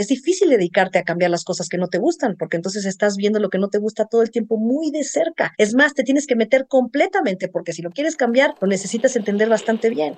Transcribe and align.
es 0.00 0.08
difícil 0.08 0.48
dedicarte 0.48 0.98
a 0.98 1.02
cambiar 1.02 1.30
las 1.30 1.44
cosas 1.44 1.68
que 1.68 1.76
no 1.76 1.88
te 1.88 1.98
gustan, 1.98 2.36
porque 2.38 2.56
entonces 2.56 2.86
estás 2.86 3.16
viendo 3.18 3.38
lo 3.38 3.50
que 3.50 3.58
no 3.58 3.68
te 3.68 3.76
gusta 3.76 4.06
todo 4.06 4.22
el 4.22 4.30
tiempo 4.30 4.56
muy 4.56 4.90
de 4.90 5.04
cerca. 5.04 5.52
Es 5.58 5.74
más, 5.74 5.92
te 5.92 6.04
tienes 6.04 6.26
que 6.26 6.36
meter 6.36 6.66
completamente, 6.66 7.48
porque 7.48 7.74
si 7.74 7.82
lo 7.82 7.90
quieres 7.90 8.16
cambiar, 8.16 8.54
lo 8.62 8.66
necesitas 8.66 9.14
entender 9.16 9.50
bastante 9.50 9.90
bien. 9.90 10.14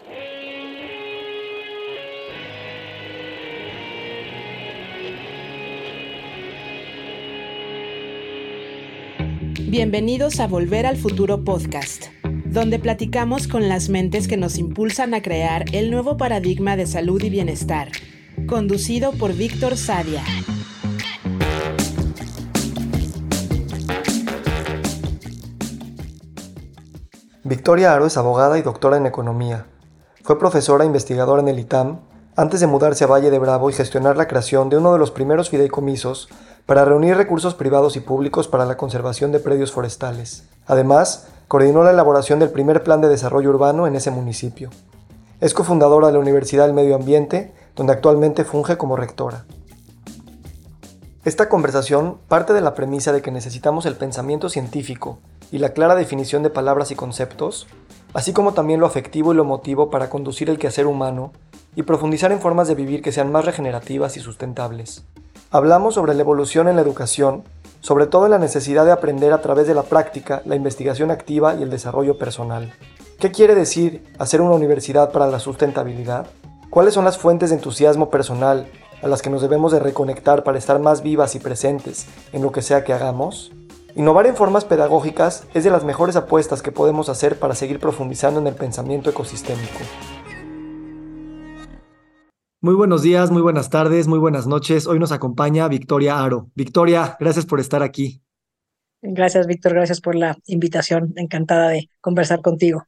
Bienvenidos 9.68 10.38
a 10.38 10.46
Volver 10.46 10.86
al 10.86 10.96
Futuro 10.96 11.42
Podcast, 11.42 12.04
donde 12.44 12.78
platicamos 12.78 13.48
con 13.48 13.68
las 13.68 13.88
mentes 13.88 14.28
que 14.28 14.36
nos 14.36 14.58
impulsan 14.58 15.12
a 15.12 15.22
crear 15.22 15.64
el 15.72 15.90
nuevo 15.90 16.16
paradigma 16.16 16.76
de 16.76 16.86
salud 16.86 17.20
y 17.24 17.30
bienestar, 17.30 17.88
conducido 18.46 19.12
por 19.12 19.32
Víctor 19.32 19.76
Sadia. 19.76 20.22
Victoria 27.44 27.92
Aro 27.92 28.06
es 28.06 28.16
abogada 28.16 28.58
y 28.58 28.62
doctora 28.62 28.96
en 28.96 29.06
economía. 29.06 29.66
Fue 30.22 30.38
profesora 30.38 30.84
e 30.84 30.86
investigadora 30.86 31.42
en 31.42 31.48
el 31.48 31.58
ITAM 31.58 32.00
antes 32.36 32.60
de 32.60 32.66
mudarse 32.66 33.04
a 33.04 33.08
Valle 33.08 33.30
de 33.30 33.38
Bravo 33.38 33.68
y 33.68 33.74
gestionar 33.74 34.16
la 34.16 34.26
creación 34.26 34.70
de 34.70 34.78
uno 34.78 34.92
de 34.92 34.98
los 34.98 35.10
primeros 35.10 35.50
fideicomisos 35.50 36.28
para 36.66 36.84
reunir 36.84 37.16
recursos 37.16 37.54
privados 37.54 37.96
y 37.96 38.00
públicos 38.00 38.48
para 38.48 38.64
la 38.64 38.76
conservación 38.76 39.32
de 39.32 39.40
predios 39.40 39.72
forestales. 39.72 40.44
Además, 40.66 41.26
coordinó 41.48 41.82
la 41.82 41.90
elaboración 41.90 42.38
del 42.38 42.50
primer 42.50 42.82
plan 42.82 43.00
de 43.00 43.08
desarrollo 43.08 43.50
urbano 43.50 43.86
en 43.86 43.96
ese 43.96 44.10
municipio. 44.10 44.70
Es 45.40 45.54
cofundadora 45.54 46.06
de 46.06 46.12
la 46.14 46.20
Universidad 46.20 46.66
del 46.66 46.74
Medio 46.74 46.94
Ambiente, 46.94 47.52
donde 47.76 47.92
actualmente 47.92 48.44
funge 48.44 48.76
como 48.76 48.96
rectora. 48.96 49.44
Esta 51.24 51.48
conversación 51.48 52.18
parte 52.28 52.52
de 52.52 52.60
la 52.60 52.74
premisa 52.74 53.12
de 53.12 53.22
que 53.22 53.30
necesitamos 53.30 53.86
el 53.86 53.94
pensamiento 53.94 54.48
científico 54.48 55.20
y 55.52 55.58
la 55.58 55.68
clara 55.68 55.94
definición 55.94 56.42
de 56.42 56.50
palabras 56.50 56.90
y 56.90 56.96
conceptos, 56.96 57.68
así 58.12 58.32
como 58.32 58.54
también 58.54 58.80
lo 58.80 58.86
afectivo 58.86 59.32
y 59.32 59.36
lo 59.36 59.42
emotivo 59.42 59.90
para 59.90 60.10
conducir 60.10 60.50
el 60.50 60.58
quehacer 60.58 60.86
humano 60.86 61.32
y 61.76 61.84
profundizar 61.84 62.32
en 62.32 62.40
formas 62.40 62.68
de 62.68 62.74
vivir 62.74 63.02
que 63.02 63.12
sean 63.12 63.30
más 63.30 63.44
regenerativas 63.44 64.16
y 64.16 64.20
sustentables. 64.20 65.04
Hablamos 65.50 65.94
sobre 65.94 66.14
la 66.14 66.22
evolución 66.22 66.66
en 66.66 66.76
la 66.76 66.82
educación, 66.82 67.44
sobre 67.80 68.06
todo 68.06 68.24
en 68.24 68.30
la 68.32 68.38
necesidad 68.38 68.84
de 68.84 68.92
aprender 68.92 69.32
a 69.32 69.42
través 69.42 69.66
de 69.66 69.74
la 69.74 69.82
práctica, 69.82 70.42
la 70.44 70.56
investigación 70.56 71.10
activa 71.10 71.54
y 71.54 71.62
el 71.62 71.70
desarrollo 71.70 72.18
personal. 72.18 72.72
¿Qué 73.18 73.30
quiere 73.30 73.54
decir 73.54 74.02
hacer 74.18 74.40
una 74.40 74.56
universidad 74.56 75.12
para 75.12 75.26
la 75.26 75.38
sustentabilidad? 75.38 76.26
¿Cuáles 76.72 76.94
son 76.94 77.04
las 77.04 77.18
fuentes 77.18 77.50
de 77.50 77.56
entusiasmo 77.56 78.08
personal 78.08 78.66
a 79.02 79.06
las 79.06 79.20
que 79.20 79.28
nos 79.28 79.42
debemos 79.42 79.72
de 79.72 79.78
reconectar 79.78 80.42
para 80.42 80.56
estar 80.56 80.78
más 80.78 81.02
vivas 81.02 81.34
y 81.34 81.38
presentes 81.38 82.06
en 82.32 82.40
lo 82.40 82.50
que 82.50 82.62
sea 82.62 82.82
que 82.82 82.94
hagamos? 82.94 83.52
Innovar 83.94 84.26
en 84.26 84.36
formas 84.36 84.64
pedagógicas 84.64 85.46
es 85.52 85.64
de 85.64 85.70
las 85.70 85.84
mejores 85.84 86.16
apuestas 86.16 86.62
que 86.62 86.72
podemos 86.72 87.10
hacer 87.10 87.38
para 87.38 87.54
seguir 87.54 87.78
profundizando 87.78 88.40
en 88.40 88.46
el 88.46 88.54
pensamiento 88.54 89.10
ecosistémico. 89.10 89.80
Muy 92.62 92.74
buenos 92.74 93.02
días, 93.02 93.30
muy 93.30 93.42
buenas 93.42 93.68
tardes, 93.68 94.08
muy 94.08 94.18
buenas 94.18 94.46
noches. 94.46 94.86
Hoy 94.86 94.98
nos 94.98 95.12
acompaña 95.12 95.68
Victoria 95.68 96.24
Aro. 96.24 96.48
Victoria, 96.54 97.18
gracias 97.20 97.44
por 97.44 97.60
estar 97.60 97.82
aquí. 97.82 98.22
Gracias, 99.02 99.46
Víctor. 99.46 99.74
Gracias 99.74 100.00
por 100.00 100.14
la 100.14 100.38
invitación. 100.46 101.12
Encantada 101.16 101.68
de 101.68 101.90
conversar 102.00 102.40
contigo. 102.40 102.86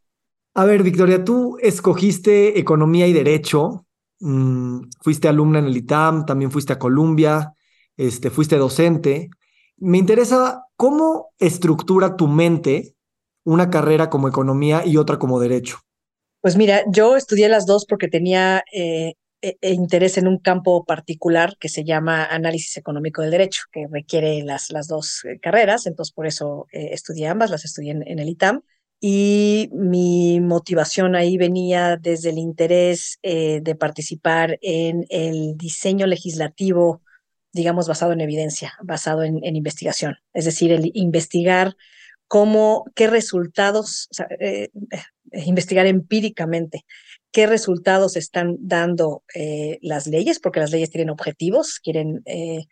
A 0.55 0.65
ver, 0.65 0.83
Victoria, 0.83 1.25
tú 1.25 1.59
escogiste 1.61 2.59
economía 2.59 3.07
y 3.07 3.13
derecho. 3.13 3.87
Mm, 4.21 4.83
fuiste 5.03 5.29
alumna 5.29 5.59
en 5.59 5.67
el 5.67 5.77
ITAM, 5.77 6.27
también 6.27 6.51
fuiste 6.51 6.73
a 6.73 6.79
Columbia, 6.79 7.53
este, 7.97 8.31
fuiste 8.31 8.57
docente. 8.57 9.31
Me 9.77 9.99
interesa 9.99 10.65
cómo 10.77 11.33
estructura 11.39 12.17
tu 12.17 12.29
mente 12.29 12.95
una 13.45 13.69
carrera 13.69 14.09
como 14.11 14.29
economía 14.29 14.87
y 14.87 14.97
otra 14.97 15.19
como 15.19 15.41
derecho. 15.41 15.79
Pues 16.41 16.57
mira, 16.57 16.83
yo 16.89 17.17
estudié 17.17 17.49
las 17.49 17.67
dos 17.67 17.87
porque 17.87 18.09
tenía 18.09 18.63
eh, 18.73 19.15
e, 19.43 19.59
e 19.61 19.73
interés 19.73 20.17
en 20.17 20.27
un 20.27 20.39
campo 20.39 20.85
particular 20.85 21.57
que 21.59 21.69
se 21.69 21.85
llama 21.85 22.25
análisis 22.25 22.77
económico 22.77 23.23
del 23.23 23.31
derecho, 23.31 23.63
que 23.71 23.87
requiere 23.91 24.43
las, 24.43 24.71
las 24.71 24.89
dos 24.89 25.25
eh, 25.25 25.39
carreras, 25.41 25.87
entonces 25.87 26.13
por 26.13 26.27
eso 26.27 26.67
eh, 26.73 26.91
estudié 26.93 27.29
ambas, 27.29 27.51
las 27.51 27.65
estudié 27.65 27.93
en, 27.93 28.19
el 28.19 28.29
ITAM. 28.29 28.63
Y 29.01 29.69
mi 29.73 30.41
motivación 30.41 31.15
ahí 31.15 31.37
venía 31.37 31.97
desde 31.97 32.31
el 32.31 32.39
interés 32.39 33.19
eh, 33.23 33.61
de 33.63 33.75
participar 33.75 34.59
en 34.63 35.05
el 35.11 35.57
diseño 35.57 36.07
legislativo, 36.07 37.03
digamos, 37.53 37.87
basado 37.87 38.13
en 38.13 38.23
evidencia, 38.23 38.75
basado 38.83 39.23
en, 39.23 39.45
investigación. 39.45 40.17
Es 40.33 40.47
decir, 40.47 40.73
el 40.73 40.91
investigar 40.95 41.77
cómo, 42.29 42.85
qué 42.95 43.07
resultados, 43.07 44.09
investigar 45.33 45.87
empíricamente 45.87 46.85
qué 47.35 47.49
resultados 47.49 48.17
están 48.17 48.57
dando 48.61 49.25
eh, 49.35 49.81
las 49.83 50.07
leyes, 50.07 50.39
porque 50.39 50.61
las 50.61 50.71
leyes 50.71 50.91
tienen 50.91 51.11
objetivos, 51.11 51.81
quieren, 51.81 52.23
eh, 52.27 52.67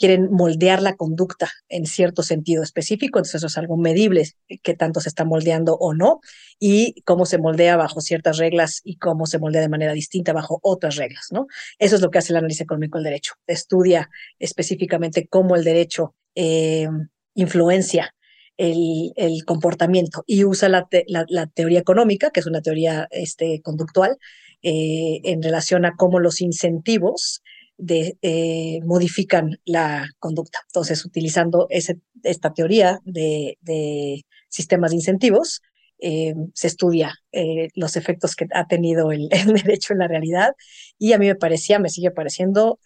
quieren 0.00 0.32
moldear 0.32 0.80
la 0.80 0.96
conducta 0.96 1.50
en 1.68 1.84
cierto 1.84 2.22
sentido 2.22 2.62
específico, 2.62 3.18
entonces 3.18 3.36
eso 3.36 3.48
es 3.48 3.58
algo 3.58 3.76
medible, 3.76 4.24
qué 4.62 4.74
tanto 4.74 5.00
se 5.00 5.10
está 5.10 5.26
moldeando 5.26 5.76
o 5.76 5.92
no, 5.92 6.20
y 6.58 7.02
cómo 7.02 7.26
se 7.26 7.36
moldea 7.36 7.76
bajo 7.76 8.00
ciertas 8.00 8.38
reglas 8.38 8.80
y 8.82 8.96
cómo 8.96 9.26
se 9.26 9.38
moldea 9.38 9.60
de 9.60 9.68
manera 9.68 9.92
distinta 9.92 10.32
bajo 10.32 10.58
otras 10.62 10.96
reglas, 10.96 11.26
¿no? 11.30 11.46
Eso 11.78 11.96
es 11.96 12.02
lo 12.02 12.10
que 12.10 12.18
hace 12.18 12.32
el 12.32 12.38
análisis 12.38 12.62
económico 12.62 12.96
del 12.96 13.04
derecho, 13.04 13.34
estudia 13.46 14.08
específicamente 14.38 15.28
cómo 15.28 15.54
el 15.54 15.64
derecho 15.64 16.14
eh, 16.34 16.88
influencia 17.34 18.14
el, 18.56 19.44
comportamiento 19.46 20.24
y 20.26 20.44
usa 20.44 20.68
la, 20.68 21.46
teoría 21.54 21.80
económica, 21.80 22.30
que 22.30 22.40
es 22.40 22.46
una 22.46 22.62
teoría 22.62 23.06
este, 23.10 23.60
conductual, 23.62 24.18
eh, 24.62 25.20
en 25.24 25.42
relación 25.42 25.84
a 25.86 25.94
cómo 25.96 26.20
los 26.20 26.40
incentivos 26.40 27.42
eh, 27.88 28.80
modifican 28.84 29.58
la 29.64 30.08
conducta. 30.18 30.60
Entonces, 30.68 31.04
utilizando 31.04 31.66
esta 31.70 32.52
teoría 32.52 33.00
de, 33.04 34.24
sistemas 34.48 34.90
de 34.90 34.96
incentivos, 34.96 35.62
eh, 36.02 36.34
se 36.54 36.66
estudia 36.66 37.14
los 37.74 37.96
efectos 37.96 38.34
que 38.34 38.46
ha 38.54 38.66
tenido 38.66 39.12
el, 39.12 39.28
el, 39.32 39.52
derecho 39.52 39.92
en 39.92 39.98
la 39.98 40.08
realidad 40.08 40.52
y 40.98 41.12
a 41.12 41.18
mí 41.18 41.26
me 41.26 41.34
parecía, 41.34 41.78
me 41.78 41.90
sigue 41.90 42.10
pareciendo 42.10 42.78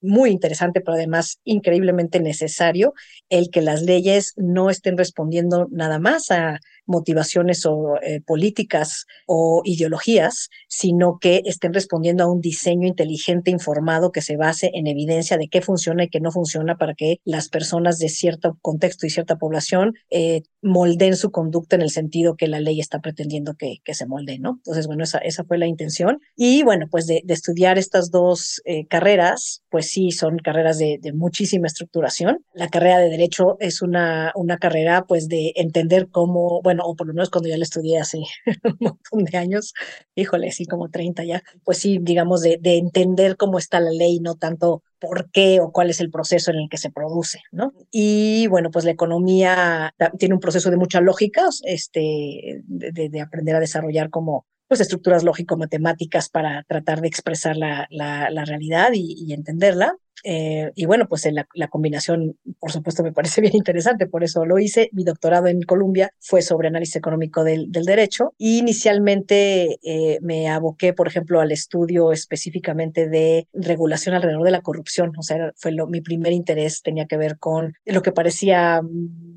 muy 0.00 0.30
interesante, 0.30 0.80
pero 0.80 0.96
además 0.96 1.40
increíblemente 1.44 2.20
necesario, 2.20 2.94
el 3.28 3.50
que 3.50 3.62
las 3.62 3.82
leyes 3.82 4.34
no 4.36 4.70
estén 4.70 4.96
respondiendo 4.96 5.68
nada 5.70 5.98
más 5.98 6.30
a 6.30 6.60
motivaciones 6.88 7.64
o 7.66 7.96
eh, 8.02 8.20
políticas 8.26 9.06
o 9.26 9.62
ideologías, 9.64 10.48
sino 10.68 11.18
que 11.20 11.42
estén 11.44 11.72
respondiendo 11.72 12.24
a 12.24 12.32
un 12.32 12.40
diseño 12.40 12.88
inteligente, 12.88 13.50
informado, 13.50 14.10
que 14.10 14.22
se 14.22 14.36
base 14.36 14.70
en 14.74 14.86
evidencia 14.86 15.36
de 15.36 15.48
qué 15.48 15.60
funciona 15.60 16.04
y 16.04 16.08
qué 16.08 16.20
no 16.20 16.32
funciona 16.32 16.76
para 16.76 16.94
que 16.94 17.20
las 17.24 17.48
personas 17.48 17.98
de 17.98 18.08
cierto 18.08 18.58
contexto 18.62 19.06
y 19.06 19.10
cierta 19.10 19.36
población 19.36 19.94
eh, 20.10 20.42
molden 20.62 21.16
su 21.16 21.30
conducta 21.30 21.76
en 21.76 21.82
el 21.82 21.90
sentido 21.90 22.36
que 22.36 22.48
la 22.48 22.60
ley 22.60 22.80
está 22.80 23.00
pretendiendo 23.00 23.54
que, 23.54 23.76
que 23.84 23.94
se 23.94 24.06
molde, 24.06 24.38
¿no? 24.38 24.54
Entonces, 24.56 24.86
bueno, 24.86 25.04
esa, 25.04 25.18
esa 25.18 25.44
fue 25.44 25.58
la 25.58 25.66
intención. 25.66 26.20
Y 26.36 26.62
bueno, 26.62 26.86
pues 26.90 27.06
de, 27.06 27.22
estudiar 27.28 27.78
estas 27.78 28.10
dos 28.10 28.60
eh, 28.64 28.86
carreras, 28.86 29.62
pues 29.70 29.90
sí, 29.90 30.10
son 30.10 30.38
carreras 30.38 30.78
de, 30.78 30.98
de 31.00 31.12
muchísima 31.12 31.66
estructuración. 31.66 32.44
La 32.54 32.68
carrera 32.68 32.98
de 32.98 33.10
Derecho 33.10 33.56
es 33.60 33.82
una, 33.82 34.32
una 34.34 34.58
carrera, 34.58 35.04
pues, 35.06 35.28
de 35.28 35.52
entender 35.56 36.08
cómo, 36.10 36.60
bueno, 36.62 36.77
o 36.84 36.96
por 36.96 37.06
lo 37.06 37.14
menos 37.14 37.30
cuando 37.30 37.48
ya 37.48 37.56
la 37.56 37.64
estudié 37.64 37.98
hace 37.98 38.18
un 38.64 38.76
montón 38.80 39.24
de 39.24 39.38
años, 39.38 39.74
híjole, 40.14 40.50
sí, 40.52 40.66
como 40.66 40.90
30 40.90 41.24
ya, 41.24 41.42
pues 41.64 41.78
sí, 41.78 41.98
digamos, 42.00 42.42
de, 42.42 42.58
de 42.60 42.76
entender 42.76 43.36
cómo 43.36 43.58
está 43.58 43.80
la 43.80 43.90
ley, 43.90 44.20
no 44.20 44.34
tanto 44.34 44.82
por 45.00 45.30
qué 45.30 45.60
o 45.60 45.70
cuál 45.70 45.90
es 45.90 46.00
el 46.00 46.10
proceso 46.10 46.50
en 46.50 46.58
el 46.58 46.68
que 46.68 46.76
se 46.76 46.90
produce, 46.90 47.40
¿no? 47.52 47.72
Y 47.90 48.46
bueno, 48.48 48.70
pues 48.70 48.84
la 48.84 48.90
economía 48.90 49.94
tiene 50.18 50.34
un 50.34 50.40
proceso 50.40 50.70
de 50.70 50.76
mucha 50.76 51.00
lógica, 51.00 51.44
este, 51.64 52.62
de, 52.64 53.08
de 53.08 53.20
aprender 53.20 53.56
a 53.56 53.60
desarrollar 53.60 54.10
como 54.10 54.46
pues 54.68 54.80
estructuras 54.80 55.24
lógico-matemáticas 55.24 56.28
para 56.28 56.62
tratar 56.64 57.00
de 57.00 57.08
expresar 57.08 57.56
la, 57.56 57.86
la, 57.90 58.30
la 58.30 58.44
realidad 58.44 58.90
y, 58.92 59.14
y 59.18 59.32
entenderla. 59.32 59.96
Eh, 60.24 60.72
y 60.74 60.86
bueno, 60.86 61.06
pues 61.08 61.26
la, 61.32 61.46
la, 61.54 61.68
combinación, 61.68 62.36
por 62.58 62.72
supuesto, 62.72 63.02
me 63.02 63.12
parece 63.12 63.40
bien 63.40 63.56
interesante, 63.56 64.06
por 64.06 64.24
eso 64.24 64.44
lo 64.44 64.58
hice. 64.58 64.90
Mi 64.92 65.04
doctorado 65.04 65.46
en 65.46 65.62
Columbia 65.62 66.12
fue 66.20 66.42
sobre 66.42 66.68
análisis 66.68 66.96
económico 66.96 67.44
del, 67.44 67.70
del 67.70 67.84
derecho 67.84 68.34
y 68.36 68.58
inicialmente 68.58 69.78
eh, 69.82 70.18
me 70.22 70.48
aboqué, 70.48 70.92
por 70.92 71.08
ejemplo, 71.08 71.40
al 71.40 71.52
estudio 71.52 72.12
específicamente 72.12 73.08
de 73.08 73.46
regulación 73.52 74.14
alrededor 74.14 74.44
de 74.44 74.50
la 74.50 74.62
corrupción. 74.62 75.12
O 75.16 75.22
sea, 75.22 75.52
fue 75.56 75.72
lo, 75.72 75.86
mi 75.86 76.00
primer 76.00 76.32
interés, 76.32 76.82
tenía 76.82 77.06
que 77.06 77.16
ver 77.16 77.38
con 77.38 77.74
lo 77.84 78.02
que 78.02 78.12
parecía 78.12 78.80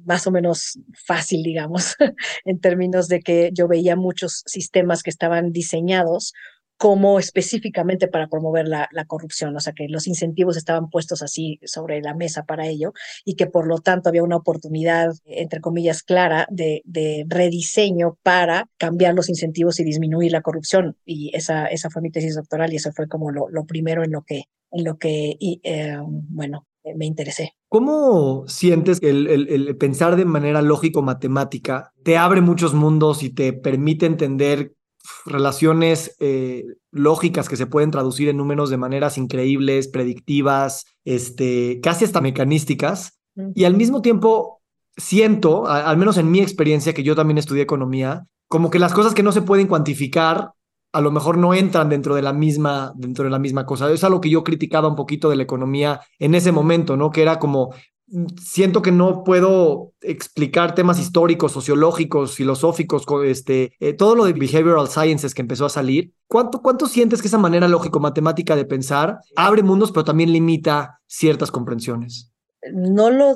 más 0.05 0.27
o 0.27 0.31
menos 0.31 0.79
fácil, 1.05 1.43
digamos, 1.43 1.95
en 2.45 2.59
términos 2.59 3.07
de 3.07 3.21
que 3.21 3.51
yo 3.53 3.67
veía 3.67 3.95
muchos 3.95 4.43
sistemas 4.45 5.03
que 5.03 5.09
estaban 5.09 5.51
diseñados 5.51 6.33
como 6.81 7.19
específicamente 7.19 8.07
para 8.07 8.27
promover 8.27 8.67
la, 8.67 8.89
corrupción, 9.05 9.55
o 9.55 9.59
sea 9.59 9.71
que 9.71 9.87
los 9.87 10.07
incentivos 10.07 10.57
estaban 10.57 10.89
puestos 10.89 11.21
así 11.21 11.59
sobre 11.63 12.01
la 12.01 12.15
mesa 12.15 12.45
para 12.45 12.65
ello 12.65 12.93
y 13.23 13.35
que 13.35 13.45
por 13.45 13.67
lo 13.67 13.77
tanto 13.77 14.09
había 14.09 14.23
una 14.23 14.37
oportunidad, 14.37 15.11
entre 15.25 15.61
comillas, 15.61 16.01
clara 16.01 16.47
de, 16.49 16.81
rediseño 17.27 18.17
para 18.23 18.67
cambiar 18.77 19.13
los 19.13 19.29
incentivos 19.29 19.79
y 19.79 19.83
disminuir 19.83 20.31
la 20.31 20.41
corrupción. 20.41 20.97
Y 21.05 21.29
esa, 21.35 21.67
esa 21.67 21.91
fue 21.91 22.01
mi 22.01 22.09
tesis 22.09 22.33
doctoral 22.33 22.73
y 22.73 22.77
eso 22.77 22.91
fue 22.93 23.07
como 23.07 23.29
lo, 23.29 23.65
primero 23.67 24.03
en 24.03 24.11
lo 24.11 24.23
que, 24.23 24.45
en 24.71 24.83
lo 24.83 24.97
que 24.97 25.37
eh, 25.39 25.97
bueno, 26.03 26.65
me 26.95 27.05
interesé. 27.05 27.53
¿Cómo 27.71 28.43
sientes 28.47 28.99
que 28.99 29.09
el, 29.09 29.27
el, 29.29 29.77
pensar 29.77 30.17
de 30.17 30.25
manera 30.25 30.61
lógico-matemática 30.61 31.93
te 32.03 32.17
abre 32.17 32.41
muchos 32.41 32.73
mundos 32.73 33.23
y 33.23 33.29
te 33.29 33.53
permite 33.53 34.05
entender 34.05 34.73
relaciones 35.25 36.17
eh, 36.19 36.65
lógicas 36.91 37.47
que 37.47 37.55
se 37.55 37.67
pueden 37.67 37.89
traducir 37.89 38.27
en 38.27 38.35
números 38.35 38.71
de 38.71 38.75
maneras 38.75 39.17
increíbles, 39.17 39.87
predictivas, 39.87 40.83
este, 41.05 41.79
casi 41.81 42.03
hasta 42.03 42.19
mecanísticas. 42.19 43.21
Y 43.55 43.63
al 43.63 43.77
mismo 43.77 44.01
tiempo 44.01 44.61
siento, 44.97 45.65
al 45.65 45.95
menos 45.95 46.17
en 46.17 46.29
mi 46.29 46.41
experiencia, 46.41 46.93
que 46.93 47.03
yo 47.03 47.15
también 47.15 47.37
estudié 47.37 47.63
economía, 47.63 48.27
como 48.49 48.69
que 48.69 48.79
las 48.79 48.91
cosas 48.91 49.13
que 49.13 49.23
no 49.23 49.31
se 49.31 49.43
pueden 49.43 49.67
cuantificar 49.67 50.51
a 50.93 51.01
lo 51.01 51.11
mejor 51.11 51.37
no 51.37 51.53
entran 51.53 51.89
dentro 51.89 52.15
de 52.15 52.21
la 52.21 52.33
misma 52.33 52.93
dentro 52.95 53.23
de 53.23 53.29
la 53.29 53.39
misma 53.39 53.65
cosa. 53.65 53.91
Es 53.91 54.03
algo 54.03 54.21
que 54.21 54.29
yo 54.29 54.43
criticaba 54.43 54.87
un 54.87 54.95
poquito 54.95 55.29
de 55.29 55.35
la 55.35 55.43
economía 55.43 56.01
en 56.19 56.35
ese 56.35 56.51
momento, 56.51 56.97
¿no? 56.97 57.11
Que 57.11 57.21
era 57.21 57.39
como 57.39 57.73
siento 58.41 58.81
que 58.81 58.91
no 58.91 59.23
puedo 59.23 59.93
explicar 60.01 60.75
temas 60.75 60.99
históricos, 60.99 61.53
sociológicos, 61.53 62.35
filosóficos, 62.35 63.05
este, 63.23 63.73
eh, 63.79 63.93
todo 63.93 64.15
lo 64.15 64.25
de 64.25 64.33
behavioral 64.33 64.89
sciences 64.89 65.33
que 65.33 65.41
empezó 65.41 65.65
a 65.65 65.69
salir. 65.69 66.13
¿Cuánto, 66.27 66.61
¿Cuánto 66.61 66.87
sientes 66.87 67.21
que 67.21 67.27
esa 67.27 67.37
manera 67.37 67.67
lógico-matemática 67.67 68.55
de 68.55 68.65
pensar 68.65 69.19
abre 69.35 69.63
mundos, 69.63 69.91
pero 69.91 70.03
también 70.03 70.33
limita 70.33 70.99
ciertas 71.07 71.51
comprensiones? 71.51 72.31
No 72.73 73.09
lo 73.09 73.35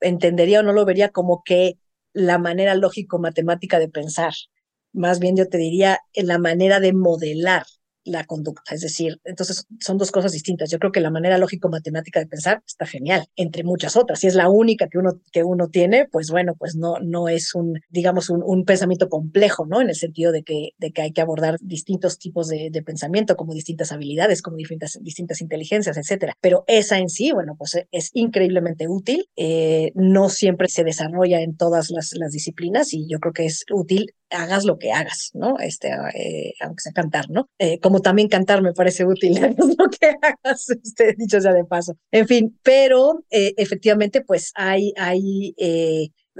entendería 0.00 0.60
o 0.60 0.62
no 0.62 0.72
lo 0.72 0.84
vería 0.84 1.10
como 1.10 1.42
que 1.42 1.78
la 2.12 2.38
manera 2.38 2.74
lógico-matemática 2.74 3.78
de 3.78 3.88
pensar. 3.88 4.34
Más 4.92 5.20
bien 5.20 5.36
yo 5.36 5.48
te 5.48 5.58
diría 5.58 6.00
en 6.12 6.26
la 6.26 6.38
manera 6.38 6.80
de 6.80 6.92
modelar 6.92 7.64
la 8.04 8.24
conducta. 8.24 8.74
Es 8.74 8.80
decir, 8.80 9.20
entonces 9.24 9.66
son 9.80 9.98
dos 9.98 10.10
cosas 10.10 10.32
distintas. 10.32 10.70
Yo 10.70 10.78
creo 10.78 10.92
que 10.92 11.00
la 11.00 11.10
manera 11.10 11.38
lógico-matemática 11.38 12.20
de 12.20 12.26
pensar 12.26 12.62
está 12.66 12.86
genial, 12.86 13.26
entre 13.36 13.64
muchas 13.64 13.96
otras. 13.96 14.20
Si 14.20 14.26
es 14.26 14.34
la 14.34 14.48
única 14.48 14.88
que 14.88 14.98
uno, 14.98 15.20
que 15.32 15.44
uno 15.44 15.68
tiene, 15.68 16.06
pues 16.10 16.30
bueno, 16.30 16.54
pues 16.58 16.76
no, 16.76 16.98
no 17.00 17.28
es 17.28 17.54
un, 17.54 17.80
digamos, 17.88 18.30
un, 18.30 18.64
pensamiento 18.64 19.08
complejo, 19.08 19.66
¿no? 19.66 19.80
En 19.80 19.88
el 19.88 19.96
sentido 19.96 20.32
de 20.32 20.42
que, 20.42 20.70
de 20.78 20.92
que 20.92 21.02
hay 21.02 21.12
que 21.12 21.20
abordar 21.20 21.56
distintos 21.60 22.18
tipos 22.18 22.48
de, 22.48 22.70
pensamiento, 22.84 23.36
como 23.36 23.52
distintas 23.52 23.92
habilidades, 23.92 24.42
como 24.42 24.56
distintas, 24.56 24.98
distintas 25.02 25.40
inteligencias, 25.40 25.96
etcétera. 25.96 26.34
Pero 26.40 26.64
esa 26.66 26.98
en 26.98 27.08
sí, 27.08 27.32
bueno, 27.32 27.56
pues 27.58 27.78
es 27.90 28.10
increíblemente 28.14 28.88
útil. 28.88 29.28
Eh, 29.36 29.92
no 29.94 30.28
siempre 30.28 30.68
se 30.68 30.84
desarrolla 30.84 31.40
en 31.40 31.56
todas 31.56 31.90
las 31.90 32.32
disciplinas 32.32 32.92
y 32.92 33.06
yo 33.08 33.18
creo 33.18 33.32
que 33.32 33.46
es 33.46 33.64
útil 33.72 34.14
hagas 34.30 34.64
lo 34.64 34.78
que 34.78 34.92
hagas, 34.92 35.30
¿no? 35.34 35.58
Este, 35.58 35.90
eh, 36.14 36.54
aunque 36.60 36.82
sea 36.82 36.92
cantar, 36.92 37.30
¿no? 37.30 37.48
Eh, 37.58 37.78
como 37.80 38.00
también 38.00 38.28
cantar 38.28 38.62
me 38.62 38.72
parece 38.72 39.04
útil, 39.04 39.36
hagas 39.44 39.76
lo 39.78 39.88
que 39.90 40.14
hagas, 40.22 40.70
este, 40.70 41.14
dicho 41.16 41.40
sea 41.40 41.52
de 41.52 41.64
paso. 41.64 41.96
En 42.10 42.26
fin, 42.26 42.58
pero 42.62 43.24
eh, 43.30 43.54
efectivamente, 43.56 44.22
pues 44.22 44.52
hay, 44.54 44.92
hay 44.96 45.54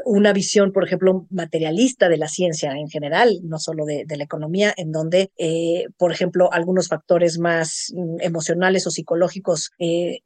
una 0.05 0.32
visión, 0.32 0.73
por 0.73 0.85
ejemplo, 0.85 1.26
materialista 1.31 2.08
de 2.08 2.17
la 2.17 2.29
ciencia 2.29 2.73
en 2.73 2.88
general, 2.88 3.41
no 3.43 3.58
solo 3.58 3.85
de, 3.85 4.05
la 4.08 4.25
economía, 4.25 4.75
en 4.76 4.93
donde, 4.93 5.31
eh, 5.38 5.87
por 5.97 6.12
ejemplo, 6.12 6.52
algunos 6.52 6.88
factores 6.88 7.38
más 7.38 7.93
mm, 7.94 8.20
emocionales 8.20 8.87
o 8.87 8.91
psicológicos 8.91 9.70
eh, 9.79 10.20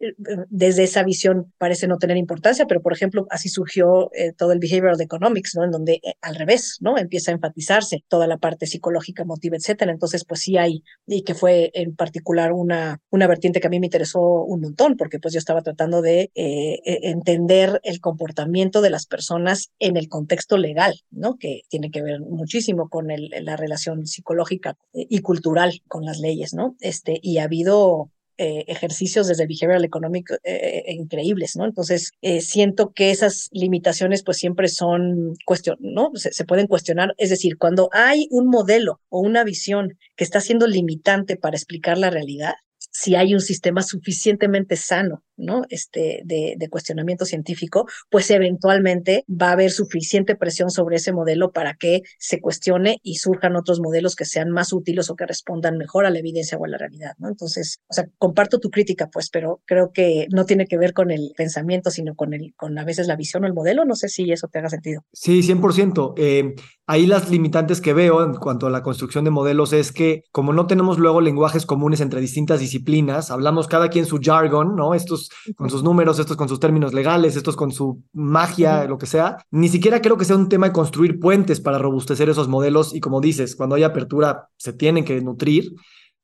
desde 0.49 0.85
esa 0.85 1.03
visión 1.03 1.53
parecen 1.59 1.91
no 1.91 1.99
tener 1.99 2.17
importancia, 2.17 2.67
pero, 2.67 2.83
por 2.83 2.93
ejemplo, 2.93 3.27
así 3.31 3.49
surgió 3.49 4.11
eh, 4.15 4.33
todo 4.33 4.53
el 4.53 4.59
behavioral 4.59 5.01
economics, 5.01 5.55
¿no? 5.55 5.65
En 5.65 5.71
donde 5.71 6.01
al 6.21 6.35
revés, 6.35 6.79
¿no? 6.81 6.99
Empieza 6.99 7.31
a 7.31 7.35
enfatizarse 7.35 8.05
toda 8.09 8.27
la 8.27 8.39
parte 8.39 8.67
psicológica, 8.67 9.23
emotiva, 9.23 9.57
etcétera. 9.57 9.93
Entonces, 9.93 10.25
pues 10.25 10.41
sí 10.41 10.57
hay, 10.57 10.83
y 11.07 11.23
que 11.23 11.35
fue 11.35 11.71
en 11.75 11.95
particular 11.95 12.53
una, 12.53 13.01
una 13.11 13.27
vertiente 13.27 13.61
que 13.61 13.67
a 13.67 13.71
mí 13.71 13.81
me 13.81 13.87
interesó 13.87 14.21
un 14.21 14.61
montón, 14.61 14.97
porque 14.97 15.19
pues 15.19 15.35
yo 15.35 15.39
estaba 15.39 15.63
tratando 15.63 16.03
de 16.03 16.31
e, 16.35 16.81
entender 16.85 17.81
el 17.85 18.01
comportamiento 18.01 18.81
de 18.81 18.91
las 18.91 19.07
personas 19.07 19.64
en 19.79 19.97
el 19.97 20.09
contexto 20.09 20.57
legal, 20.57 21.01
¿no? 21.11 21.37
Que 21.37 21.63
tiene 21.69 21.91
que 21.91 22.03
ver 22.03 22.21
muchísimo 22.21 22.89
con 22.89 23.07
la 23.09 23.57
relación 23.57 24.07
psicológica 24.07 24.77
y 24.93 25.21
cultural 25.21 25.83
con 25.89 26.05
las 26.05 26.19
leyes, 26.19 26.55
¿no? 26.55 26.77
Este, 26.81 27.19
y 27.23 27.39
ha 27.39 27.45
habido 27.45 28.11
eh, 28.37 28.65
ejercicios 28.67 29.29
desde 29.29 29.47
behavioral 29.47 29.85
economic 29.85 30.33
eh, 30.43 30.83
eh, 30.87 30.93
increíbles, 30.95 31.55
¿no? 31.55 31.65
Entonces, 31.67 32.11
siento 32.41 32.93
que 32.93 33.13
esas 33.13 33.49
limitaciones 33.53 34.25
pues 34.25 34.39
siempre 34.39 34.67
son 34.67 35.35
cuestión, 35.45 35.77
¿no? 35.79 36.11
Se, 36.15 36.33
se, 36.33 36.45
pueden 36.45 36.67
cuestionar, 36.67 37.15
es 37.17 37.31
decir, 37.31 37.59
cuando 37.59 37.91
hay 37.93 38.27
un 38.31 38.49
modelo 38.49 39.01
o 39.09 39.21
una 39.21 39.45
visión 39.45 39.97
que 40.17 40.25
está 40.25 40.41
siendo 40.41 40.67
limitante 40.67 41.37
para 41.37 41.57
explicar 41.57 41.97
la 41.97 42.11
realidad, 42.11 42.55
si 42.91 43.15
hay 43.15 43.35
un 43.35 43.41
sistema 43.41 43.83
suficientemente 43.83 44.75
sano 44.75 45.23
¿no? 45.37 45.63
Este, 45.69 46.23
de, 46.25 46.57
cuestionamiento 46.71 47.25
científico, 47.25 47.87
pues 48.11 48.31
eventualmente 48.31 49.25
va 49.31 49.51
a 49.51 49.53
haber 49.53 49.71
suficiente 49.71 50.35
presión 50.35 50.71
sobre 50.71 50.97
ese 50.97 51.13
modelo 51.13 51.53
para 51.53 51.75
que 51.75 52.03
se 52.19 52.41
cuestione 52.41 52.99
y 53.03 53.17
surjan 53.17 53.55
otros 53.55 53.81
modelos 53.81 54.17
que 54.17 54.25
sean 54.25 54.51
más 54.51 54.73
útiles 54.73 55.11
o 55.11 55.15
que 55.15 55.27
respondan 55.27 55.77
mejor 55.77 56.07
a 56.07 56.11
la 56.11 56.19
evidencia 56.19 56.59
o 56.59 56.65
a 56.65 56.69
la 56.69 56.79
realidad, 56.79 57.13
¿no? 57.19 57.29
Entonces, 57.29 57.81
o 57.89 57.95
sea, 57.95 58.07
comparto 58.19 58.59
tu 58.59 58.71
crítica, 58.71 59.09
pues, 59.13 59.31
pero 59.31 59.61
creo 59.67 59.93
que 59.93 60.27
no 60.33 60.47
tiene 60.47 60.67
que 60.67 60.79
ver 60.79 60.95
con 60.95 61.11
el 61.11 61.33
pensamiento, 61.37 61.91
sino 61.91 62.15
con, 62.15 62.35
el, 62.35 62.55
con 62.57 62.77
a 62.79 62.85
veces 62.85 63.07
la 63.07 63.17
visión 63.17 63.45
o 63.45 63.47
el 63.47 63.55
modelo. 63.55 63.85
No 63.85 63.95
sé 63.95 64.09
si 64.09 64.33
eso 64.33 64.49
te 64.49 64.59
haga 64.59 64.71
sentido. 64.71 65.03
Sí, 65.13 65.43
100%. 65.43 66.15
Eh, 66.17 66.55
ahí 66.87 67.07
las 67.07 67.31
limitantes 67.31 67.81
que 67.81 67.93
veo 67.93 68.25
en 68.25 68.35
cuanto 68.35 68.67
a 68.67 68.71
la 68.71 68.83
construcción 68.83 69.25
de 69.25 69.31
modelos 69.31 69.73
es 69.73 69.93
que 69.93 70.23
como 70.33 70.53
no 70.53 70.67
tenemos 70.67 70.99
luego 70.99 71.21
lenguajes 71.21 71.67
comunes 71.67 72.01
entre 72.01 72.21
distintas 72.21 72.61
disciplinas, 72.61 73.31
hablamos 73.31 73.69
cada 73.69 73.89
quien 73.89 74.07
su 74.07 74.19
jargon, 74.23 74.77
¿no? 74.77 74.95
Estos 74.95 75.24
con 75.57 75.71
sus 75.71 75.83
números, 75.83 76.19
estos 76.19 76.37
con 76.37 76.49
sus 76.49 76.61
términos 76.61 76.95
legales, 76.95 77.37
estos 77.37 77.57
con 77.57 77.73
su 77.73 78.03
magia, 78.13 78.85
lo 78.85 78.99
que 78.99 79.07
sea. 79.07 79.39
Ni 79.51 79.69
siquiera 79.69 80.01
creo 80.01 80.17
que 80.17 80.25
sea 80.25 80.37
un 80.37 80.49
tema 80.49 80.67
de 80.67 80.73
construir 80.73 81.21
puentes 81.21 81.61
para 81.61 81.79
robustecer 81.79 82.29
esos 82.29 82.49
modelos 82.49 82.95
y 82.95 83.01
como 83.01 83.21
dices, 83.21 83.57
cuando 83.57 83.77
hay 83.77 83.83
apertura 83.83 84.49
se 84.57 84.73
tienen 84.73 85.05
que 85.05 85.21
nutrir. 85.21 85.73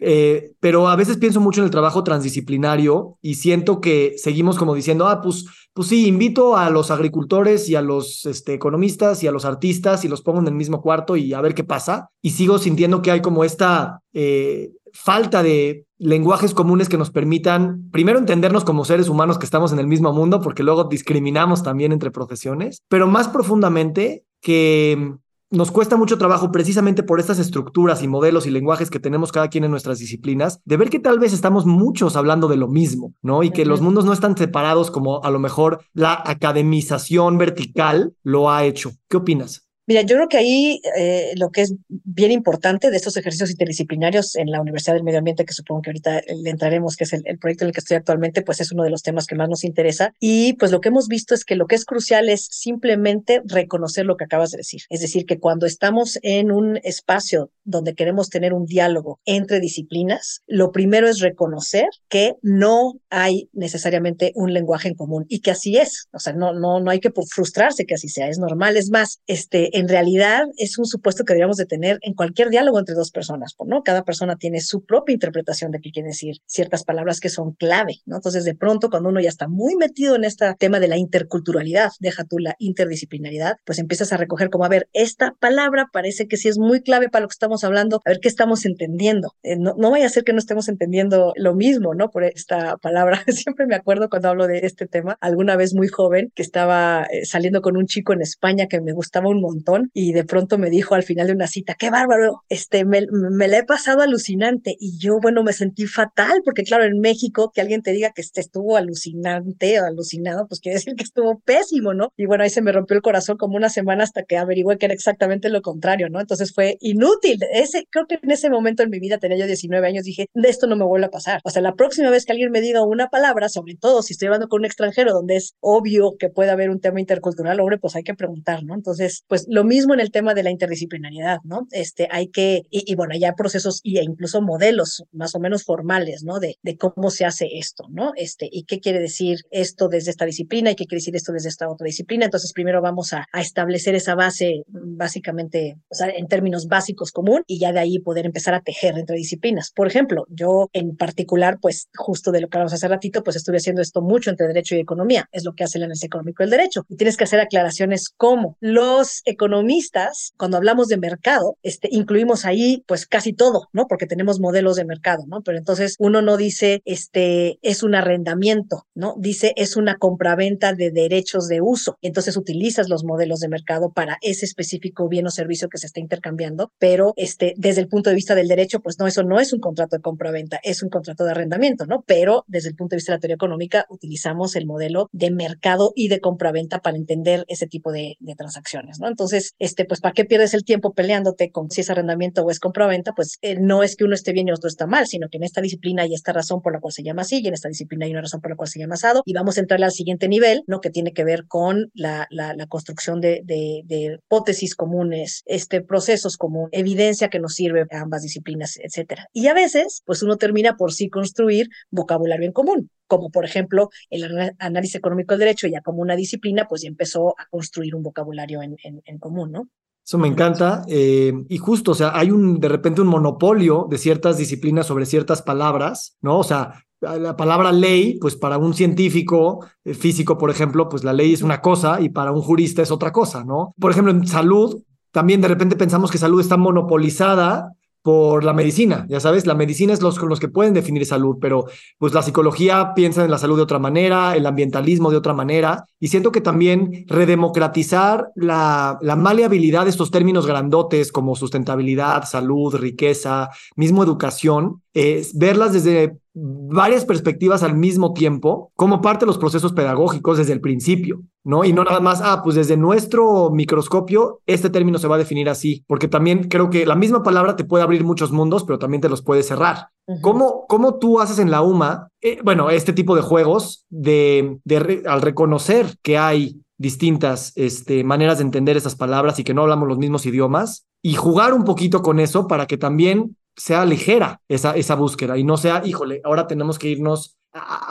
Eh, 0.03 0.53
pero 0.61 0.89
a 0.89 0.97
veces 0.97 1.19
pienso 1.19 1.41
mucho 1.41 1.61
en 1.61 1.67
el 1.67 1.71
trabajo 1.71 2.03
transdisciplinario 2.03 3.19
y 3.21 3.35
siento 3.35 3.83
que 3.83 4.15
seguimos 4.17 4.57
como 4.57 4.75
diciendo, 4.75 5.07
ah, 5.07 5.21
pues, 5.21 5.45
pues 5.75 5.89
sí, 5.89 6.07
invito 6.07 6.57
a 6.57 6.71
los 6.71 6.91
agricultores 6.91 7.69
y 7.69 7.75
a 7.75 7.83
los 7.83 8.25
este, 8.25 8.55
economistas 8.55 9.23
y 9.23 9.27
a 9.27 9.33
los 9.33 9.45
artistas 9.45 10.05
y 10.05 10.09
los 10.09 10.23
pongo 10.23 10.41
en 10.41 10.49
el 10.49 10.55
mismo 10.55 10.81
cuarto 10.81 11.17
y 11.17 11.35
a 11.35 11.41
ver 11.43 11.55
qué 11.55 11.65
pasa. 11.65 12.09
Y 12.23 12.31
sigo 12.31 12.59
sintiendo 12.59 13.03
que 13.03 13.11
hay 13.11 13.21
como 13.21 13.45
esta 13.45 14.01
eh, 14.15 14.71
falta 14.93 15.43
de 15.43 15.85
lenguajes 16.01 16.55
comunes 16.55 16.89
que 16.89 16.97
nos 16.97 17.11
permitan, 17.11 17.91
primero, 17.93 18.19
entendernos 18.19 18.65
como 18.65 18.85
seres 18.85 19.09
humanos 19.09 19.39
que 19.39 19.45
estamos 19.45 19.73
en 19.73 19.79
el 19.79 19.87
mismo 19.87 20.13
mundo, 20.13 20.41
porque 20.41 20.63
luego 20.63 20.85
discriminamos 20.85 21.63
también 21.63 21.93
entre 21.93 22.11
profesiones, 22.11 22.83
pero 22.89 23.07
más 23.07 23.29
profundamente 23.29 24.25
que 24.41 25.15
nos 25.51 25.71
cuesta 25.71 25.97
mucho 25.97 26.17
trabajo 26.17 26.51
precisamente 26.53 27.03
por 27.03 27.21
estas 27.21 27.39
estructuras 27.39 28.03
y 28.03 28.09
modelos 28.09 28.47
y 28.47 28.51
lenguajes 28.51 28.89
que 28.89 29.01
tenemos 29.01 29.31
cada 29.31 29.49
quien 29.49 29.65
en 29.65 29.71
nuestras 29.71 29.99
disciplinas, 29.99 30.61
de 30.65 30.77
ver 30.77 30.89
que 30.89 31.01
tal 31.01 31.19
vez 31.19 31.33
estamos 31.33 31.67
muchos 31.67 32.17
hablando 32.17 32.49
de 32.49 32.57
lo 32.57 32.69
mismo, 32.69 33.13
¿no? 33.21 33.43
Y 33.43 33.51
que 33.51 33.67
los 33.67 33.81
mundos 33.81 34.05
no 34.05 34.13
están 34.13 34.37
separados 34.37 34.91
como 34.91 35.23
a 35.23 35.31
lo 35.31 35.39
mejor 35.39 35.85
la 35.93 36.23
academización 36.25 37.37
vertical 37.37 38.15
lo 38.23 38.51
ha 38.51 38.65
hecho. 38.65 38.93
¿Qué 39.09 39.19
opinas? 39.19 39.70
Mira, 39.91 40.03
yo 40.03 40.15
creo 40.15 40.29
que 40.29 40.37
ahí 40.37 40.81
eh, 40.97 41.33
lo 41.35 41.51
que 41.51 41.63
es 41.63 41.75
bien 41.89 42.31
importante 42.31 42.93
de 42.93 42.97
estos 42.97 43.17
ejercicios 43.17 43.51
interdisciplinarios 43.51 44.37
en 44.37 44.49
la 44.49 44.61
Universidad 44.61 44.95
del 44.95 45.03
Medio 45.03 45.19
Ambiente, 45.19 45.45
que 45.45 45.53
supongo 45.53 45.83
que 45.83 45.91
ahorita 45.91 46.23
le 46.29 46.49
entraremos, 46.49 46.95
que 46.95 47.03
es 47.03 47.13
el, 47.13 47.39
proyecto 47.41 47.65
en 47.65 47.71
el 47.71 47.75
que 47.75 47.81
estoy 47.81 47.97
actualmente, 47.97 48.43
pues 48.43 48.61
es 48.61 48.71
uno 48.71 48.85
de 48.85 48.91
los 48.91 49.03
temas 49.03 49.27
que 49.27 49.35
más 49.35 49.49
nos 49.49 49.65
interesa. 49.65 50.15
Y 50.21 50.53
pues 50.53 50.71
lo 50.71 50.81
que 50.81 50.91
hemos 50.91 51.09
visto 51.09 51.35
es 51.35 51.45
que 51.45 51.57
lo 51.57 51.67
que 51.67 51.75
es 51.75 51.85
crucial 51.85 52.29
es 52.29 52.47
simplemente 52.53 53.43
reconocer 53.45 54.07
lo 54.07 54.17
que 54.17 54.27
acabas 54.27 54.53
de 54.53 54.59
decir. 54.59 54.83
Es 54.91 55.01
decir, 55.01 55.27
que 55.27 55.41
cuando 55.41 55.67
estamos 55.67 56.21
en 56.23 56.53
un 56.53 56.79
espacio 56.85 57.51
donde 57.71 57.95
queremos 57.95 58.29
tener 58.29 58.53
un 58.53 58.67
diálogo 58.67 59.21
entre 59.25 59.61
disciplinas, 59.61 60.43
lo 60.47 60.73
primero 60.73 61.09
es 61.09 61.21
reconocer 61.21 61.89
que 62.09 62.35
no 62.43 62.95
hay 63.09 63.49
necesariamente 63.53 64.33
un 64.35 64.53
lenguaje 64.53 64.89
en 64.89 64.95
común 64.95 65.27
y 65.29 65.41
que 65.41 65.51
así 65.51 65.77
es. 65.77 66.09
O 66.13 66.19
sea, 66.19 66.33
no, 66.33 66.53
no, 66.53 66.81
no 66.81 66.91
hay 66.91 67.01
que 67.01 67.11
frustrarse 67.29 67.87
que 67.87 67.95
así 67.95 68.09
sea, 68.09 68.29
es 68.29 68.39
normal. 68.39 68.77
Es 68.77 68.91
más, 68.91 69.21
este, 69.27 69.79
en 69.79 69.89
realidad 69.89 70.45
es 70.57 70.79
un 70.79 70.87
supuesto 70.87 71.25
que 71.25 71.33
deberíamos 71.33 71.57
de 71.57 71.67
tener 71.67 71.99
en 72.03 72.15
cualquier 72.15 72.51
diálogo 72.51 72.79
entre 72.79 72.95
dos 72.95 73.11
personas, 73.11 73.55
¿no? 73.67 73.83
Cada 73.83 74.05
persona 74.05 74.37
tiene 74.37 74.61
su 74.61 74.85
propia 74.85 75.15
interpretación 75.15 75.71
de 75.71 75.81
qué 75.81 75.91
quiere 75.91 76.09
decir 76.09 76.37
ciertas 76.47 76.85
palabras 76.85 77.21
que 77.21 77.29
son 77.29 77.53
clave, 77.53 78.01
¿no? 78.07 78.17
Entonces, 78.17 78.45
de 78.45 78.55
pronto, 78.55 78.91
cuando 78.91 79.09
uno 79.09 79.21
ya 79.21 79.29
está 79.29 79.49
muy 79.49 79.77
metido 79.77 80.17
en 80.17 80.25
este 80.25 80.53
tema 80.59 80.81
de 80.81 80.89
la 80.89 80.97
interculturalidad, 80.97 81.91
deja 82.01 82.25
tú 82.25 82.39
la 82.39 82.57
interdisciplinaridad, 82.59 83.57
pues 83.65 83.79
empiezas 83.79 84.13
a 84.13 84.17
recoger 84.17 84.51
como, 84.51 84.65
a 84.65 84.69
ver, 84.69 84.89
esta 84.93 85.35
palabra 85.41 85.89
parece 85.93 86.27
que 86.27 86.37
sí 86.37 86.49
es 86.49 86.59
muy 86.59 86.83
clave 86.83 87.09
para 87.09 87.23
lo 87.23 87.29
que 87.29 87.35
estamos 87.35 87.60
hablando, 87.65 88.01
a 88.05 88.11
ver 88.11 88.21
qué 88.21 88.29
estamos 88.29 88.65
entendiendo. 88.65 89.35
Eh, 89.43 89.57
no, 89.57 89.75
no 89.77 89.91
vaya 89.91 90.07
a 90.07 90.11
ser 90.11 90.25
que 90.25 90.33
no 90.33 90.39
estemos 90.39 90.69
entendiendo 90.69 91.33
lo 91.37 91.55
mismo, 91.55 91.95
¿no? 91.95 92.11
Por 92.11 92.25
esta 92.25 92.77
palabra. 92.79 93.23
Siempre 93.29 93.67
me 93.67 93.75
acuerdo 93.75 94.09
cuando 94.09 94.29
hablo 94.29 94.47
de 94.47 94.59
este 94.59 94.87
tema, 94.87 95.17
alguna 95.21 95.57
vez 95.57 95.75
muy 95.75 95.89
joven, 95.89 96.33
que 96.35 96.43
estaba 96.43 97.07
eh, 97.11 97.25
saliendo 97.25 97.61
con 97.63 97.77
un 97.77 97.87
chico 97.87 98.13
en 98.13 98.23
España 98.23 98.67
que 98.67 98.81
me 98.81 98.93
gustaba 98.93 99.29
un 99.29 99.41
montón 99.41 99.91
y 99.93 100.13
de 100.13 100.25
pronto 100.25 100.59
me 100.59 100.71
dijo 100.71 100.95
al 100.95 101.03
final 101.03 101.27
de 101.27 101.33
una 101.33 101.47
cita, 101.47 101.75
qué 101.79 101.91
bárbaro, 101.91 102.43
este, 102.49 102.85
me, 102.85 103.07
me 103.11 103.49
la 103.49 103.59
he 103.59 103.65
pasado 103.65 104.03
alucinante. 104.03 104.77
Y 104.79 104.99
yo, 104.99 105.19
bueno, 105.21 105.43
me 105.43 105.53
sentí 105.53 105.87
fatal 105.87 106.43
porque 106.45 106.63
claro, 106.63 106.85
en 106.85 107.01
México 107.01 107.51
que 107.55 107.61
alguien 107.61 107.83
te 107.83 107.93
diga 107.93 108.13
que 108.15 108.23
este 108.23 108.41
estuvo 108.41 108.77
alucinante 108.77 109.81
o 109.81 109.85
alucinado, 109.85 110.47
pues 110.49 110.61
quiere 110.61 110.77
decir 110.77 110.95
que 110.95 111.05
estuvo 111.05 111.41
pésimo, 111.41 111.95
¿no? 111.95 112.13
Y 112.17 112.27
bueno, 112.27 112.45
ahí 112.45 112.51
se 112.51 112.63
me 112.63 112.73
rompió 112.73 112.97
el 112.97 113.03
corazón 113.03 113.37
como 113.37 113.57
una 113.57 113.69
semana 113.69 114.05
hasta 114.05 114.23
que 114.23 114.37
averigüé 114.37 114.79
que 114.79 114.87
era 114.87 114.95
exactamente 114.95 115.49
lo 115.49 115.63
contrario, 115.63 116.09
¿no? 116.09 116.21
Entonces 116.21 116.53
fue 116.55 116.77
inútil. 116.81 117.40
Ese, 117.53 117.87
creo 117.91 118.07
que 118.07 118.19
en 118.23 118.31
ese 118.31 118.51
momento 118.51 118.83
en 118.83 118.91
mi 118.91 118.99
vida, 118.99 119.19
tenía 119.19 119.39
yo 119.39 119.47
19 119.47 119.87
años, 119.87 120.05
dije, 120.05 120.27
de 120.35 120.49
esto 120.49 120.67
no 120.67 120.77
me 120.77 120.85
vuelve 120.85 121.07
a 121.07 121.11
pasar. 121.11 121.41
O 121.45 121.51
sea, 121.51 121.63
la 121.63 121.75
próxima 121.75 122.11
vez 122.11 122.25
que 122.25 122.33
alguien 122.33 122.51
me 122.51 122.61
diga 122.61 122.83
una 122.85 123.09
palabra, 123.09 123.49
sobre 123.49 123.77
todo 123.77 124.03
si 124.03 124.13
estoy 124.13 124.27
hablando 124.27 124.49
con 124.49 124.61
un 124.61 124.65
extranjero 124.67 125.13
donde 125.13 125.37
es 125.37 125.55
obvio 125.61 126.17
que 126.19 126.29
puede 126.29 126.51
haber 126.51 126.71
un 126.71 126.81
tema 126.81 127.01
intercultural, 127.01 127.61
hombre, 127.61 127.79
pues 127.79 127.97
hay 127.97 128.03
que 128.03 128.15
preguntar, 128.15 128.65
¿no? 128.65 128.75
Entonces, 128.75 129.25
pues 129.29 129.47
lo 129.49 129.65
mismo 129.65 129.95
en 129.95 130.01
el 130.01 130.11
tema 130.11 130.35
de 130.35 130.43
la 130.43 130.51
interdisciplinariedad, 130.51 131.39
¿no? 131.45 131.67
Este, 131.71 132.09
hay 132.11 132.29
que, 132.29 132.63
y, 132.71 132.95
bueno, 132.95 133.15
ya 133.19 133.35
procesos 133.35 133.81
e 133.85 134.03
incluso 134.03 134.43
modelos 134.43 135.05
más 135.13 135.35
o 135.35 135.41
menos 135.41 135.65
formales, 135.65 136.23
¿no? 136.25 136.39
De, 136.39 136.57
de 136.63 136.77
cómo 136.77 137.11
se 137.11 137.25
hace 137.25 137.47
esto, 137.59 137.85
¿no? 137.91 138.13
Este, 138.17 138.49
y 138.51 138.65
qué 138.65 138.81
quiere 138.81 139.01
decir 139.01 139.39
esto 139.51 139.89
desde 139.89 140.11
esta 140.11 140.25
disciplina 140.25 140.71
y 140.71 140.75
qué 140.75 140.87
quiere 140.87 141.01
decir 141.01 141.17
esto 141.17 141.33
desde 141.33 141.49
esta 141.49 141.69
otra 141.69 141.87
disciplina. 141.87 142.25
Entonces, 142.25 142.53
primero 142.53 142.81
vamos 142.83 143.13
a, 143.13 143.27
a 143.33 143.41
establecer 143.41 143.95
esa 143.95 144.15
base, 144.15 144.63
básicamente, 144.69 145.77
o 145.89 145.95
sea, 145.95 146.09
en 146.09 146.27
términos 146.27 146.67
básicos 146.67 147.13
común, 147.31 147.45
y 147.47 147.59
ya 147.59 147.73
de 147.73 147.81
ahí 147.81 147.99
poder 147.99 148.27
empezar 148.27 148.55
a 148.55 148.61
tejer 148.61 148.99
entre 148.99 149.17
disciplinas. 149.17 149.71
Por 149.75 149.87
ejemplo, 149.87 150.27
yo 150.29 150.69
en 150.73 150.97
particular, 150.97 151.59
pues 151.61 151.89
justo 151.95 152.33
de 152.33 152.41
lo 152.41 152.49
que 152.49 152.57
hablamos 152.57 152.73
hace 152.73 152.89
ratito, 152.89 153.23
pues 153.23 153.37
estuve 153.37 153.59
haciendo 153.59 153.83
esto 153.83 154.03
mucho 154.03 154.31
entre 154.31 154.47
derecho 154.47 154.75
y 154.75 154.81
economía, 154.81 155.29
es 155.33 155.45
lo 155.45 155.53
que 155.55 155.65
hace 155.65 155.79
el 155.79 155.85
análisis 155.85 156.05
económico 156.05 156.43
del 156.43 156.51
derecho. 156.51 156.85
Y 156.89 156.97
tienes 156.97 157.17
que 157.17 157.25
hacer 157.25 157.41
aclaraciones 157.41 158.09
como 158.17 158.57
los 158.61 159.23
economistas, 159.25 160.33
cuando 160.37 160.57
hablamos 160.57 160.89
de 160.89 160.99
mercado, 160.99 161.57
este, 161.63 161.89
incluimos 161.91 162.45
ahí 162.45 162.83
pues 162.87 163.07
casi 163.07 163.33
todo, 163.33 163.69
¿no? 163.73 163.87
Porque 163.87 164.07
tenemos 164.07 164.41
modelos 164.41 164.77
de 164.77 164.85
mercado, 164.85 165.25
¿no? 165.27 165.43
Pero 165.43 165.59
entonces 165.59 165.97
uno 165.99 166.23
no 166.23 166.37
dice, 166.37 166.83
este, 166.85 167.59
es 167.63 167.83
un 167.83 167.95
arrendamiento, 167.95 168.87
¿no? 168.95 169.15
Dice, 169.19 169.53
es 169.57 169.77
una 169.77 169.97
compraventa 169.97 170.73
de 170.73 170.91
derechos 170.91 171.49
de 171.49 171.61
uso. 171.61 171.97
Entonces 172.03 172.37
utilizas 172.37 172.89
los 172.89 173.05
modelos 173.05 173.41
de 173.41 173.49
mercado 173.49 173.93
para 173.93 174.19
ese 174.23 174.45
específico 174.45 175.09
bien 175.09 175.27
o 175.27 175.31
servicio 175.31 175.69
que 175.69 175.79
se 175.79 175.87
está 175.87 176.01
intercambiando, 176.01 176.73
pero 176.79 177.13
este, 177.21 177.53
desde 177.59 177.83
el 177.83 177.89
punto 177.89 178.09
de 178.09 178.17
vista 178.17 178.35
del 178.35 178.49
derecho, 178.49 178.81
pues 178.81 178.99
no, 178.99 179.07
eso 179.07 179.23
no 179.23 179.39
es 179.39 179.53
un 179.53 179.61
contrato 179.61 179.97
de 179.97 180.03
compraventa, 180.03 180.59
es 180.63 180.83
un 180.83 180.89
contrato 180.89 181.25
de 181.25 181.33
arrendamiento, 181.33 181.85
¿no? 181.85 182.03
Pero 182.07 182.45
desde 182.49 182.71
el 182.71 182.77
punto 182.77 182.95
de 182.95 182.97
vista 182.97 183.13
de 183.13 183.17
la 183.17 183.21
teoría 183.21 183.35
económica, 183.35 183.85
utilizamos 183.91 184.57
el 184.57 184.65
modelo 184.65 185.11
de 185.13 185.31
mercado 185.31 185.93
y 185.95 186.09
de 186.09 186.21
compraventa 186.21 186.79
para 186.79 186.97
entender 186.97 187.45
ese 187.49 187.67
tipo 187.67 187.93
de, 187.93 188.17
de 188.21 188.35
transacciones, 188.35 189.01
¿no? 189.01 189.07
Entonces, 189.07 189.55
este, 189.59 189.85
pues, 189.85 190.01
¿para 190.01 190.15
qué 190.15 190.25
pierdes 190.25 190.55
el 190.55 190.65
tiempo 190.65 190.95
peleándote 190.95 191.51
con 191.51 191.71
si 191.71 191.83
es 191.83 191.91
arrendamiento 191.91 192.43
o 192.43 192.51
es 192.51 192.59
compraventa? 192.59 193.13
Pues 193.13 193.37
eh, 193.43 193.57
no 193.61 193.83
es 193.83 193.97
que 193.97 194.05
uno 194.05 194.15
esté 194.15 194.33
bien 194.33 194.49
y 194.49 194.53
otro 194.53 194.69
está 194.69 194.87
mal, 194.87 195.07
sino 195.07 195.29
que 195.29 195.37
en 195.37 195.45
esta 195.45 195.61
disciplina 195.61 196.05
hay 196.05 196.15
esta 196.15 196.33
razón 196.33 196.63
por 196.63 196.73
la 196.73 196.81
cual 196.81 196.93
se 196.93 197.03
llama 197.03 197.23
así 197.23 197.41
y 197.43 197.49
en 197.49 197.53
esta 197.53 197.69
disciplina 197.69 198.07
hay 198.07 198.13
una 198.13 198.23
razón 198.23 198.41
por 198.41 198.51
la 198.51 198.57
cual 198.57 198.71
se 198.71 198.79
llama 198.79 198.95
asado 198.95 199.23
y 199.27 199.35
vamos 199.35 199.59
a 199.59 199.61
entrar 199.61 199.83
al 199.85 199.93
siguiente 199.93 200.27
nivel, 200.27 200.63
¿no? 200.67 200.81
Que 200.81 200.89
tiene 200.89 201.13
que 201.13 201.25
ver 201.25 201.45
con 201.47 201.91
la, 201.93 202.27
la, 202.31 202.55
la 202.55 202.67
construcción 202.67 203.21
de, 203.21 203.43
de, 203.45 203.83
de, 203.85 204.19
hipótesis 204.25 204.75
comunes, 204.75 205.43
este, 205.45 205.83
procesos 205.83 206.39
comunes, 206.39 206.71
evidencia 206.73 207.10
que 207.31 207.41
nos 207.41 207.55
sirve 207.55 207.87
a 207.91 208.01
ambas 208.01 208.23
disciplinas, 208.23 208.79
etcétera. 208.83 209.27
Y 209.33 209.47
a 209.49 209.55
veces, 209.55 210.03
pues 210.05 210.23
uno 210.23 210.37
termina 210.37 210.77
por 210.77 210.93
sí 210.93 211.09
construir 211.09 211.69
vocabulario 211.91 212.47
en 212.47 212.53
común 212.53 212.91
como 213.11 213.31
por 213.31 213.45
ejemplo 213.45 213.91
el 214.09 214.55
análisis 214.61 214.95
económico 214.95 215.33
del 215.33 215.41
derecho, 215.41 215.67
ya 215.67 215.81
como 215.83 216.01
una 216.01 216.15
disciplina, 216.15 216.67
pues 216.69 216.83
ya 216.83 216.89
empezó 216.89 217.31
a 217.31 217.47
construir 217.51 217.97
un 217.97 218.05
vocabulario 218.05 218.63
en, 218.63 218.77
en, 218.85 219.19
común, 219.19 219.51
¿no? 219.51 219.69
Eso 220.07 220.17
me 220.17 220.29
encanta. 220.29 220.85
Eh, 220.89 221.33
y 221.49 221.59
justo, 221.59 221.91
o 221.91 221.95
sea, 221.95 222.13
hay 222.15 222.31
un 222.31 222.61
de 222.61 222.69
repente 222.69 223.01
un 223.01 223.09
monopolio 223.09 223.89
de 223.91 223.99
ciertas 223.99 224.39
disciplinas 224.39 224.87
sobre 224.87 225.07
ciertas 225.07 225.43
palabras, 225.43 226.17
¿no? 226.21 226.39
O 226.39 226.45
sea, 226.45 226.85
la 227.01 227.37
palabra 227.37 227.73
ley, 227.73 228.19
pues 228.21 228.37
para 228.37 228.59
un 228.59 228.75
científico 228.75 229.67
eh, 229.85 229.95
físico, 229.95 230.39
por 230.39 230.51
ejemplo, 230.51 230.89
pues 230.89 231.03
la 231.03 231.13
ley 231.13 231.33
es 231.33 231.43
una 231.43 231.61
cosa 231.61 232.01
y 232.01 232.11
para 232.11 232.33
un 232.33 232.43
jurista 232.43 232.83
es 232.83 232.91
otra 232.91 233.11
cosa, 233.11 233.45
¿no? 233.45 233.75
Por 233.79 233.91
ejemplo, 233.91 234.13
en 234.13 234.27
salud, 234.27 234.83
también 235.11 235.41
de 235.41 235.49
repente 235.49 235.77
pensamos 235.77 236.11
que 236.11 236.19
salud 236.19 236.41
está 236.41 236.57
monopolizada 236.57 237.73
por 238.03 238.45
la 238.45 238.55
medicina, 238.55 239.05
ya 239.11 239.21
sabes, 239.21 239.47
la 239.47 239.55
medicina 239.55 239.93
es 239.93 240.01
los 240.01 240.19
con 240.19 240.31
los 240.31 240.41
que 240.41 240.49
pueden 240.49 240.73
definir 240.73 241.05
salud, 241.05 241.37
pero 241.39 241.67
pues 241.99 242.15
la 242.15 242.23
psicología 242.23 242.95
piensa 242.95 243.25
en 243.25 243.31
la 243.31 243.37
salud 243.37 243.57
de 243.57 243.63
otra 243.63 243.79
manera, 243.79 244.35
el 244.37 244.47
ambientalismo 244.47 245.11
de 245.11 245.19
otra 245.19 245.35
manera, 245.35 245.85
y 245.99 246.09
siento 246.09 246.33
que 246.33 246.41
también 246.41 247.05
redemocratizar 247.09 248.29
la, 248.37 248.97
la 249.03 249.17
maleabilidad 249.17 249.85
de 249.85 249.91
estos 249.91 250.11
términos 250.11 250.47
grandotes 250.47 251.13
como 251.13 251.37
sustentabilidad, 251.37 252.25
salud, 252.25 252.75
riqueza, 252.75 253.51
mismo 253.77 254.03
educación, 254.03 254.83
es 254.95 255.37
verlas 255.37 255.73
desde 255.73 256.17
varias 256.33 257.05
perspectivas 257.05 257.63
al 257.63 257.77
mismo 257.77 258.13
tiempo 258.13 258.73
como 258.77 259.01
parte 259.01 259.25
de 259.25 259.27
los 259.27 259.39
procesos 259.39 259.73
pedagógicos 259.73 260.39
desde 260.39 260.53
el 260.53 260.61
principio, 260.61 261.23
¿no? 261.45 261.65
Y 261.65 261.73
no 261.73 261.85
nada 261.85 262.01
más, 262.01 262.21
ah, 262.23 262.41
pues 262.43 262.57
desde 262.57 262.77
nuestro 262.77 263.51
microscopio 263.51 264.41
este 264.47 264.71
término 264.71 264.99
se 264.99 265.09
va 265.09 265.17
a 265.17 265.19
definir 265.19 265.49
así, 265.49 265.85
porque 265.87 266.09
también 266.09 266.49
creo 266.49 266.71
que 266.71 266.87
la 266.87 266.95
misma 266.95 267.23
palabra 267.23 267.57
te 267.57 267.65
puede 267.65 267.83
abrir 267.83 268.05
muchos 268.05 268.31
mundos, 268.33 268.65
pero 268.65 268.79
también 268.79 269.01
te 269.01 269.09
los 269.09 269.23
puede 269.23 269.43
cerrar. 269.43 269.89
Uh 270.07 270.15
-huh. 270.15 270.21
¿Cómo, 270.21 270.67
¿Cómo 270.69 270.99
tú 270.99 271.21
haces 271.21 271.39
en 271.39 271.51
la 271.51 271.63
UMA, 271.63 272.09
eh, 272.21 272.39
bueno, 272.45 272.71
este 272.71 272.93
tipo 272.93 273.17
de 273.17 273.23
juegos 273.23 273.87
de, 273.91 274.59
de 274.65 274.79
re, 274.79 275.03
al 275.07 275.23
reconocer 275.23 275.97
que 276.03 276.17
hay 276.17 276.61
distintas 276.79 277.53
este, 277.57 278.05
maneras 278.05 278.39
de 278.39 278.45
entender 278.45 278.77
esas 278.77 278.97
palabras 278.97 279.39
y 279.39 279.45
que 279.45 279.53
no 279.53 279.63
hablamos 279.63 279.87
los 279.87 279.99
mismos 279.99 280.25
idiomas 280.25 280.87
y 281.03 281.15
jugar 281.15 281.53
un 281.53 281.65
poquito 281.65 282.01
con 282.01 282.21
eso 282.21 282.47
para 282.47 282.67
que 282.67 282.79
también 282.79 283.37
sea 283.57 283.85
ligera 283.85 284.41
esa, 284.49 284.77
esa 284.77 284.95
búsqueda 284.95 285.37
y 285.37 285.45
no 285.45 285.57
sea, 285.57 285.83
híjole, 285.85 286.21
ahora 286.25 286.47
tenemos 286.47 286.79
que 286.79 286.89
irnos 286.89 287.37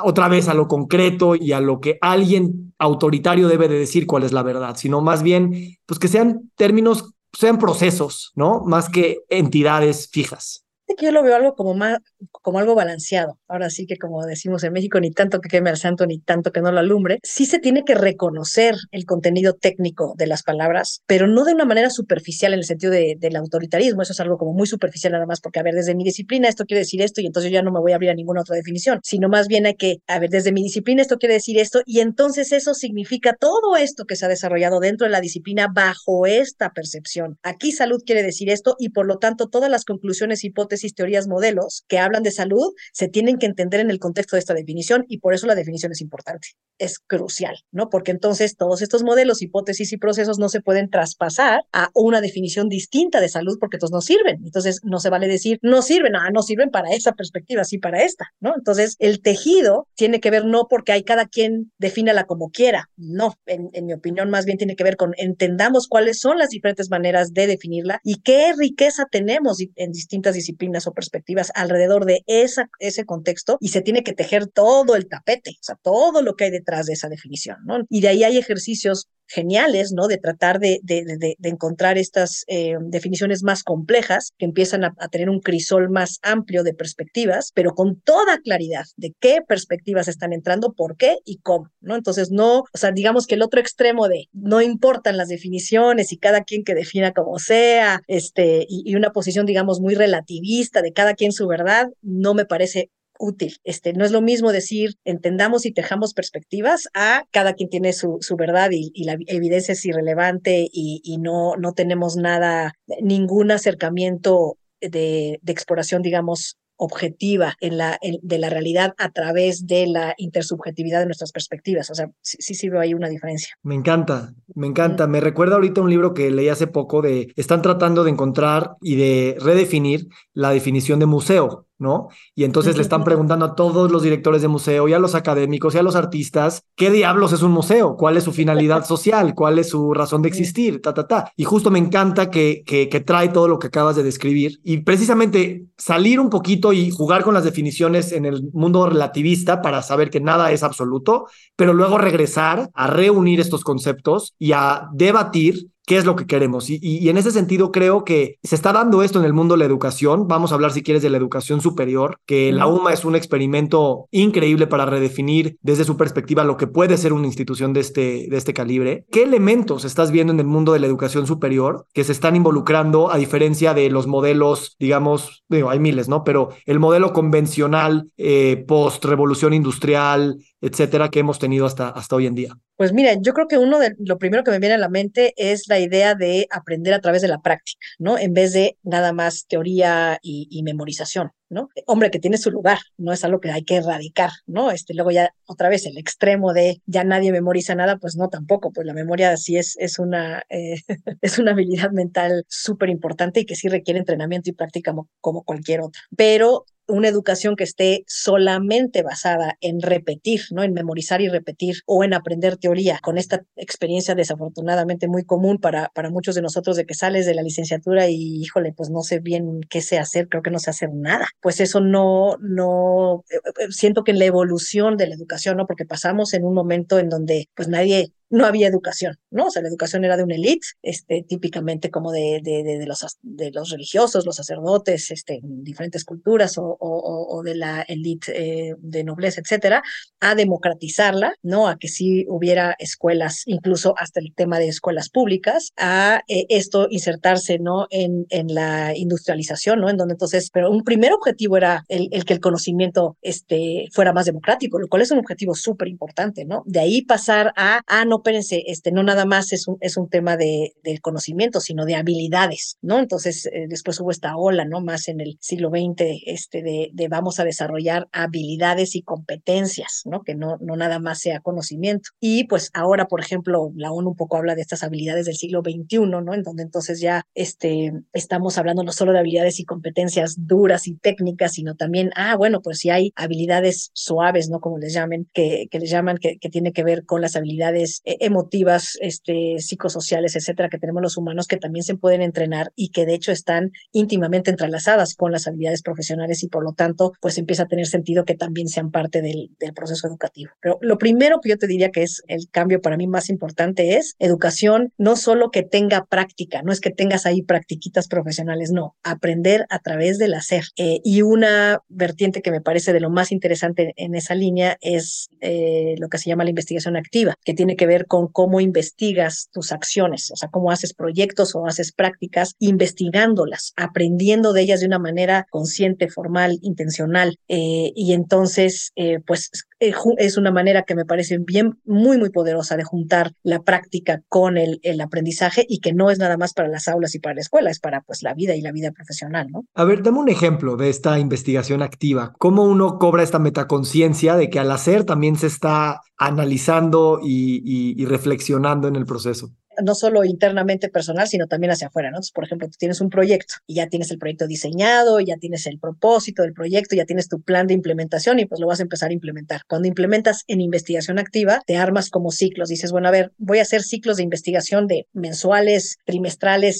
otra 0.04 0.30
vez 0.30 0.48
a 0.48 0.54
lo 0.54 0.68
concreto 0.68 1.36
y 1.36 1.51
a 1.51 1.60
lo 1.60 1.82
que 1.82 1.98
alguien 2.01 2.74
autoritario 2.78 3.48
debe 3.48 3.68
de 3.68 3.80
decir 3.80 4.08
cuál 4.08 4.24
es 4.24 4.32
la 4.32 4.44
verdad, 4.44 4.75
sino 4.78 5.01
más 5.01 5.22
bien, 5.22 5.78
pues 5.86 6.00
que 6.00 6.08
sean 6.08 6.50
términos, 6.56 7.13
sean 7.34 7.60
procesos, 7.60 8.32
¿no? 8.36 8.62
Más 8.66 8.89
que 8.89 9.20
entidades 9.30 10.10
fijas 10.12 10.63
yo 11.01 11.12
lo 11.12 11.24
veo 11.24 11.36
algo 11.36 11.56
como 11.56 11.74
más, 11.74 12.00
como 12.32 12.60
algo 12.60 12.76
balanceado. 12.76 13.38
Ahora 13.48 13.70
sí 13.70 13.86
que 13.86 13.98
como 13.98 14.26
decimos 14.26 14.64
en 14.64 14.74
México, 14.74 15.00
ni 15.00 15.12
tanto 15.12 15.40
que 15.40 15.50
queme 15.50 15.70
al 15.70 15.78
santo, 15.78 16.06
ni 16.06 16.20
tanto 16.20 16.52
que 16.52 16.62
no 16.62 16.72
lo 16.72 16.80
alumbre. 16.80 17.20
Sí 17.24 17.46
se 17.46 17.60
tiene 17.60 17.84
que 17.84 17.96
reconocer 17.96 18.76
el 18.92 19.06
contenido 19.06 19.54
técnico 19.54 20.14
de 20.18 20.28
las 20.28 20.44
palabras, 20.44 21.02
pero 21.08 21.28
no 21.28 21.44
de 21.44 21.54
una 21.54 21.66
manera 21.66 21.90
superficial 21.90 22.54
en 22.54 22.60
el 22.60 22.66
sentido 22.66 22.92
de, 22.92 23.16
del 23.18 23.36
autoritarismo. 23.36 24.02
Eso 24.02 24.14
es 24.14 24.20
algo 24.20 24.38
como 24.38 24.54
muy 24.54 24.68
superficial 24.68 25.14
nada 25.14 25.26
más, 25.26 25.42
porque 25.42 25.60
a 25.60 25.64
ver, 25.64 25.76
desde 25.76 25.96
mi 25.96 26.04
disciplina 26.04 26.48
esto 26.48 26.66
quiere 26.66 26.80
decir 26.80 27.02
esto 27.02 27.22
y 27.22 27.26
entonces 27.26 27.52
yo 27.52 27.56
ya 27.56 27.62
no 27.62 27.72
me 27.72 27.80
voy 27.80 27.92
a 27.92 27.96
abrir 27.96 28.10
a 28.10 28.16
ninguna 28.16 28.42
otra 28.42 28.56
definición, 28.56 29.00
sino 29.04 29.30
más 29.30 29.48
bien 29.48 29.66
hay 29.66 29.76
que, 29.76 29.98
a 30.08 30.20
ver, 30.20 30.30
desde 30.30 30.52
mi 30.52 30.64
disciplina 30.64 31.02
esto 31.02 31.18
quiere 31.18 31.36
decir 31.36 31.60
esto 31.60 31.82
y 31.86 32.00
entonces 32.00 32.52
eso 32.52 32.74
significa 32.74 33.36
todo 33.40 33.76
esto 33.78 34.06
que 34.06 34.16
se 34.16 34.26
ha 34.26 34.30
desarrollado 34.30 34.80
dentro 34.80 35.06
de 35.06 35.12
la 35.12 35.22
disciplina 35.22 35.68
bajo 35.74 36.26
esta 36.26 36.72
percepción. 36.72 37.38
Aquí 37.44 37.72
salud 37.72 38.02
quiere 38.06 38.24
decir 38.24 38.50
esto 38.50 38.76
y 38.80 38.90
por 38.90 39.06
lo 39.06 39.18
tanto 39.18 39.48
todas 39.48 39.70
las 39.70 39.86
conclusiones, 39.86 40.44
hipótesis, 40.44 40.94
teorías, 40.94 41.28
modelos 41.28 41.84
que 41.88 42.00
hablan 42.10 42.24
de 42.24 42.32
salud 42.32 42.74
se 42.94 43.08
tienen 43.08 43.38
que 43.38 43.46
entender 43.46 43.80
en 43.80 43.89
el 43.89 44.00
contexto 44.00 44.36
de 44.36 44.39
esta 44.39 44.54
definición 44.54 45.06
y 45.08 45.20
por 45.20 45.34
eso 45.34 45.48
la 45.48 45.56
definición 45.56 45.92
es 45.92 46.01
importante, 46.01 46.50
es 46.78 47.00
crucial, 47.00 47.56
¿no? 47.72 47.89
Porque 47.89 48.12
entonces 48.12 48.56
todos 48.56 48.82
estos 48.82 49.04
modelos, 49.04 49.42
hipótesis 49.42 49.94
y 49.94 49.98
procesos 49.98 50.39
no 50.39 50.50
se 50.50 50.62
pueden 50.62 50.89
traspasar 50.89 51.62
a 51.72 51.89
una 51.94 52.22
definición 52.22 52.70
distinta 52.70 53.22
de 53.22 53.30
salud 53.30 53.58
porque 53.60 53.78
estos 53.78 53.92
no 53.92 54.01
sirven. 54.01 54.42
Entonces 54.44 54.82
no 54.84 55.00
se 55.00 55.10
vale 55.10 55.28
decir, 55.28 55.60
no 55.62 55.82
sirven, 55.82 56.16
ah, 56.16 56.30
no 56.32 56.42
sirven 56.42 56.70
para 56.70 56.92
esa 56.92 57.13
perspectiva, 57.13 57.63
sí 57.63 57.78
para 57.78 58.04
esta, 58.04 58.28
¿no? 58.39 58.54
Entonces 58.56 58.96
el 59.00 59.22
tejido 59.22 59.88
tiene 59.96 60.20
que 60.20 60.32
ver 60.32 60.46
no 60.46 60.68
porque 60.70 60.92
hay 60.92 61.04
cada 61.04 61.25
quien 61.25 61.72
defínala 61.78 62.25
como 62.25 62.50
quiera, 62.50 62.89
no, 62.98 63.36
en 63.46 63.86
mi 63.86 63.94
opinión 63.94 64.30
más 64.30 64.46
bien 64.46 64.58
tiene 64.58 64.75
que 64.75 64.84
ver 64.84 64.98
con 64.98 65.13
entendamos 65.18 65.88
cuáles 65.88 66.20
son 66.20 66.38
las 66.38 66.50
diferentes 66.50 66.89
maneras 66.89 67.34
de 67.34 67.48
definirla 67.48 68.00
y 68.04 68.22
qué 68.22 68.54
riqueza 68.58 69.06
tenemos 69.12 69.60
en 69.75 69.92
distintas 69.92 70.36
disciplinas 70.36 70.88
o 70.88 70.94
perspectivas 70.94 71.51
alrededor 71.56 71.99
de 72.06 72.24
ese 72.27 73.06
contexto 73.06 73.58
y 73.60 73.70
se 73.70 73.82
tiene 73.82 74.03
que 74.03 74.13
tejer 74.13 74.48
todo 74.48 74.96
el 74.96 75.08
tapete, 75.08 75.51
o 75.51 75.63
sea, 75.63 75.75
todo 75.82 76.22
lo 76.22 76.36
que 76.36 76.46
hay 76.46 76.51
detrás 76.51 76.86
de 76.86 76.94
esa 76.94 77.10
definición, 77.10 77.58
¿no? 77.65 77.79
Y 77.89 78.01
de 78.01 78.10
ahí 78.10 78.24
hay 78.24 78.38
ejercicios 78.38 79.08
geniales, 79.29 79.91
¿no? 79.93 80.07
De 80.07 80.17
tratar 80.17 80.59
de, 80.59 80.79
de, 80.83 81.38
encontrar 81.43 81.98
estas 81.98 82.43
eh, 82.48 82.75
definiciones 82.81 83.43
más 83.43 83.63
complejas 83.63 84.31
que 84.38 84.45
empiezan 84.45 84.83
a, 84.83 84.93
tener 85.12 85.29
un 85.29 85.39
crisol 85.39 85.89
más 85.89 86.19
amplio 86.21 86.63
de 86.63 86.74
perspectivas, 86.74 87.51
pero 87.53 87.74
con 87.74 88.00
toda 88.01 88.39
claridad 88.39 88.86
de 88.98 89.13
qué 89.19 89.39
perspectivas 89.48 90.07
están 90.07 90.33
entrando, 90.33 90.74
por 90.74 90.98
qué 90.98 91.17
y 91.25 91.38
cómo, 91.38 91.69
¿no? 91.79 91.95
Entonces, 91.95 92.31
no, 92.31 92.59
o 92.59 92.77
sea, 92.77 92.91
digamos 92.91 93.27
que 93.27 93.36
el 93.36 93.41
otro 93.41 93.59
extremo 93.59 94.07
de 94.07 94.25
no 94.33 94.62
importan 94.62 95.17
las 95.17 95.29
definiciones 95.29 96.12
y 96.12 96.17
cada 96.17 96.43
quien 96.43 96.63
que 96.63 96.75
defina 96.75 97.12
como 97.12 97.39
sea, 97.39 98.01
este, 98.07 98.65
y 98.67 98.95
una 98.95 99.12
posición, 99.12 99.45
digamos, 99.45 99.79
muy 99.79 99.95
relativista 99.95 100.81
de 100.81 100.93
cada 100.93 101.13
quien 101.13 101.31
su 101.31 101.48
verdad, 101.48 101.88
no 102.01 102.33
me 102.33 102.45
parece 102.45 102.89
útil. 103.20 103.58
Este, 103.64 103.94
no 103.94 104.06
es 104.06 104.12
lo 104.12 104.22
mismo 104.22 104.52
decir 104.52 104.96
entendamos 105.04 105.66
y 105.66 105.72
tejamos 105.72 106.14
perspectivas 106.14 106.88
a 106.94 107.26
cada 107.32 107.54
quien 107.54 107.70
tiene 107.70 107.94
su, 107.94 108.18
su 108.22 108.36
verdad 108.36 108.70
y, 108.72 109.04
la 109.04 109.18
evidencia 109.28 109.74
es 109.74 109.86
irrelevante 109.86 110.68
y, 110.72 111.02
y, 111.04 111.18
no, 111.18 111.56
no 111.58 111.74
tenemos 111.74 112.16
nada, 112.16 112.74
ningún 113.02 113.52
acercamiento 113.52 114.58
de, 114.82 115.40
de 115.42 115.52
exploración, 115.52 116.02
digamos, 116.02 116.58
objetiva 116.80 117.56
en 117.60 117.78
la, 117.78 118.00
de 118.02 118.38
la 118.40 118.50
realidad 118.50 118.96
a 118.98 119.12
través 119.12 119.68
de 119.68 119.86
la 119.86 120.16
intersubjetividad 120.18 121.02
de 121.02 121.06
nuestras 121.06 121.32
perspectivas. 121.32 121.90
O 121.92 121.94
sea, 121.94 122.10
sí, 122.22 122.54
sí, 122.54 122.70
veo 122.70 122.80
ahí 122.80 122.94
una 122.94 123.10
diferencia. 123.10 123.54
Me 123.62 123.76
encanta, 123.76 124.34
me 124.56 124.66
encanta. 124.66 125.06
Me 125.06 125.20
recuerda 125.20 125.56
ahorita 125.56 125.82
un 125.82 125.90
libro 125.90 126.14
que 126.14 126.32
leí 126.32 126.48
hace 126.48 126.68
poco 126.68 127.02
de, 127.02 127.34
están 127.36 127.62
tratando 127.62 128.06
de 128.06 128.12
encontrar 128.12 128.78
y 128.82 128.96
de 128.96 129.36
redefinir 129.40 130.08
la 130.34 130.52
definición 130.52 131.00
de 131.00 131.06
museo. 131.06 131.68
¿No? 131.79 132.09
Y 132.36 132.43
entonces 132.43 132.75
le 132.75 132.83
están 132.83 133.03
preguntando 133.03 133.45
a 133.45 133.55
todos 133.55 133.91
los 133.91 134.03
directores 134.03 134.41
de 134.41 134.48
museo 134.48 134.88
y 134.88 134.93
a 134.93 135.00
los 135.00 135.15
académicos 135.15 135.74
y 135.74 135.77
a 135.77 135.83
los 135.83 135.95
artistas, 135.95 136.63
¿qué 136.75 136.91
diablos 136.91 137.33
es 137.33 137.41
un 137.41 137.51
museo? 137.51 137.95
¿Cuál 137.95 138.17
es 138.17 138.25
su 138.25 138.33
finalidad 138.33 138.86
social? 138.88 139.33
¿Cuál 139.33 139.59
es 139.59 139.69
su 139.69 139.93
razón 139.93 140.21
de 140.21 140.29
existir? 140.29 140.81
Ta, 140.81 140.93
ta, 140.93 141.07
ta. 141.07 141.31
Y 141.36 141.45
justo 141.45 141.71
me 141.71 141.79
encanta 141.79 142.29
que, 142.29 142.63
que, 142.65 142.89
que 142.89 143.00
trae 143.00 143.29
todo 143.29 143.48
lo 143.48 143.57
que 143.57 143.67
acabas 143.67 143.95
de 143.95 144.03
describir 144.03 144.59
y 144.63 144.79
precisamente 144.79 145.65
salir 145.77 146.19
un 146.19 146.29
poquito 146.29 146.74
y 146.74 146.91
jugar 146.91 147.24
con 147.24 147.33
las 147.33 147.43
definiciones 147.45 148.12
en 148.12 148.25
el 148.25 148.50
mundo 148.53 148.88
relativista 148.88 149.62
para 149.62 149.81
saber 149.81 150.09
que 150.09 150.19
nada 150.19 150.51
es 150.51 150.63
absoluto, 150.63 151.27
pero 151.55 151.74
luego 151.74 151.98
regresar 151.98 152.69
a 152.74 152.88
reunir 152.88 153.39
estos 153.39 153.63
conceptos 153.63 154.36
y 154.38 154.51
a 154.51 154.89
debatir 154.93 155.69
qué 155.89 155.98
es 155.98 156.05
lo 156.05 156.15
que 156.15 156.27
queremos. 156.27 156.69
Y, 156.69 157.10
en 157.10 157.17
ese 157.17 157.31
sentido 157.31 157.72
creo 157.72 158.03
que 158.03 158.38
se 158.43 158.53
está 158.53 158.72
dando 158.72 159.01
esto 159.01 159.17
en 159.17 159.25
el 159.25 159.34
mundo 159.34 159.55
de 159.55 159.58
la 159.58 159.65
educación. 159.65 160.27
Vamos 160.27 160.51
a 160.51 160.55
hablar, 160.55 160.72
si 160.72 160.84
quieres, 160.84 161.01
de 161.01 161.10
la 161.10 161.17
educación 161.17 161.62
superior, 161.62 162.19
que 162.27 162.51
la 162.51 162.67
UMA 162.67 162.93
es 162.93 163.05
un 163.05 163.15
experimento 163.15 164.05
increíble 164.12 164.67
para 164.67 164.86
redefinir 164.86 165.58
desde 165.63 165.86
su 165.86 165.98
perspectiva 165.98 166.43
lo 166.43 166.58
que 166.58 166.67
puede 166.67 166.96
ser 166.96 167.12
una 167.12 167.25
institución 167.25 167.74
de 167.74 167.79
este, 167.79 168.27
de 168.29 168.38
este 168.38 168.53
calibre. 168.53 169.05
¿Qué 169.10 169.24
elementos 169.24 169.84
estás 169.84 170.12
viendo 170.12 170.31
en 170.31 170.39
el 170.39 170.46
mundo 170.46 170.74
de 170.74 170.79
la 170.79 170.86
educación 170.86 171.25
superior 171.25 171.88
que 171.91 172.03
se 172.03 172.12
están 172.12 172.36
involucrando 172.36 173.12
a 173.12 173.17
diferencia 173.17 173.74
de 173.74 173.89
los 173.89 174.05
modelos, 174.05 174.75
digamos, 174.77 175.43
digo, 175.50 175.72
hay 175.72 175.79
miles, 175.79 176.08
¿no? 176.08 176.24
Pero 176.24 176.50
el 176.67 176.77
modelo 176.77 177.13
convencional 177.13 178.12
eh, 178.15 178.63
post-revolución 178.67 179.55
industrial, 179.55 180.38
etcétera, 180.62 181.10
que 181.10 181.22
hemos 181.22 181.39
tenido 181.39 181.65
hasta, 181.65 181.89
hasta 181.89 182.15
hoy 182.15 182.27
en 182.27 182.36
día? 182.36 182.55
Pues 182.79 182.93
mira, 182.93 183.12
yo 183.19 183.33
creo 183.33 183.50
que 183.50 183.57
uno 183.57 183.77
de 183.77 183.93
lo 184.00 184.17
primero 184.17 184.45
que 184.45 184.51
me 184.51 184.59
viene 184.59 184.75
a 184.75 184.77
la 184.77 184.88
mente 184.88 185.33
es 185.36 185.67
la 185.67 185.79
idea 185.79 186.15
de 186.15 186.48
aprender 186.50 186.93
a 186.93 187.01
través 187.01 187.21
de 187.21 187.27
la 187.27 187.41
práctica, 187.41 187.86
¿no? 187.98 188.17
En 188.17 188.33
vez 188.33 188.53
de 188.53 188.77
nada 188.83 189.12
más 189.12 189.48
teoría 189.48 190.17
y, 190.21 190.63
memorización, 190.63 191.31
¿no? 191.50 191.67
Hombre, 191.88 192.09
que 192.09 192.19
tiene 192.19 192.38
su 192.38 192.51
lugar, 192.51 192.79
no 192.95 193.12
es 193.12 193.25
algo 193.25 193.41
que 193.41 193.51
hay 193.51 193.65
que 193.65 193.75
erradicar, 193.75 194.29
¿no? 194.48 194.71
Este, 194.71 194.93
luego 194.93 195.12
ya 195.12 195.36
otra 195.45 195.67
vez 195.67 195.86
el 195.88 195.98
extremo 195.98 196.53
de 196.53 196.81
ya 196.86 197.03
nadie 197.03 197.33
memoriza 197.33 197.75
nada, 197.75 197.98
pues 197.98 198.15
no 198.15 198.29
tampoco, 198.29 198.71
pues 198.71 198.88
la 198.88 198.93
memoria 198.93 199.36
sí 199.36 199.57
es, 199.57 199.75
es, 199.77 200.00
una, 200.00 200.43
eh, 200.48 200.75
es 201.21 201.38
una 201.38 201.51
habilidad 201.51 201.91
mental 201.91 202.45
súper 202.48 202.88
importante 202.88 203.41
y 203.41 203.45
que 203.45 203.55
sí 203.55 203.67
requiere 203.67 204.00
entrenamiento 204.00 204.51
y 204.51 204.53
práctica 204.53 204.91
como, 204.91 205.09
como 205.19 205.43
cualquier 205.43 205.81
otra. 205.81 206.01
Pero 206.15 206.63
una 206.89 207.08
educación 207.08 207.55
que 207.55 207.63
esté 207.63 208.03
solamente 208.08 209.03
basada 209.03 209.58
en 209.62 209.81
repetir, 209.81 210.41
¿no? 210.51 210.63
En 210.63 210.74
memorizar 210.74 211.22
y 211.22 211.29
repetir 211.29 211.77
o 211.86 212.03
en 212.03 212.13
aprender 212.13 212.58
teoría, 212.58 213.00
con 213.01 213.17
esta 213.17 213.43
experiencia 213.55 214.15
desafortunadamente 214.15 215.08
muy 215.08 215.24
común 215.24 215.58
para, 215.60 215.89
para 215.93 216.10
muchos 216.10 216.36
de 216.36 216.41
nosotros 216.41 216.75
de 216.75 216.86
que 216.86 216.93
sales 216.93 217.25
de 217.25 217.36
la 217.36 217.43
licenciatura 217.43 218.10
y, 218.10 218.41
híjole, 218.41 218.74
pues 218.74 218.89
no 218.89 219.01
sé 219.01 219.19
bien 219.19 219.62
qué 219.69 219.81
sé 219.81 219.98
hacer, 219.98 220.27
creo 220.27 220.43
que 220.43 220.51
no 220.51 220.60
sé 220.60 220.69
hacer 220.69 220.89
nada. 220.93 221.27
Pues 221.41 221.60
eso 221.60 221.79
no, 221.79 222.38
no, 222.41 223.24
eh, 223.29 223.38
eh, 223.60 223.67
siento 223.69 224.03
que 224.03 224.12
en 224.12 224.19
la 224.19 224.25
evolución 224.25 224.98
de 224.98 225.08
la 225.08 225.15
educación, 225.15 225.58
¿no? 225.58 225.67
Porque 225.67 225.86
pasamos 225.86 226.34
en 226.34 226.43
un 226.43 226.53
momento 226.53 227.00
en 227.00 227.10
donde 227.10 227.50
pues 227.55 227.67
nadie 227.67 228.13
no 228.29 228.45
había 228.45 228.67
educación, 228.67 229.17
¿no? 229.31 229.45
O 229.45 229.51
sea, 229.51 229.61
la 229.61 229.70
educación 229.70 230.05
era 230.05 230.18
de 230.18 230.24
una 230.24 230.35
élite, 230.35 230.68
este, 230.81 231.24
típicamente 231.27 231.89
como 231.89 232.11
de, 232.11 232.42
de, 232.44 232.63
de, 232.63 232.85
los, 232.85 233.18
de 233.22 233.51
los 233.51 233.70
religiosos, 233.72 234.25
los 234.25 234.35
sacerdotes, 234.35 235.11
este, 235.11 235.39
diferentes 235.44 236.05
culturas 236.05 236.57
o, 236.57 236.77
o, 236.79 237.44
de 237.44 237.55
la 237.55 237.81
élite 237.81 238.70
eh, 238.70 238.75
de 238.79 239.03
nobleza, 239.03 239.42
etcétera, 239.42 239.81
a 240.20 240.35
democratizarla, 240.35 241.33
¿no? 241.42 241.68
A 241.68 241.77
que 241.77 241.87
sí 241.87 242.25
hubiera 242.27 242.75
escuelas, 242.79 243.44
incluso 243.46 243.94
hasta 243.98 244.20
el 244.20 244.33
tema 244.35 244.59
de 244.59 244.68
escuelas 244.68 245.09
públicas, 245.09 245.72
a 245.77 246.22
eh, 246.27 246.46
esto 246.50 246.87
insertarse, 246.89 247.59
¿no? 247.59 247.87
En, 247.89 248.25
en 248.29 248.53
la 248.53 248.96
industrialización, 248.96 249.79
¿no? 249.79 249.89
En 249.89 249.98
donde 249.98 250.13
entonces, 250.13 250.50
pero 250.51 250.70
un 250.70 250.83
primer 250.83 251.13
objetivo 251.13 251.57
era 251.57 251.85
el, 251.87 252.09
el 252.11 252.25
que 252.25 252.33
el 252.33 252.39
conocimiento 252.39 253.18
este, 253.22 253.87
fuera 253.92 254.13
más 254.13 254.25
democrático, 254.25 254.79
lo 254.79 254.87
cual 254.87 255.01
es 255.01 255.11
un 255.11 255.20
objetivo 255.20 255.55
súper 255.55 255.87
importante, 255.87 256.46
¿no? 256.46 256.63
De 256.65 256.79
ahí 256.79 257.01
pasar 257.03 257.53
a, 257.55 257.81
ah, 257.87 258.05
no, 258.05 258.19
espérense, 258.20 258.64
este, 258.68 258.92
no 258.92 259.03
nada 259.03 259.25
más 259.25 259.51
es 259.51 259.68
un, 259.68 259.77
es 259.82 259.98
un 259.98 260.10
tema 260.10 260.38
de, 260.38 260.74
conocimiento, 261.01 261.60
sino 261.60 261.86
de 261.86 261.96
habilidades, 261.96 262.77
¿no? 262.82 263.00
Entonces, 263.00 263.46
eh, 263.48 263.66
después 263.70 264.00
hubo 264.00 264.12
esta 264.12 264.36
ola, 264.36 264.66
¿no? 264.66 264.82
Más 264.82 265.08
en 265.08 265.22
el 265.22 265.38
siglo 265.40 265.70
XX, 265.70 266.03
este, 266.25 266.62
de, 266.62 266.90
de, 266.94 267.08
vamos 267.08 267.40
a 267.40 267.44
desarrollar 267.44 268.08
habilidades 268.12 268.96
y 268.96 269.01
competencias, 269.01 270.01
¿no? 270.05 270.22
Que 270.24 270.36
no, 270.36 270.58
no 270.62 270.75
nada 270.75 271.00
más 271.00 271.20
sea 271.20 271.40
conocimiento. 271.40 272.10
Y 272.20 272.46
pues 272.46 272.70
ahora, 272.74 273.05
por 273.05 273.22
ejemplo, 273.22 273.72
la 273.75 273.92
ONU 273.92 274.10
un 274.10 274.16
poco 274.16 274.38
habla 274.38 274.55
de 274.55 274.62
estas 274.62 274.84
habilidades 274.84 275.25
del 275.25 275.36
siglo 275.36 275.62
XXI, 275.62 276.00
¿no? 276.00 276.34
En 276.34 276.44
donde 276.44 276.64
entonces 276.64 277.00
ya 277.00 277.24
este, 277.36 277.94
estamos 278.14 278.58
hablando 278.58 278.84
no 278.84 278.92
solo 278.92 279.14
de 279.14 279.20
habilidades 279.20 279.60
y 279.60 279.66
competencias 279.66 280.36
duras 280.38 280.88
y 280.88 280.96
técnicas, 280.96 281.53
sino 281.53 281.75
también, 281.75 282.12
ah, 282.16 282.36
bueno, 282.36 282.62
pues 282.62 282.79
si 282.79 282.90
hay 282.90 283.12
habilidades 283.16 283.92
suaves, 283.94 284.50
¿no? 284.50 284.60
Como 284.60 284.79
les 284.79 284.94
llamen, 284.94 285.27
que, 285.34 285.68
que 285.70 285.79
les 285.79 285.90
llaman, 285.90 286.18
que, 286.18 286.38
que 286.38 286.50
tiene 286.50 286.74
que 286.74 286.84
ver 286.84 287.05
con 287.05 287.22
las 287.22 287.36
habilidades 287.36 288.01
emotivas, 288.19 288.98
este, 289.01 289.55
psicosociales, 289.59 290.35
etcétera, 290.35 290.69
que 290.69 290.79
tenemos 290.79 291.01
los 291.01 291.17
humanos 291.17 291.48
que 291.48 291.57
también 291.57 291.83
se 291.83 291.95
pueden 291.95 292.22
entrenar 292.22 292.72
y 292.75 292.89
que 292.89 293.05
de 293.05 293.13
hecho 293.13 293.31
están 293.31 293.72
íntimamente 293.91 294.50
entrelazadas 294.50 295.15
con 295.15 295.31
las 295.31 295.48
habilidades 295.48 295.81
profesionales 295.81 296.43
y 296.43 296.48
por 296.48 296.63
lo 296.63 296.74
tanto, 296.74 297.13
pues 297.22 297.37
empieza 297.37 297.63
a 297.63 297.67
tener 297.67 297.87
sentido 297.87 298.25
que 298.25 298.35
también 298.35 298.67
sean 298.67 298.91
parte 298.91 299.22
del, 299.22 299.51
del 299.59 299.74
proceso 299.74 300.07
educativo. 300.07 300.51
Pero 300.61 300.77
lo 300.81 300.98
primero 300.98 301.39
que 301.41 301.50
yo 301.50 301.57
te 301.57 301.67
diría 301.67 301.91
que 301.91 302.03
es 302.03 302.24
el 302.27 302.50
cambio 302.50 302.81
para 302.81 302.98
mí 302.98 303.07
más 303.07 303.29
importante 303.29 303.98
es 303.98 304.15
educación, 304.19 304.93
no 304.98 305.15
solo 305.15 305.51
que 305.51 305.63
tenga 305.63 306.05
práctica, 306.05 306.61
no 306.63 306.72
es 306.72 306.79
que 306.79 306.91
tengas 306.91 307.25
ahí 307.25 307.41
practiquitas 307.41 308.07
profesionales, 308.07 308.72
no, 308.72 308.95
aprender 309.03 309.65
a 309.69 309.79
través 309.79 310.17
del 310.17 310.33
hacer. 310.33 310.65
Eh, 310.77 311.00
y 311.03 311.22
una 311.22 311.81
vertiente 311.89 312.41
que 312.41 312.51
me 312.51 312.61
parece 312.61 312.93
de 312.93 313.00
lo 313.00 313.09
más 313.09 313.31
interesante 313.31 313.93
en 313.95 314.15
esa 314.15 314.35
línea 314.35 314.77
es 314.81 315.29
eh, 315.41 315.95
lo 315.98 316.09
que 316.09 316.17
se 316.17 316.29
llama 316.29 316.43
la 316.43 316.51
investigación 316.51 316.95
activa, 316.95 317.35
que 317.43 317.53
tiene 317.53 317.75
que 317.75 317.87
ver 317.87 317.99
con 318.05 318.27
cómo 318.27 318.59
investigas 318.59 319.50
tus 319.51 319.72
acciones, 319.72 320.31
o 320.31 320.35
sea, 320.35 320.50
cómo 320.50 320.72
haces 320.72 320.94
proyectos 320.94 321.55
o 321.55 321.66
haces 321.66 321.92
prácticas, 321.92 322.55
investigándolas, 322.59 323.74
aprendiendo 323.75 324.53
de 324.53 324.62
ellas 324.62 324.79
de 324.79 324.88
una 324.88 325.00
manera 325.00 325.48
consciente, 325.50 326.09
formal, 326.09 326.59
intencional. 326.62 327.38
Eh, 327.48 327.92
y 327.96 328.14
entonces, 328.14 328.92
eh, 328.96 329.20
pues 329.25 329.50
es 329.79 330.37
una 330.37 330.51
manera 330.51 330.83
que 330.83 330.96
me 330.96 331.05
parece 331.05 331.37
bien, 331.37 331.79
muy, 331.85 332.18
muy 332.18 332.29
poderosa 332.29 332.77
de 332.77 332.83
juntar 332.83 333.33
la 333.44 333.61
práctica 333.61 334.22
con 334.27 334.57
el, 334.57 334.79
el 334.83 335.01
aprendizaje 335.01 335.65
y 335.68 335.79
que 335.79 335.94
no 335.94 336.09
es 336.09 336.20
nada 336.20 336.37
más 336.37 336.53
para 336.53 336.68
las 336.68 336.87
aulas 336.87 337.15
y 337.15 337.20
para 337.20 337.35
la 337.35 337.42
escuela, 337.42 337.70
es 337.70 337.79
para 337.79 338.01
pues 338.01 338.24
la 338.24 338.33
vida 338.33 338.55
y 338.55 338.61
la 338.61 338.72
vida 338.72 338.92
profesional, 338.92 339.48
¿no? 339.51 339.65
A 339.75 339.83
ver, 339.83 340.03
dame 340.03 340.20
un 340.20 340.29
ejemplo 340.29 340.75
de 340.75 340.89
esta 340.89 341.20
investigación 341.20 341.81
activa. 341.81 342.33
¿Cómo 342.37 342.63
uno 342.63 342.98
cobra 343.00 343.24
esta 343.24 343.39
metaconciencia 343.39 344.35
de 344.35 344.50
que 344.50 344.59
al 344.59 344.72
hacer 344.72 345.03
también 345.05 345.35
se 345.37 345.48
está 345.48 346.01
analizando 346.18 347.20
y, 347.24 347.61
y, 347.63 348.05
reflexionando 348.05 348.87
en 348.87 348.96
el 348.96 349.05
proceso? 349.05 349.51
No 349.83 349.96
solo 349.96 350.24
internamente 350.24 350.89
personal, 350.89 351.27
sino 351.27 351.48
también 351.48 351.72
hacia 351.72 351.87
afuera, 351.87 352.09
¿no? 352.09 352.18
Entonces, 352.18 352.31
por 352.31 352.44
ejemplo, 352.44 352.68
tú 352.68 352.75
tienes 352.77 353.01
un 353.01 353.09
proyecto 353.09 353.55
y 353.68 353.75
ya 353.75 353.87
tienes 353.87 354.11
el 354.11 354.18
proyecto 354.18 354.48
diseñado, 354.48 355.20
ya 355.20 355.37
tienes 355.37 355.65
el 355.68 355.79
propósito 355.79 356.44
del 356.44 356.53
proyecto, 356.53 356.96
ya 356.96 357.05
tienes 357.05 357.27
tu 357.27 357.42
plan 357.42 357.68
de 357.68 357.74
implementación 357.74 358.39
y 358.39 358.46
pues 358.46 358.59
lo 358.59 358.68
vas 358.68 358.79
a 358.79 358.83
empezar 358.83 359.09
a 359.09 359.13
implementar. 359.13 359.61
Cuando 359.68 359.87
implementas 359.87 360.44
en 360.48 360.61
investigación 360.61 361.20
activa, 361.20 361.61
te 361.65 361.77
armas 361.77 362.09
como 362.09 362.31
ciclos. 362.31 362.70
Dices, 362.70 362.92
bueno, 362.92 363.07
a 363.07 363.11
ver, 363.11 363.31
voy 363.37 363.59
a 363.59 363.63
hacer 363.63 363.81
ciclos 363.83 364.18
de 364.18 364.24
investigación 364.24 364.87
de 364.87 365.07
mensuales, 365.13 365.98
trimestrales, 366.05 366.79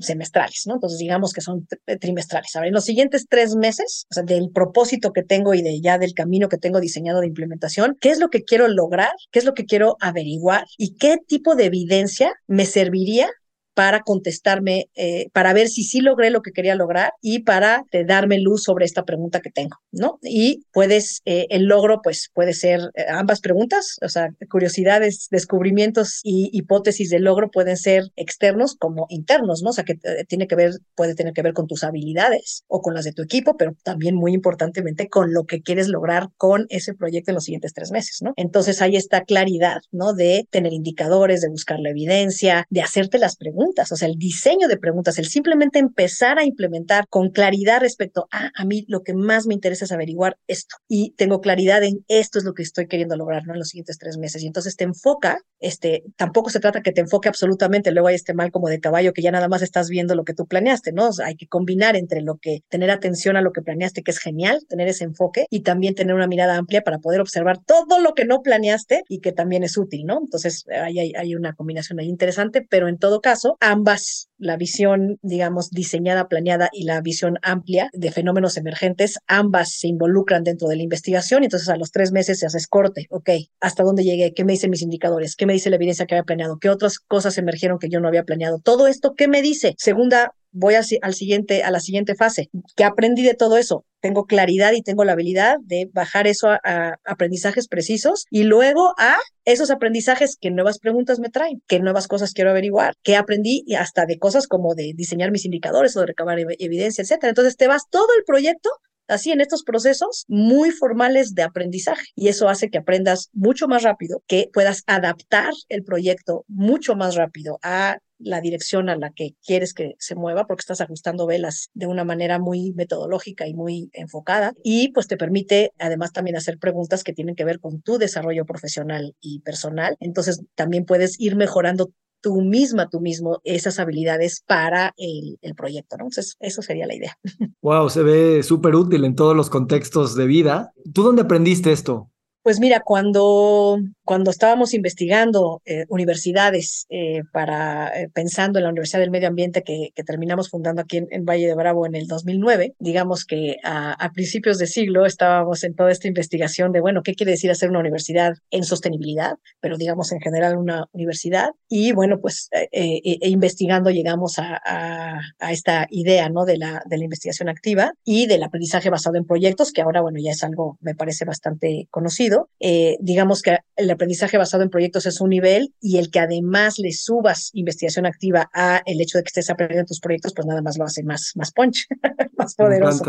semestrales, 0.00 0.62
¿no? 0.66 0.74
Entonces, 0.74 0.98
digamos 0.98 1.32
que 1.32 1.40
son 1.40 1.66
trimestrales. 2.00 2.54
A 2.56 2.60
ver, 2.60 2.68
en 2.68 2.74
los 2.74 2.84
siguientes 2.84 3.26
tres 3.28 3.54
meses, 3.56 4.06
o 4.10 4.14
sea, 4.14 4.22
del 4.22 4.50
propósito 4.50 5.12
que 5.12 5.22
tengo 5.22 5.54
y 5.54 5.62
de 5.62 5.80
ya 5.80 5.98
del 5.98 6.14
camino 6.14 6.48
que 6.48 6.58
tengo 6.58 6.80
diseñado 6.80 7.20
de 7.20 7.26
implementación, 7.26 7.96
¿qué 8.00 8.10
es 8.10 8.18
lo 8.18 8.28
que 8.28 8.44
quiero 8.44 8.68
lograr? 8.68 9.12
¿Qué 9.30 9.38
es 9.38 9.44
lo 9.44 9.54
que 9.54 9.64
quiero 9.64 9.96
averiguar? 10.00 10.66
¿Y 10.76 10.94
qué 10.96 11.18
tipo 11.26 11.54
de 11.54 11.66
evidencia 11.66 12.27
me 12.46 12.66
serviría 12.66 13.30
para 13.78 14.00
contestarme, 14.00 14.90
eh, 14.96 15.28
para 15.32 15.52
ver 15.52 15.68
si 15.68 15.84
sí 15.84 16.00
logré 16.00 16.30
lo 16.30 16.42
que 16.42 16.50
quería 16.50 16.74
lograr 16.74 17.12
y 17.22 17.44
para 17.44 17.84
eh, 17.92 18.04
darme 18.04 18.40
luz 18.40 18.64
sobre 18.64 18.84
esta 18.84 19.04
pregunta 19.04 19.38
que 19.38 19.52
tengo, 19.52 19.76
¿no? 19.92 20.18
Y 20.20 20.64
puedes, 20.72 21.22
eh, 21.26 21.46
el 21.50 21.66
logro, 21.66 22.00
pues 22.02 22.28
puede 22.34 22.54
ser 22.54 22.80
ambas 23.08 23.40
preguntas, 23.40 23.98
o 24.02 24.08
sea, 24.08 24.30
curiosidades, 24.50 25.28
descubrimientos 25.30 26.22
y 26.24 26.50
hipótesis 26.52 27.08
de 27.10 27.20
logro 27.20 27.52
pueden 27.52 27.76
ser 27.76 28.10
externos 28.16 28.74
como 28.74 29.06
internos, 29.10 29.62
¿no? 29.62 29.70
O 29.70 29.72
sea, 29.72 29.84
que 29.84 29.94
tiene 30.26 30.48
que 30.48 30.56
ver, 30.56 30.72
puede 30.96 31.14
tener 31.14 31.32
que 31.32 31.42
ver 31.42 31.52
con 31.52 31.68
tus 31.68 31.84
habilidades 31.84 32.64
o 32.66 32.80
con 32.80 32.94
las 32.94 33.04
de 33.04 33.12
tu 33.12 33.22
equipo, 33.22 33.56
pero 33.56 33.76
también 33.84 34.16
muy 34.16 34.32
importantemente 34.32 35.08
con 35.08 35.32
lo 35.32 35.44
que 35.44 35.62
quieres 35.62 35.86
lograr 35.86 36.30
con 36.36 36.66
ese 36.70 36.94
proyecto 36.94 37.30
en 37.30 37.36
los 37.36 37.44
siguientes 37.44 37.74
tres 37.74 37.92
meses, 37.92 38.22
¿no? 38.22 38.32
Entonces 38.34 38.82
hay 38.82 38.96
esta 38.96 39.22
claridad, 39.22 39.82
¿no? 39.92 40.14
De 40.14 40.48
tener 40.50 40.72
indicadores, 40.72 41.42
de 41.42 41.48
buscar 41.48 41.78
la 41.78 41.90
evidencia, 41.90 42.66
de 42.70 42.82
hacerte 42.82 43.18
las 43.18 43.36
preguntas 43.36 43.67
o 43.76 43.96
sea, 43.96 44.08
el 44.08 44.16
diseño 44.16 44.68
de 44.68 44.76
preguntas, 44.76 45.18
el 45.18 45.26
simplemente 45.26 45.78
empezar 45.78 46.38
a 46.38 46.44
implementar 46.44 47.06
con 47.08 47.30
claridad 47.30 47.80
respecto 47.80 48.26
a, 48.30 48.50
a 48.54 48.64
mí 48.64 48.84
lo 48.88 49.02
que 49.02 49.14
más 49.14 49.46
me 49.46 49.54
interesa 49.54 49.84
es 49.84 49.92
averiguar 49.92 50.36
esto 50.46 50.76
y 50.88 51.12
tengo 51.12 51.40
claridad 51.40 51.82
en 51.82 52.04
esto 52.08 52.38
es 52.38 52.44
lo 52.44 52.54
que 52.54 52.62
estoy 52.62 52.86
queriendo 52.86 53.16
lograr 53.16 53.46
¿no? 53.46 53.52
en 53.52 53.58
los 53.58 53.68
siguientes 53.68 53.98
tres 53.98 54.18
meses. 54.18 54.42
Y 54.42 54.46
entonces 54.46 54.76
te 54.76 54.84
enfoca, 54.84 55.38
este, 55.60 56.04
tampoco 56.16 56.50
se 56.50 56.60
trata 56.60 56.82
que 56.82 56.92
te 56.92 57.00
enfoque 57.00 57.28
absolutamente, 57.28 57.92
luego 57.92 58.08
hay 58.08 58.14
este 58.14 58.34
mal 58.34 58.50
como 58.50 58.68
de 58.68 58.80
caballo 58.80 59.12
que 59.12 59.22
ya 59.22 59.30
nada 59.30 59.48
más 59.48 59.62
estás 59.62 59.88
viendo 59.88 60.14
lo 60.14 60.24
que 60.24 60.34
tú 60.34 60.46
planeaste, 60.46 60.92
¿no? 60.92 61.10
hay 61.24 61.36
que 61.36 61.46
combinar 61.46 61.96
entre 61.96 62.20
lo 62.22 62.36
que, 62.36 62.60
tener 62.68 62.90
atención 62.90 63.36
a 63.36 63.42
lo 63.42 63.52
que 63.52 63.62
planeaste, 63.62 64.02
que 64.02 64.10
es 64.10 64.18
genial, 64.18 64.60
tener 64.68 64.88
ese 64.88 65.04
enfoque 65.04 65.46
y 65.50 65.60
también 65.60 65.94
tener 65.94 66.14
una 66.14 66.26
mirada 66.26 66.56
amplia 66.56 66.82
para 66.82 66.98
poder 66.98 67.20
observar 67.20 67.58
todo 67.64 68.00
lo 68.00 68.14
que 68.14 68.24
no 68.24 68.42
planeaste 68.42 69.02
y 69.08 69.20
que 69.20 69.32
también 69.32 69.62
es 69.62 69.76
útil, 69.76 70.04
¿no? 70.04 70.18
Entonces 70.20 70.64
ahí 70.68 70.98
hay, 70.98 71.12
hay 71.14 71.34
una 71.34 71.54
combinación 71.54 71.98
ahí 72.00 72.08
interesante, 72.08 72.66
pero 72.68 72.88
en 72.88 72.98
todo 72.98 73.20
caso, 73.20 73.56
ambas, 73.60 74.28
la 74.38 74.56
visión, 74.56 75.18
digamos, 75.22 75.70
diseñada, 75.70 76.28
planeada 76.28 76.68
y 76.72 76.84
la 76.84 77.00
visión 77.00 77.38
amplia 77.42 77.90
de 77.92 78.12
fenómenos 78.12 78.56
emergentes, 78.56 79.18
ambas 79.26 79.72
se 79.72 79.88
involucran 79.88 80.44
dentro 80.44 80.68
de 80.68 80.76
la 80.76 80.82
investigación 80.82 81.42
entonces 81.48 81.68
a 81.68 81.76
los 81.76 81.90
tres 81.90 82.12
meses 82.12 82.38
se 82.38 82.46
hace 82.46 82.58
corte, 82.68 83.06
ok, 83.10 83.30
¿hasta 83.60 83.82
dónde 83.82 84.04
llegué? 84.04 84.34
¿Qué 84.34 84.44
me 84.44 84.52
dicen 84.52 84.70
mis 84.70 84.82
indicadores? 84.82 85.36
¿Qué 85.36 85.46
me 85.46 85.52
dice 85.52 85.70
la 85.70 85.76
evidencia 85.76 86.06
que 86.06 86.14
había 86.14 86.24
planeado? 86.24 86.58
¿Qué 86.58 86.68
otras 86.68 86.98
cosas 86.98 87.38
emergieron 87.38 87.78
que 87.78 87.88
yo 87.88 88.00
no 88.00 88.08
había 88.08 88.24
planeado? 88.24 88.58
Todo 88.58 88.86
esto, 88.86 89.14
¿qué 89.14 89.28
me 89.28 89.42
dice? 89.42 89.74
Segunda 89.78 90.34
voy 90.58 90.74
al 90.74 91.14
siguiente, 91.14 91.62
a 91.62 91.70
la 91.70 91.80
siguiente 91.80 92.14
fase. 92.14 92.50
¿Qué 92.76 92.84
aprendí 92.84 93.22
de 93.22 93.34
todo 93.34 93.56
eso? 93.56 93.84
Tengo 94.00 94.26
claridad 94.26 94.72
y 94.72 94.82
tengo 94.82 95.04
la 95.04 95.12
habilidad 95.12 95.56
de 95.60 95.88
bajar 95.92 96.26
eso 96.26 96.48
a, 96.50 96.98
aprendizajes 97.04 97.68
precisos 97.68 98.26
y 98.30 98.44
luego 98.44 98.94
a 98.98 99.16
esos 99.44 99.70
aprendizajes 99.70 100.36
que 100.40 100.50
nuevas 100.50 100.78
preguntas 100.78 101.20
me 101.20 101.30
traen, 101.30 101.62
qué 101.66 101.80
nuevas 101.80 102.06
cosas 102.06 102.32
quiero 102.32 102.50
averiguar, 102.50 102.94
qué 103.02 103.16
aprendí 103.16 103.64
hasta 103.78 104.04
de 104.04 104.18
cosas 104.18 104.46
como 104.46 104.74
de 104.74 104.92
diseñar 104.94 105.30
mis 105.30 105.44
indicadores 105.44 105.96
o 105.96 106.00
de 106.00 106.06
recabar 106.06 106.38
evidencia, 106.58 107.02
etcétera. 107.02 107.30
Entonces 107.30 107.56
te 107.56 107.66
vas 107.66 107.84
todo 107.90 108.08
el 108.18 108.24
proyecto 108.24 108.70
así 109.08 109.32
en 109.32 109.40
estos 109.40 109.62
procesos 109.62 110.24
muy 110.28 110.70
formales 110.70 111.34
de 111.34 111.42
aprendizaje 111.42 112.06
y 112.14 112.28
eso 112.28 112.48
hace 112.48 112.70
que 112.70 112.78
aprendas 112.78 113.30
mucho 113.32 113.68
más 113.68 113.82
rápido, 113.82 114.22
que 114.26 114.50
puedas 114.52 114.82
adaptar 114.86 115.52
el 115.68 115.84
proyecto 115.84 116.44
mucho 116.48 116.94
más 116.94 117.14
rápido 117.14 117.58
a 117.62 117.98
la 118.18 118.40
dirección 118.40 118.88
a 118.88 118.96
la 118.96 119.10
que 119.10 119.34
quieres 119.44 119.72
que 119.74 119.94
se 119.98 120.14
mueva 120.14 120.46
porque 120.46 120.62
estás 120.62 120.80
ajustando 120.80 121.26
velas 121.26 121.70
de 121.74 121.86
una 121.86 122.04
manera 122.04 122.38
muy 122.38 122.72
metodológica 122.72 123.46
y 123.46 123.54
muy 123.54 123.90
enfocada 123.92 124.54
y 124.64 124.88
pues 124.92 125.06
te 125.06 125.16
permite 125.16 125.72
además 125.78 126.12
también 126.12 126.36
hacer 126.36 126.58
preguntas 126.58 127.04
que 127.04 127.12
tienen 127.12 127.36
que 127.36 127.44
ver 127.44 127.60
con 127.60 127.80
tu 127.80 127.98
desarrollo 127.98 128.44
profesional 128.44 129.14
y 129.20 129.40
personal. 129.40 129.96
Entonces 130.00 130.42
también 130.54 130.84
puedes 130.84 131.18
ir 131.20 131.36
mejorando 131.36 131.92
tú 132.20 132.42
misma, 132.42 132.88
tú 132.88 133.00
mismo, 133.00 133.40
esas 133.44 133.78
habilidades 133.78 134.42
para 134.46 134.94
el, 134.96 135.38
el 135.42 135.54
proyecto, 135.54 135.96
¿no? 135.96 136.04
Entonces, 136.04 136.36
eso 136.40 136.62
sería 136.62 136.86
la 136.86 136.94
idea. 136.94 137.18
Wow, 137.60 137.90
se 137.90 138.02
ve 138.02 138.42
súper 138.42 138.74
útil 138.74 139.04
en 139.04 139.14
todos 139.14 139.36
los 139.36 139.50
contextos 139.50 140.14
de 140.14 140.26
vida. 140.26 140.72
¿Tú 140.94 141.02
dónde 141.02 141.22
aprendiste 141.22 141.72
esto? 141.72 142.10
Pues 142.42 142.60
mira, 142.60 142.80
cuando, 142.80 143.78
cuando 144.08 144.30
estábamos 144.30 144.72
investigando 144.72 145.60
eh, 145.66 145.84
universidades 145.90 146.86
eh, 146.88 147.24
para 147.30 147.88
eh, 147.88 148.08
pensando 148.08 148.58
en 148.58 148.64
la 148.64 148.70
Universidad 148.70 149.00
del 149.00 149.10
Medio 149.10 149.28
Ambiente 149.28 149.62
que, 149.62 149.90
que 149.94 150.02
terminamos 150.02 150.48
fundando 150.48 150.80
aquí 150.80 151.02
en, 151.10 151.24
Valle 151.26 151.46
de 151.46 151.54
Bravo 151.54 151.84
en 151.84 151.94
el 151.94 152.06
2009, 152.06 152.74
digamos 152.78 153.26
que 153.26 153.56
a, 153.62 153.92
a, 153.92 154.12
principios 154.12 154.56
de 154.56 154.66
siglo 154.66 155.04
estábamos 155.04 155.62
en 155.62 155.74
toda 155.74 155.92
esta 155.92 156.08
investigación 156.08 156.72
de, 156.72 156.80
bueno, 156.80 157.02
¿qué 157.02 157.14
quiere 157.14 157.32
decir 157.32 157.50
hacer 157.50 157.68
una 157.68 157.80
universidad 157.80 158.32
en 158.50 158.64
sostenibilidad? 158.64 159.36
Pero 159.60 159.76
digamos 159.76 160.10
en 160.10 160.20
general 160.20 160.56
una 160.56 160.86
universidad. 160.92 161.50
Y 161.68 161.92
bueno, 161.92 162.18
pues 162.18 162.48
e 162.50 163.28
investigando 163.28 163.90
llegamos 163.90 164.38
a, 164.38 164.58
a, 164.64 165.20
a, 165.38 165.52
esta 165.52 165.86
idea, 165.90 166.30
¿no? 166.30 166.46
De 166.46 166.56
la, 166.56 166.82
de 166.86 166.96
la 166.96 167.04
investigación 167.04 167.50
activa 167.50 167.92
y 168.04 168.26
del 168.26 168.42
aprendizaje 168.42 168.88
basado 168.88 169.16
en 169.16 169.26
proyectos, 169.26 169.70
que 169.70 169.82
ahora, 169.82 170.00
bueno, 170.00 170.18
ya 170.18 170.30
es 170.30 170.42
algo, 170.42 170.78
me 170.80 170.94
parece 170.94 171.26
bastante 171.26 171.88
conocido 171.90 172.48
eh, 172.60 172.96
digamos 173.00 173.42
que 173.42 173.58
el 173.76 173.90
aprendizaje 173.98 174.38
basado 174.38 174.62
en 174.62 174.70
proyectos 174.70 175.06
es 175.06 175.20
un 175.20 175.30
nivel 175.30 175.74
y 175.80 175.98
el 175.98 176.10
que 176.10 176.20
además 176.20 176.78
le 176.78 176.92
subas 176.92 177.50
investigación 177.52 178.06
activa 178.06 178.48
a 178.54 178.82
el 178.86 179.00
hecho 179.00 179.18
de 179.18 179.24
que 179.24 179.28
estés 179.28 179.50
aprendiendo 179.50 179.86
tus 179.86 180.00
proyectos, 180.00 180.32
pues 180.34 180.46
nada 180.46 180.62
más 180.62 180.78
lo 180.78 180.84
hace 180.84 181.02
más, 181.02 181.32
más 181.34 181.52
punch, 181.52 181.86
más 182.38 182.54
poderoso. 182.54 183.04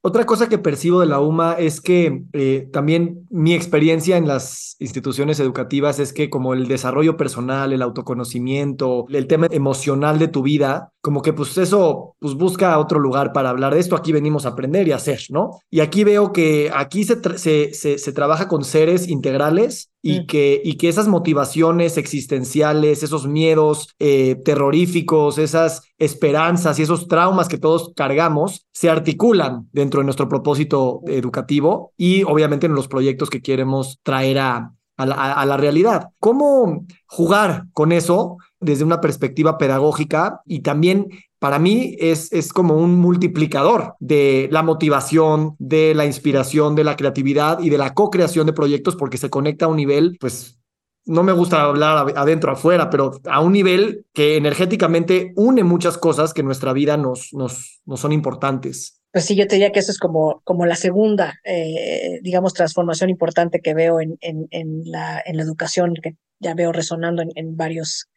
Otra 0.00 0.24
cosa 0.24 0.48
que 0.48 0.58
percibo 0.58 1.00
de 1.00 1.06
la 1.06 1.20
UMA 1.20 1.54
es 1.54 1.80
que 1.80 2.24
eh, 2.32 2.68
también 2.72 3.26
mi 3.30 3.54
experiencia 3.54 4.16
en 4.16 4.26
las 4.26 4.76
instituciones 4.78 5.40
educativas 5.40 5.98
es 5.98 6.12
que 6.12 6.30
como 6.30 6.54
el 6.54 6.68
desarrollo 6.68 7.16
personal, 7.16 7.72
el 7.72 7.82
autoconocimiento, 7.82 9.06
el 9.08 9.26
tema 9.26 9.48
emocional 9.50 10.18
de 10.18 10.28
tu 10.28 10.42
vida, 10.42 10.92
como 11.00 11.22
que 11.22 11.32
pues 11.32 11.56
eso 11.58 12.16
pues 12.20 12.34
busca 12.34 12.78
otro 12.78 12.98
lugar 12.98 13.32
para 13.32 13.50
hablar 13.50 13.74
de 13.74 13.80
esto. 13.80 13.96
Aquí 13.96 14.12
venimos 14.12 14.46
a 14.46 14.50
aprender 14.50 14.86
y 14.88 14.92
hacer, 14.92 15.20
¿no? 15.30 15.60
Y 15.70 15.80
aquí 15.80 16.04
veo 16.04 16.32
que 16.32 16.70
aquí 16.74 17.04
se, 17.04 17.38
se, 17.38 17.98
se, 17.98 18.12
trabaja 18.12 18.48
con 18.48 18.64
seres 18.64 19.08
integrales 19.08 19.90
y, 20.08 20.20
mm. 20.20 20.26
que, 20.26 20.62
y 20.64 20.76
que 20.78 20.88
esas 20.88 21.06
motivaciones 21.06 21.98
existenciales, 21.98 23.02
esos 23.02 23.26
miedos 23.26 23.94
eh, 23.98 24.36
terroríficos, 24.42 25.36
esas 25.36 25.82
esperanzas 25.98 26.78
y 26.78 26.82
esos 26.82 27.08
traumas 27.08 27.48
que 27.48 27.58
todos 27.58 27.92
cargamos 27.94 28.66
se 28.72 28.88
articulan 28.88 29.68
dentro 29.70 30.00
de 30.00 30.04
nuestro 30.04 30.26
propósito 30.26 31.02
educativo 31.06 31.92
y 31.98 32.22
obviamente 32.22 32.66
en 32.66 32.74
los 32.74 32.88
proyectos 32.88 33.28
que 33.28 33.42
queremos 33.42 34.00
traer 34.02 34.38
a, 34.38 34.72
a, 34.96 35.06
la, 35.06 35.14
a 35.14 35.44
la 35.44 35.56
realidad. 35.58 36.08
¿Cómo 36.20 36.86
jugar 37.06 37.66
con 37.74 37.92
eso 37.92 38.38
desde 38.60 38.84
una 38.84 39.02
perspectiva 39.02 39.58
pedagógica 39.58 40.40
y 40.46 40.60
también 40.60 41.08
para 41.38 41.58
mí 41.58 41.96
es, 41.98 42.32
es 42.32 42.52
como 42.52 42.76
un 42.76 42.96
multiplicador 42.96 43.94
de 44.00 44.48
la 44.50 44.62
motivación, 44.62 45.54
de 45.58 45.94
la 45.94 46.04
inspiración, 46.04 46.74
de 46.74 46.84
la 46.84 46.96
creatividad 46.96 47.60
y 47.60 47.70
de 47.70 47.78
la 47.78 47.94
co-creación 47.94 48.46
de 48.46 48.52
proyectos 48.52 48.96
porque 48.96 49.18
se 49.18 49.30
conecta 49.30 49.66
a 49.66 49.68
un 49.68 49.76
nivel, 49.76 50.16
pues 50.20 50.58
no 51.04 51.22
me 51.22 51.32
gusta 51.32 51.62
hablar 51.62 52.12
adentro, 52.16 52.52
afuera, 52.52 52.90
pero 52.90 53.12
a 53.24 53.40
un 53.40 53.52
nivel 53.52 54.04
que 54.12 54.36
energéticamente 54.36 55.32
une 55.36 55.64
muchas 55.64 55.96
cosas 55.96 56.34
que 56.34 56.42
en 56.42 56.46
nuestra 56.46 56.72
vida 56.74 56.96
nos, 56.96 57.32
nos, 57.32 57.80
nos 57.86 58.00
son 58.00 58.12
importantes. 58.12 59.00
Pues 59.10 59.24
sí, 59.24 59.34
yo 59.34 59.46
te 59.46 59.54
diría 59.54 59.72
que 59.72 59.78
eso 59.78 59.90
es 59.90 59.98
como, 59.98 60.42
como 60.44 60.66
la 60.66 60.76
segunda, 60.76 61.40
eh, 61.44 62.20
digamos, 62.22 62.52
transformación 62.52 63.08
importante 63.08 63.60
que 63.60 63.72
veo 63.72 64.00
en, 64.00 64.18
en, 64.20 64.48
en, 64.50 64.82
la, 64.84 65.22
en 65.24 65.38
la 65.38 65.42
educación, 65.44 65.94
que 65.94 66.16
ya 66.40 66.54
veo 66.54 66.72
resonando 66.72 67.22
en, 67.22 67.30
en 67.34 67.56
varios 67.56 68.10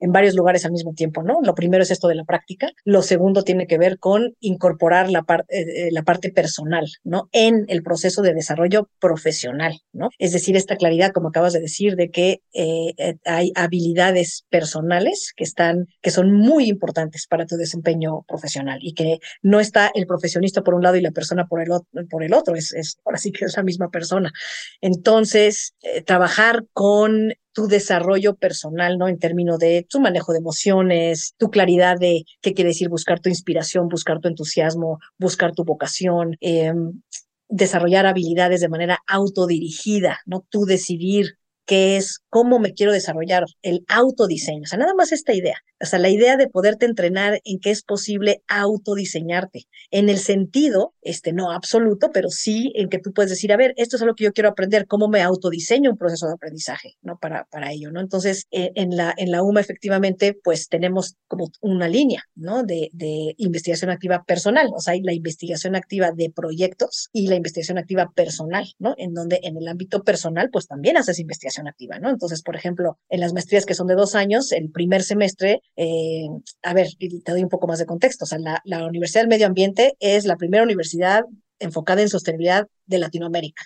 en 0.00 0.12
varios 0.12 0.34
lugares 0.34 0.64
al 0.64 0.72
mismo 0.72 0.94
tiempo, 0.94 1.22
¿no? 1.22 1.40
Lo 1.42 1.54
primero 1.54 1.82
es 1.82 1.90
esto 1.90 2.08
de 2.08 2.14
la 2.14 2.24
práctica. 2.24 2.70
Lo 2.84 3.02
segundo 3.02 3.42
tiene 3.42 3.66
que 3.66 3.78
ver 3.78 3.98
con 3.98 4.34
incorporar 4.40 5.10
la, 5.10 5.24
eh, 5.48 5.88
eh, 5.88 6.02
parte 6.04 6.30
personal, 6.30 6.86
¿no? 7.04 7.28
En 7.32 7.66
el 7.68 7.82
proceso 7.82 8.22
de 8.22 8.32
desarrollo 8.34 8.88
profesional, 9.00 9.80
¿no? 9.92 10.08
Es 10.18 10.32
decir, 10.32 10.56
esta 10.56 10.76
claridad, 10.76 11.12
como 11.12 11.28
acabas 11.28 11.52
de 11.52 11.60
decir, 11.60 11.96
de 11.96 12.10
que 12.10 12.40
eh, 12.54 12.94
hay 13.24 13.52
habilidades 13.54 14.46
personales 14.48 15.32
que 15.36 15.44
están, 15.44 15.86
que 16.00 16.10
son 16.10 16.32
muy 16.32 16.68
importantes 16.68 17.26
para 17.26 17.46
tu 17.46 17.56
desempeño 17.56 18.22
profesional 18.26 18.78
y 18.80 18.94
que 18.94 19.18
no 19.42 19.60
está 19.60 19.90
el 19.94 20.06
profesionista 20.06 20.62
por 20.62 20.74
un 20.74 20.82
lado 20.82 20.96
y 20.96 21.00
la 21.00 21.10
persona 21.10 21.46
por 21.46 21.60
el 21.60 21.72
otro, 21.72 21.88
por 22.08 22.22
el 22.22 22.32
otro. 22.32 22.54
Es, 22.54 22.72
es 22.72 22.98
ahora 23.04 23.18
sí 23.18 23.32
que 23.32 23.44
es 23.44 23.56
la 23.56 23.62
misma 23.62 23.90
persona. 23.90 24.32
Entonces, 24.80 25.74
trabajar 26.06 26.64
con 26.72 27.32
tu 27.52 27.66
desarrollo 27.66 28.36
personal, 28.36 28.98
¿no? 28.98 29.08
En 29.08 29.18
términos 29.18 29.58
de 29.58 29.86
tu 29.88 30.00
manejo 30.00 30.32
de 30.32 30.38
emociones, 30.38 31.34
tu 31.38 31.50
claridad 31.50 31.98
de 31.98 32.24
qué 32.40 32.54
quiere 32.54 32.68
decir 32.68 32.88
buscar 32.88 33.20
tu 33.20 33.28
inspiración, 33.28 33.88
buscar 33.88 34.20
tu 34.20 34.28
entusiasmo, 34.28 34.98
buscar 35.18 35.54
tu 35.54 35.64
vocación, 35.64 36.36
em, 36.40 37.00
desarrollar 37.48 38.06
habilidades 38.06 38.60
de 38.60 38.68
manera 38.68 38.98
autodirigida, 39.06 40.20
¿no? 40.26 40.44
Tú 40.50 40.66
decidir 40.66 41.37
qué 41.68 41.98
es 41.98 42.22
cómo 42.30 42.58
me 42.58 42.72
quiero 42.72 42.92
desarrollar, 42.92 43.44
el 43.62 43.84
autodiseño. 43.88 44.62
O 44.62 44.66
sea, 44.66 44.78
nada 44.78 44.94
más 44.94 45.12
esta 45.12 45.34
idea. 45.34 45.58
O 45.80 45.86
sea, 45.86 45.98
la 45.98 46.08
idea 46.08 46.36
de 46.36 46.48
poderte 46.48 46.86
entrenar 46.86 47.40
en 47.44 47.60
que 47.60 47.70
es 47.70 47.82
posible 47.82 48.42
autodiseñarte, 48.48 49.66
en 49.90 50.08
el 50.08 50.18
sentido, 50.18 50.94
este, 51.02 51.32
no 51.32 51.52
absoluto, 51.52 52.10
pero 52.12 52.30
sí 52.30 52.72
en 52.74 52.88
que 52.88 52.98
tú 52.98 53.12
puedes 53.12 53.30
decir, 53.30 53.52
a 53.52 53.56
ver, 53.56 53.74
esto 53.76 53.96
es 53.96 54.02
algo 54.02 54.14
que 54.14 54.24
yo 54.24 54.32
quiero 54.32 54.48
aprender, 54.48 54.86
cómo 54.86 55.08
me 55.08 55.22
autodiseño 55.22 55.90
un 55.90 55.98
proceso 55.98 56.26
de 56.26 56.32
aprendizaje, 56.32 56.96
¿no? 57.02 57.18
Para, 57.18 57.44
para 57.44 57.70
ello, 57.70 57.92
¿no? 57.92 58.00
Entonces, 58.00 58.46
eh, 58.50 58.72
en, 58.74 58.96
la, 58.96 59.14
en 59.16 59.30
la 59.30 59.42
UMA, 59.42 59.60
efectivamente, 59.60 60.36
pues 60.42 60.68
tenemos 60.68 61.16
como 61.28 61.50
una 61.60 61.86
línea, 61.86 62.24
¿no? 62.34 62.64
De, 62.64 62.90
de 62.94 63.34
investigación 63.36 63.90
activa 63.90 64.24
personal, 64.24 64.70
o 64.74 64.80
sea, 64.80 64.94
hay 64.94 65.02
la 65.02 65.12
investigación 65.12 65.76
activa 65.76 66.12
de 66.12 66.30
proyectos 66.30 67.10
y 67.12 67.28
la 67.28 67.36
investigación 67.36 67.78
activa 67.78 68.10
personal, 68.14 68.72
¿no? 68.78 68.94
En 68.96 69.12
donde 69.12 69.40
en 69.42 69.56
el 69.58 69.68
ámbito 69.68 70.02
personal, 70.02 70.48
pues 70.50 70.66
también 70.66 70.96
haces 70.96 71.18
investigación 71.18 71.57
activa, 71.66 71.98
¿no? 71.98 72.10
Entonces, 72.10 72.42
por 72.42 72.56
ejemplo, 72.56 72.98
en 73.08 73.20
las 73.20 73.32
maestrías 73.32 73.66
que 73.66 73.74
son 73.74 73.86
de 73.86 73.94
dos 73.94 74.14
años, 74.14 74.52
el 74.52 74.70
primer 74.70 75.02
semestre, 75.02 75.62
eh, 75.76 76.28
a 76.62 76.74
ver, 76.74 76.88
te 76.98 77.32
doy 77.32 77.42
un 77.42 77.48
poco 77.48 77.66
más 77.66 77.78
de 77.78 77.86
contexto. 77.86 78.24
O 78.24 78.28
sea, 78.28 78.38
la, 78.38 78.86
Universidad 78.86 79.22
del 79.22 79.28
Medio 79.28 79.46
Ambiente 79.46 79.96
es 79.98 80.24
la 80.24 80.36
primera 80.36 80.62
universidad 80.62 81.24
enfocada 81.58 82.02
en 82.02 82.08
sostenibilidad 82.08 82.68
de 82.86 82.98
Latinoamérica 82.98 83.64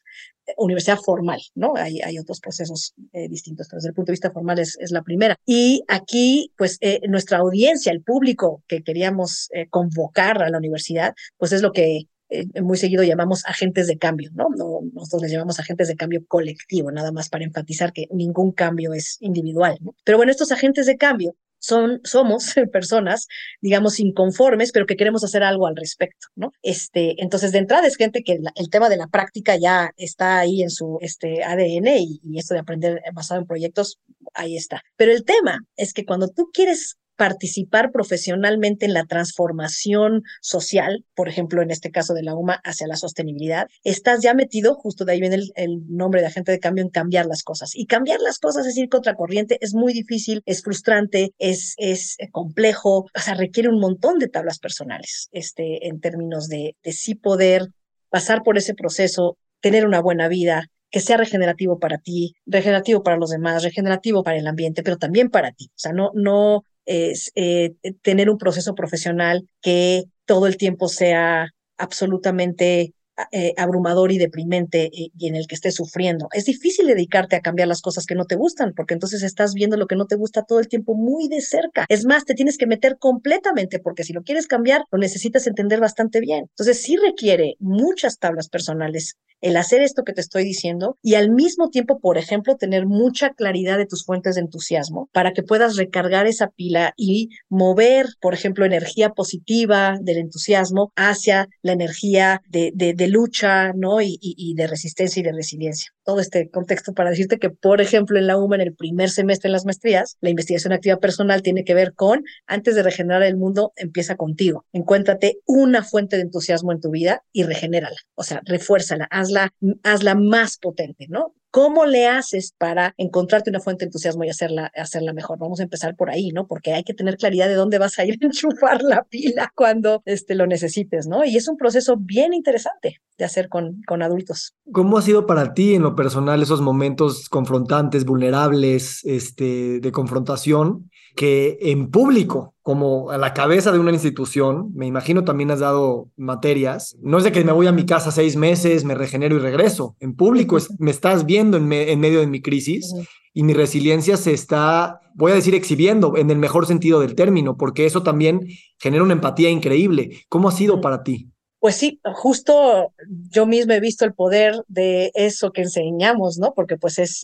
universidad 0.57 0.99
formal, 0.99 1.41
¿no? 1.55 1.75
Hay, 1.77 2.19
otros 2.19 2.41
procesos 2.41 2.95
eh, 3.13 3.29
distintos, 3.29 3.69
pero 3.69 3.79
desde 3.79 3.91
el 3.91 3.95
punto 3.95 4.11
de 4.11 4.15
vista 4.15 4.33
formal 4.33 4.59
es, 4.59 4.77
la 4.91 5.03
primera. 5.03 5.37
Y 5.47 5.85
aquí, 5.87 6.51
pues, 6.59 6.79
eh, 6.81 7.01
nuestra 7.09 7.39
audiencia, 7.39 7.93
el 7.93 8.03
público 8.03 8.61
que 8.67 8.83
queríamos 8.83 9.49
convocar 9.71 10.43
a 10.43 10.51
la 10.51 10.59
universidad, 10.59 11.15
pues 11.39 11.53
es 11.53 11.63
lo 11.63 11.71
que 11.71 12.09
eh, 12.33 12.63
muy 12.63 12.79
seguido 12.79 13.03
llamamos 13.03 13.45
agentes 13.45 13.87
de 13.87 13.99
cambio, 13.99 14.31
¿no? 14.33 14.49
¿no? 14.57 14.81
Nosotros 14.95 15.23
les 15.23 15.33
llamamos 15.33 15.61
agentes 15.61 15.89
de 15.89 15.97
cambio 15.97 16.25
colectivo, 16.27 16.91
nada 16.91 17.13
más 17.13 17.29
para 17.29 17.45
enfatizar 17.45 17.93
que 17.93 18.07
ningún 18.11 18.53
cambio 18.53 18.95
es 18.95 19.19
individual, 19.21 19.77
¿no? 19.81 19.95
Pero 20.03 20.17
bueno, 20.17 20.33
estos 20.33 20.51
agentes 20.51 20.87
de 20.87 20.97
cambio 20.97 21.37
son, 21.59 22.01
somos 22.05 22.55
personas, 22.73 23.29
digamos, 23.61 24.01
inconformes, 24.01 24.73
pero 24.73 24.87
que 24.87 24.97
queremos 24.97 25.23
hacer 25.25 25.43
algo 25.43 25.67
al 25.67 25.77
respecto, 25.77 26.29
¿no? 26.35 26.53
Este, 26.63 27.23
entonces, 27.23 27.53
de 27.53 27.59
entrada 27.59 27.87
es 27.87 27.97
gente 27.97 28.23
que 28.23 28.39
el 28.55 28.71
tema 28.71 28.89
de 28.89 28.97
la 28.97 29.09
práctica 29.09 29.57
ya 29.57 29.91
está 29.99 30.39
ahí 30.39 30.63
en 30.63 30.71
su 30.71 30.99
este, 31.03 31.45
ADN 31.45 31.99
y, 31.99 32.21
y 32.25 32.39
esto 32.39 32.55
de 32.55 32.61
aprender 32.61 33.03
basado 33.13 33.41
en 33.43 33.47
proyectos, 33.47 33.99
ahí 34.33 34.57
está. 34.57 34.83
Pero 34.97 35.13
el 35.13 35.25
tema 35.25 35.59
es 35.77 35.93
que 35.93 36.07
cuando 36.07 36.29
tú 36.29 36.51
quieres 36.51 36.97
participar 37.23 37.93
profesionalmente 37.93 38.85
en 38.85 38.95
la 38.95 39.05
transformación 39.05 40.25
social, 40.41 41.05
por 41.15 41.29
ejemplo, 41.29 41.63
en 41.63 41.71
este 41.71 41.93
caso 41.93 42.15
de 42.15 42.25
la 42.25 42.35
UMA, 42.35 42.61
hacia 42.65 42.89
la 42.89 42.97
sostenibilidad, 42.97 43.69
estás 43.85 44.23
ya 44.23 44.35
metido, 44.35 44.75
justo 44.75 45.05
de 45.05 45.13
ahí 45.13 45.21
viene 45.21 45.39
el, 45.55 45.83
nombre 45.87 46.21
de 46.21 46.27
agente 46.27 46.51
de 46.51 46.59
cambio, 46.59 46.83
en 46.83 46.91
cambiar 46.91 47.27
las 47.27 47.45
cosas. 47.45 47.77
Y 47.77 47.87
cambiar 47.87 48.19
las 48.21 48.41
cosas 48.41 48.67
es 48.67 48.77
ir 48.77 48.89
contracorriente, 48.89 49.57
es 49.61 49.73
muy 49.73 49.93
difícil, 49.93 50.43
es 50.47 50.65
frustrante, 50.65 51.33
es, 51.39 51.75
es 51.77 52.17
complejo, 52.33 53.07
o 53.15 53.21
sea, 53.21 53.35
requiere 53.35 53.69
un 53.69 53.79
montón 53.79 54.19
de 54.19 54.27
tablas 54.27 54.59
personales, 54.59 55.29
este, 55.31 55.87
en 55.87 56.01
términos 56.01 56.49
de, 56.49 56.75
de 56.83 56.93
sí 56.93 57.15
poder 57.15 57.69
pasar 58.11 58.43
por 58.43 58.59
ese 58.59 58.75
proceso, 58.75 59.39
tener 59.61 59.87
una 59.87 60.01
buena 60.01 60.27
vida, 60.27 60.73
que 60.91 60.99
sea 60.99 61.19
regenerativo 61.19 61.79
para 61.79 61.99
ti, 61.99 62.35
regenerativo 62.47 63.05
para 63.05 63.17
los 63.17 63.31
demás, 63.31 63.63
regenerativo 63.63 64.25
para 64.25 64.39
el 64.39 64.47
ambiente, 64.49 64.83
pero 64.83 64.99
también 64.99 65.31
para 65.31 65.53
ti. 65.53 65.67
O 65.69 65.79
sea, 65.79 65.93
no, 65.93 66.11
no, 66.15 66.65
es 66.87 67.31
eh, 67.35 67.75
tener 68.03 68.31
un 68.31 68.39
proceso 68.39 68.75
profesional 68.75 69.49
que 69.61 70.05
todo 70.27 70.47
el 70.47 70.57
tiempo 70.57 70.89
sea 70.89 71.49
absolutamente 71.77 72.95
eh, 73.31 73.53
abrumador 73.59 74.11
y 74.11 74.19
deprimente 74.19 74.89
y, 74.91 75.13
y, 75.19 75.29
en 75.29 75.37
el 75.37 75.47
que 75.47 75.55
estés 75.55 75.75
sufriendo. 75.75 76.29
Es 76.33 76.47
difícil 76.47 76.87
dedicarte 76.87 77.37
a 77.37 77.41
cambiar 77.41 77.69
las 77.69 77.83
cosas 77.83 78.07
que 78.07 78.15
no 78.15 78.25
te 78.25 78.37
gustan, 78.37 78.73
porque 78.75 78.95
entonces 78.95 79.23
estás 79.23 79.53
viendo 79.53 79.77
lo 79.77 79.87
que 79.87 79.97
no 79.97 80.07
te 80.07 80.17
gusta 80.17 80.45
todo 80.45 80.61
el 80.61 80.69
tiempo 80.69 80.95
muy 80.95 81.29
de 81.29 81.43
cerca. 81.43 81.85
Es 81.89 82.07
más, 82.07 82.25
te 82.25 82.35
tienes 82.35 82.57
que 82.57 82.67
meter 82.67 82.97
completamente, 82.99 83.81
porque 83.81 84.03
si 84.03 84.15
lo 84.15 84.23
quieres 84.23 84.47
cambiar, 84.47 84.85
lo 84.91 84.99
necesitas 84.99 85.47
entender 85.47 85.79
bastante 85.79 86.21
bien. 86.21 86.47
Entonces, 86.49 86.83
sí 86.83 86.97
requiere 86.97 87.57
muchas 87.59 88.19
tablas 88.19 88.49
personales 88.49 89.17
el 89.43 89.57
hacer 89.57 89.83
esto 89.83 90.05
que 90.05 90.13
te 90.13 90.21
estoy 90.21 90.45
diciendo 90.45 90.97
y 91.03 91.17
al 91.17 91.31
mismo 91.31 91.69
tiempo, 91.69 91.99
por 92.01 92.17
ejemplo, 92.17 92.57
tener 92.57 92.87
mucha 92.87 93.31
claridad 93.31 93.77
de 93.77 93.87
tus 93.87 94.05
fuentes 94.05 94.37
de 94.37 94.41
entusiasmo 94.41 95.11
para 95.13 95.33
que 95.33 95.43
puedas 95.43 95.77
recargar 95.77 96.27
esa 96.27 96.49
pila 96.49 96.95
y 96.97 97.29
mover, 97.49 98.07
por 98.21 98.35
ejemplo, 98.35 98.65
energía 98.65 99.11
positiva 99.11 99.99
del 100.01 100.19
entusiasmo 100.19 100.93
hacia 100.97 101.49
la 101.61 101.73
energía 101.73 102.41
de, 102.49 102.73
de, 102.75 103.09
lucha, 103.09 103.73
¿no? 103.73 104.01
Y, 104.01 104.55
de 104.57 104.67
resistencia 104.67 105.21
y 105.21 105.25
de 105.25 105.33
resiliencia. 105.33 105.91
Todo 106.05 106.21
este 106.21 106.51
contexto 106.51 106.93
para 106.93 107.11
decirte 107.11 107.39
que, 107.39 107.51
por 107.51 107.81
ejemplo, 107.81 108.19
en 108.19 108.27
la 108.27 108.37
UMA, 108.37 108.57
en 108.57 108.63
el 108.63 108.75
primer 108.75 109.11
semestre 109.11 109.49
en 109.49 109.53
las 109.53 109.65
maestrías, 109.65 110.17
la 110.21 110.31
investigación 110.31 110.73
activa 110.73 110.99
personal 110.99 111.43
tiene 111.43 111.65
que 111.65 111.75
ver 111.75 111.95
con, 111.95 112.25
antes 112.47 112.75
de 112.75 112.83
regenerar 112.83 113.23
el 113.23 113.37
mundo, 113.37 113.73
empieza 113.77 114.17
contigo. 114.17 114.67
Encuéntrate 114.73 115.39
una 115.47 115.83
fuente 115.83 116.17
de 116.17 116.23
entusiasmo 116.23 116.73
en 116.73 116.81
tu 116.81 116.91
vida 116.91 117.23
y 117.33 117.45
regenérala. 117.45 117.97
O 118.15 118.23
sea, 118.23 118.41
refuérzala, 118.45 119.07
haz 119.11 119.23
hazla, 119.23 119.55
hazla 119.83 120.15
más 120.15 120.59
potente, 120.59 121.07
¿no? 121.09 121.35
¿Cómo 121.53 121.85
le 121.85 122.07
haces 122.07 122.55
para 122.57 122.95
encontrarte 122.97 123.51
una 123.51 123.61
fuente 123.61 123.85
de 123.85 123.89
entusiasmo 123.89 124.25
y 124.25 124.31
hacerla, 124.31 124.73
hacerla 124.75 125.13
mejor? 125.13 125.39
Vamos 125.39 125.61
a 125.61 125.65
empezar 125.65 125.95
por 125.97 126.09
ahí, 126.09 126.31
¿no? 126.31 126.47
Porque 126.47 126.73
hay 126.73 126.83
que 126.83 126.95
tener 126.95 127.19
claridad 127.19 127.47
de 127.47 127.57
dónde 127.57 127.77
vas 127.77 127.99
a 127.99 128.07
ir 128.07 128.19
a 128.23 128.25
enchufar 128.27 128.83
la 128.83 129.05
pila 129.05 129.53
cuando 129.55 130.03
este, 130.07 130.35
lo 130.35 130.47
necesites, 130.47 131.07
¿no? 131.07 131.27
Y 131.27 131.37
es 131.37 131.49
un 131.49 131.59
proceso 131.59 131.99
bien 131.99 132.33
interesante 132.33 133.03
de 133.19 133.25
hacer 133.27 133.51
con, 133.51 133.83
con 133.87 134.03
adultos. 134.03 134.55
¿Cómo 134.73 134.97
ha 134.97 135.03
sido 135.03 135.27
para 135.27 135.53
ti 135.53 135.75
en 135.75 135.83
lo 135.83 135.95
personal 135.95 136.41
esos 136.41 136.63
momentos 136.63 137.29
confrontantes, 137.29 138.07
vulnerables, 138.07 139.05
este, 139.05 139.81
de 139.81 139.93
confrontación, 139.93 140.91
que 141.15 141.59
en 141.61 141.91
público, 141.91 142.55
como 142.63 143.11
a 143.11 143.19
la 143.19 143.35
cabeza 143.35 143.73
de 143.73 143.79
una 143.79 143.93
institución, 143.93 144.71
me 144.75 144.87
imagino 144.87 145.25
también 145.25 145.51
has 145.51 145.61
dado 145.61 146.09
materias, 146.17 146.97
no 147.03 147.19
es 147.19 147.25
de 147.25 147.33
que 147.33 147.45
me 147.45 147.53
voy 147.53 147.67
a 147.67 147.73
mi 147.73 147.85
casa 147.85 148.11
seis 148.11 148.37
meses, 148.37 148.85
me 148.85 148.95
regenero 148.95 149.37
y 149.37 149.41
regreso, 149.41 149.97
en 150.01 150.15
público 150.15 150.57
es, 150.57 150.69
me 150.79 150.91
estás 150.91 151.27
viendo 151.27 151.57
en, 151.57 151.67
me, 151.67 151.91
en, 151.93 152.01
medio 152.01 152.21
de 152.21 152.27
mi 152.27 152.41
crisis 152.41 152.95
y 153.35 153.43
mi 153.43 153.55
resiliencia 153.55 154.17
se 154.17 154.33
está, 154.33 155.01
voy 155.15 155.33
a 155.33 155.37
decir, 155.37 155.55
exhibiendo 155.55 156.17
en 156.17 156.31
el 156.31 156.39
mejor 156.39 156.67
sentido 156.67 157.01
del 157.01 157.15
término, 157.15 157.57
porque 157.57 157.87
eso 157.87 158.03
también 158.03 158.47
genera 158.79 159.05
una 159.05 159.15
empatía 159.15 159.51
increíble. 159.51 160.25
¿Cómo 160.29 160.49
ha 160.49 160.53
sido 160.53 160.81
para 160.81 161.03
ti? 161.03 161.32
Pues 161.63 161.77
sí, 161.77 162.01
justo 162.17 162.93
yo 163.31 163.47
mismo 163.47 163.73
he 163.73 163.79
visto 163.79 164.05
el 164.05 164.15
poder 164.15 164.65
de 164.67 165.13
eso 165.15 165.53
que 165.53 165.63
enseñamos, 165.63 166.37
¿no? 166.37 166.55
Porque 166.55 166.77
pues 166.77 166.99
es, 166.99 167.23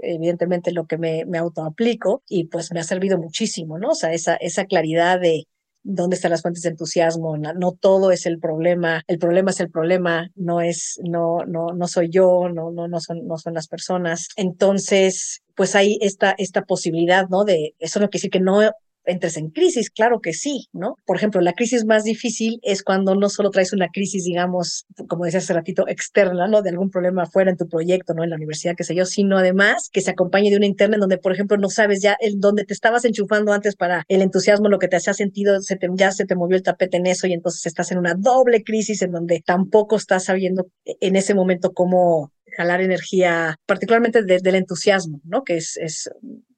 evidentemente 0.00 0.70
lo 0.70 0.84
que 0.84 0.98
me, 0.98 1.24
me 1.24 1.38
autoaplico 1.38 2.22
y 2.28 2.44
pues 2.48 2.72
me 2.72 2.80
ha 2.80 2.84
servido 2.84 3.16
muchísimo, 3.16 3.78
¿no? 3.78 3.92
O 3.92 3.94
sea, 3.94 4.12
esa, 4.12 4.34
esa 4.34 4.66
claridad 4.66 5.18
de 5.18 5.46
dónde 5.82 6.16
están 6.16 6.30
las 6.30 6.42
fuentes 6.42 6.62
de 6.62 6.68
entusiasmo, 6.68 7.38
no, 7.38 7.54
no, 7.54 7.72
todo 7.72 8.10
es 8.10 8.26
el 8.26 8.38
problema, 8.38 9.02
el 9.06 9.18
problema 9.18 9.50
es 9.50 9.60
el 9.60 9.70
problema, 9.70 10.28
no 10.34 10.60
es, 10.60 11.00
no, 11.02 11.46
no, 11.46 11.68
no 11.68 11.88
soy 11.88 12.10
yo, 12.10 12.50
no, 12.52 12.70
no, 12.70 12.86
no 12.86 13.00
son, 13.00 13.26
no 13.26 13.38
son 13.38 13.54
las 13.54 13.66
personas. 13.66 14.28
Entonces, 14.36 15.40
pues 15.54 15.74
hay 15.74 15.96
esta, 16.02 16.34
esta 16.36 16.66
posibilidad, 16.66 17.30
¿no? 17.30 17.44
De, 17.44 17.74
eso 17.78 17.98
no 17.98 18.10
quiere 18.10 18.18
decir 18.18 18.30
que 18.30 18.40
no 18.40 18.60
entres 19.10 19.36
en 19.36 19.50
crisis, 19.50 19.90
claro 19.90 20.20
que 20.20 20.32
sí, 20.32 20.68
¿no? 20.72 20.96
Por 21.06 21.16
ejemplo, 21.16 21.40
la 21.40 21.52
crisis 21.52 21.84
más 21.84 22.04
difícil 22.04 22.58
es 22.62 22.82
cuando 22.82 23.14
no 23.14 23.28
solo 23.28 23.50
traes 23.50 23.72
una 23.72 23.88
crisis, 23.88 24.24
digamos, 24.24 24.86
como 25.08 25.24
decía 25.24 25.38
hace 25.38 25.52
ratito, 25.52 25.86
externa, 25.88 26.48
¿no? 26.48 26.62
De 26.62 26.70
algún 26.70 26.90
problema 26.90 27.24
afuera 27.24 27.50
en 27.50 27.56
tu 27.56 27.68
proyecto, 27.68 28.14
¿no? 28.14 28.24
En 28.24 28.30
la 28.30 28.36
universidad, 28.36 28.74
qué 28.76 28.84
sé 28.84 28.94
yo, 28.94 29.04
sino 29.04 29.38
además 29.38 29.88
que 29.92 30.00
se 30.00 30.10
acompañe 30.10 30.50
de 30.50 30.56
una 30.56 30.66
interna 30.66 30.96
en 30.96 31.00
donde, 31.00 31.18
por 31.18 31.32
ejemplo, 31.32 31.56
no 31.56 31.68
sabes 31.68 32.00
ya 32.02 32.16
el 32.20 32.40
donde 32.40 32.64
te 32.64 32.74
estabas 32.74 33.04
enchufando 33.04 33.52
antes 33.52 33.76
para 33.76 34.04
el 34.08 34.22
entusiasmo, 34.22 34.68
lo 34.68 34.78
que 34.78 34.88
te 34.88 34.96
hacía 34.96 35.14
sentido, 35.14 35.60
se 35.60 35.76
te, 35.76 35.88
ya 35.94 36.12
se 36.12 36.24
te 36.24 36.36
movió 36.36 36.56
el 36.56 36.62
tapete 36.62 36.96
en 36.96 37.06
eso 37.06 37.26
y 37.26 37.32
entonces 37.32 37.66
estás 37.66 37.90
en 37.92 37.98
una 37.98 38.14
doble 38.14 38.62
crisis 38.62 39.02
en 39.02 39.12
donde 39.12 39.42
tampoco 39.44 39.96
estás 39.96 40.24
sabiendo 40.24 40.66
en 40.84 41.16
ese 41.16 41.34
momento 41.34 41.72
cómo 41.72 42.32
jalar 42.56 42.80
energía, 42.80 43.56
particularmente 43.66 44.22
desde 44.24 44.50
el 44.50 44.56
entusiasmo, 44.56 45.20
¿no? 45.24 45.44
Que 45.44 45.56
es, 45.56 45.76
es, 45.76 46.10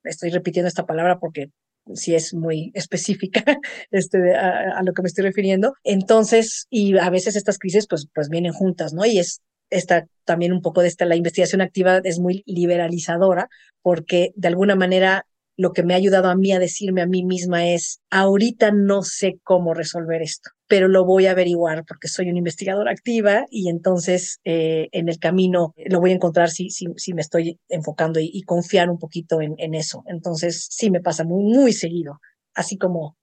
estoy 0.04 0.30
repitiendo 0.30 0.68
esta 0.68 0.86
palabra 0.86 1.18
porque 1.18 1.50
si 1.94 2.14
es 2.14 2.34
muy 2.34 2.70
específica 2.74 3.44
este, 3.90 4.34
a, 4.34 4.78
a, 4.78 4.82
lo 4.82 4.92
que 4.92 5.02
me 5.02 5.08
estoy 5.08 5.24
refiriendo. 5.24 5.74
Entonces, 5.84 6.66
y 6.70 6.96
a 6.98 7.10
veces 7.10 7.36
estas 7.36 7.58
crisis 7.58 7.86
pues, 7.86 8.08
pues 8.14 8.28
vienen 8.28 8.52
juntas, 8.52 8.92
¿no? 8.92 9.04
Y 9.04 9.18
es 9.18 9.42
esta 9.72 10.06
también 10.24 10.52
un 10.52 10.62
poco 10.62 10.82
de 10.82 10.88
esta, 10.88 11.06
la 11.06 11.16
investigación 11.16 11.60
activa 11.60 12.00
es 12.04 12.18
muy 12.18 12.42
liberalizadora 12.46 13.48
porque 13.80 14.32
de 14.36 14.48
alguna 14.48 14.76
manera 14.76 15.26
lo 15.56 15.72
que 15.72 15.82
me 15.82 15.94
ha 15.94 15.96
ayudado 15.96 16.28
a 16.28 16.36
mí 16.36 16.52
a 16.52 16.58
decirme 16.58 17.02
a 17.02 17.06
mí 17.06 17.24
misma 17.24 17.68
es, 17.68 18.00
ahorita 18.10 18.72
no 18.72 19.02
sé 19.02 19.38
cómo 19.42 19.74
resolver 19.74 20.22
esto, 20.22 20.50
pero 20.66 20.88
lo 20.88 21.04
voy 21.04 21.26
a 21.26 21.32
averiguar 21.32 21.84
porque 21.86 22.08
soy 22.08 22.28
una 22.28 22.38
investigadora 22.38 22.90
activa 22.90 23.44
y 23.50 23.68
entonces 23.68 24.40
eh, 24.44 24.88
en 24.92 25.08
el 25.08 25.18
camino 25.18 25.74
lo 25.86 26.00
voy 26.00 26.12
a 26.12 26.14
encontrar 26.14 26.50
si, 26.50 26.70
si, 26.70 27.14
me 27.14 27.20
estoy 27.20 27.58
enfocando 27.68 28.18
y, 28.20 28.42
confiar 28.42 28.90
un 28.90 28.98
poquito 28.98 29.40
en, 29.40 29.54
en, 29.58 29.74
eso. 29.74 30.02
Entonces 30.06 30.66
sí 30.70 30.90
me 30.90 31.00
pasa 31.00 31.24
muy, 31.24 31.44
muy 31.44 31.72
seguido, 31.72 32.18
así 32.54 32.76
como 32.76 33.16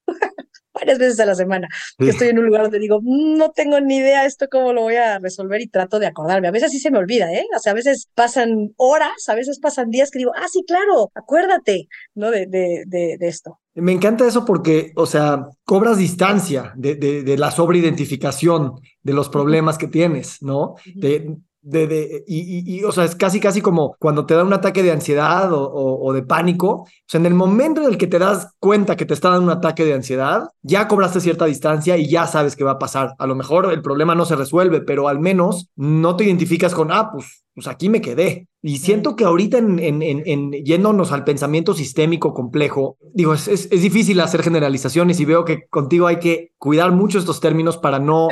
varias 0.80 0.98
veces 0.98 1.20
a 1.20 1.26
la 1.26 1.36
semana, 1.36 1.68
que 1.98 2.10
estoy 2.10 2.30
en 2.30 2.40
un 2.40 2.46
lugar 2.46 2.64
donde 2.64 2.80
digo, 2.80 3.00
mm, 3.02 3.38
no 3.38 3.52
tengo 3.52 3.80
ni 3.80 3.98
idea 3.98 4.26
esto 4.26 4.48
cómo 4.50 4.74
lo 4.74 4.82
voy 4.82 4.96
a 4.96 5.20
resolver 5.20 5.62
y 5.62 5.68
trato 5.68 6.00
de 6.00 6.08
acordarme. 6.08 6.48
A 6.48 6.52
veces 6.52 6.72
sí 6.72 6.80
se 6.80 6.92
me 6.92 6.98
olvida, 6.98 7.32
¿eh? 7.32 7.46
O 7.56 7.60
sea, 7.60 7.72
a 7.72 7.76
veces 7.76 8.10
pasan 8.16 8.74
horas, 8.78 9.28
a 9.28 9.36
veces 9.36 9.60
pasan 9.60 9.90
días 9.90 10.12
que 10.12 10.20
digo, 10.20 10.32
ah, 10.36 10.48
sí, 10.52 10.64
claro, 10.68 11.12
acuérdate, 11.14 11.88
¿no? 12.16 12.32
De, 12.32 12.46
de, 12.48 12.84
de, 12.86 13.28
esto. 13.28 13.60
Me 13.76 13.92
encanta 13.92 14.28
eso 14.28 14.46
porque, 14.46 14.92
o 14.96 15.06
sea, 15.06 15.46
cobras 15.64 15.98
distancia 15.98 16.74
de, 16.76 16.96
de, 16.96 17.24
de 17.24 17.38
la 17.38 17.52
sobreidentificación 17.52 18.74
de 19.04 19.14
los 19.14 19.30
problemas 19.30 19.78
que 19.78 19.88
tienes, 19.88 20.42
¿no? 20.42 20.76
De, 20.96 21.38
de, 21.62 21.88
de, 21.88 22.24
y, 22.28 22.78
y, 22.78 22.84
o 22.84 22.92
sea, 22.92 23.04
es 23.04 23.16
casi, 23.16 23.40
casi 23.40 23.62
como 23.62 23.96
cuando 24.00 24.26
te 24.26 24.34
da 24.34 24.44
un 24.44 24.54
ataque 24.54 24.84
de 24.84 24.92
ansiedad 24.92 25.52
o, 25.52 25.70
o, 25.72 26.14
de 26.14 26.24
pánico. 26.24 26.70
O 26.70 26.88
sea, 27.06 27.20
en 27.20 27.26
el 27.26 27.34
momento 27.34 27.82
en 27.82 27.90
el 27.90 27.98
que 27.98 28.08
te 28.08 28.20
das 28.20 28.54
cuenta 28.60 28.96
que 28.96 29.06
te 29.06 29.14
está 29.14 29.30
dando 29.30 29.46
un 29.46 29.58
ataque 29.58 29.86
de 29.86 29.94
ansiedad, 29.94 30.50
ya 30.62 30.88
cobraste 30.88 31.20
cierta 31.20 31.46
distancia 31.46 31.98
y 31.98 32.10
ya 32.10 32.28
sabes 32.28 32.56
qué 32.56 32.64
va 32.64 32.72
a 32.72 32.80
pasar. 32.80 33.14
A 33.18 33.28
lo 33.28 33.36
mejor 33.36 33.72
el 33.72 33.82
problema 33.82 34.16
no 34.16 34.26
se 34.26 34.36
resuelve, 34.36 34.82
pero 34.82 35.08
al 35.08 35.20
menos 35.20 35.70
no 35.76 36.16
te 36.16 36.24
identificas 36.24 36.74
con, 36.74 36.92
ah, 36.92 37.12
pues, 37.12 37.44
pues 37.54 37.68
aquí 37.68 37.90
me 37.90 38.02
quedé. 38.02 38.48
Y 38.62 38.78
siento 38.80 39.16
que 39.16 39.24
ahorita 39.24 39.58
en, 39.58 39.80
en, 39.80 40.02
en, 40.02 40.52
yéndonos 40.52 41.12
al 41.12 41.24
pensamiento 41.24 41.74
sistémico 41.74 42.34
complejo, 42.34 42.98
digo, 43.14 43.34
es, 43.34 43.48
es, 43.48 43.70
es, 43.72 43.82
difícil 43.82 44.20
hacer 44.20 44.44
generalizaciones 44.44 45.20
y 45.20 45.26
veo 45.26 45.46
que 45.46 45.68
contigo 45.70 46.08
hay 46.08 46.20
que 46.20 46.52
cuidar 46.58 46.92
mucho 46.92 47.20
estos 47.20 47.40
términos 47.40 47.78
para 47.78 48.00
no, 48.00 48.28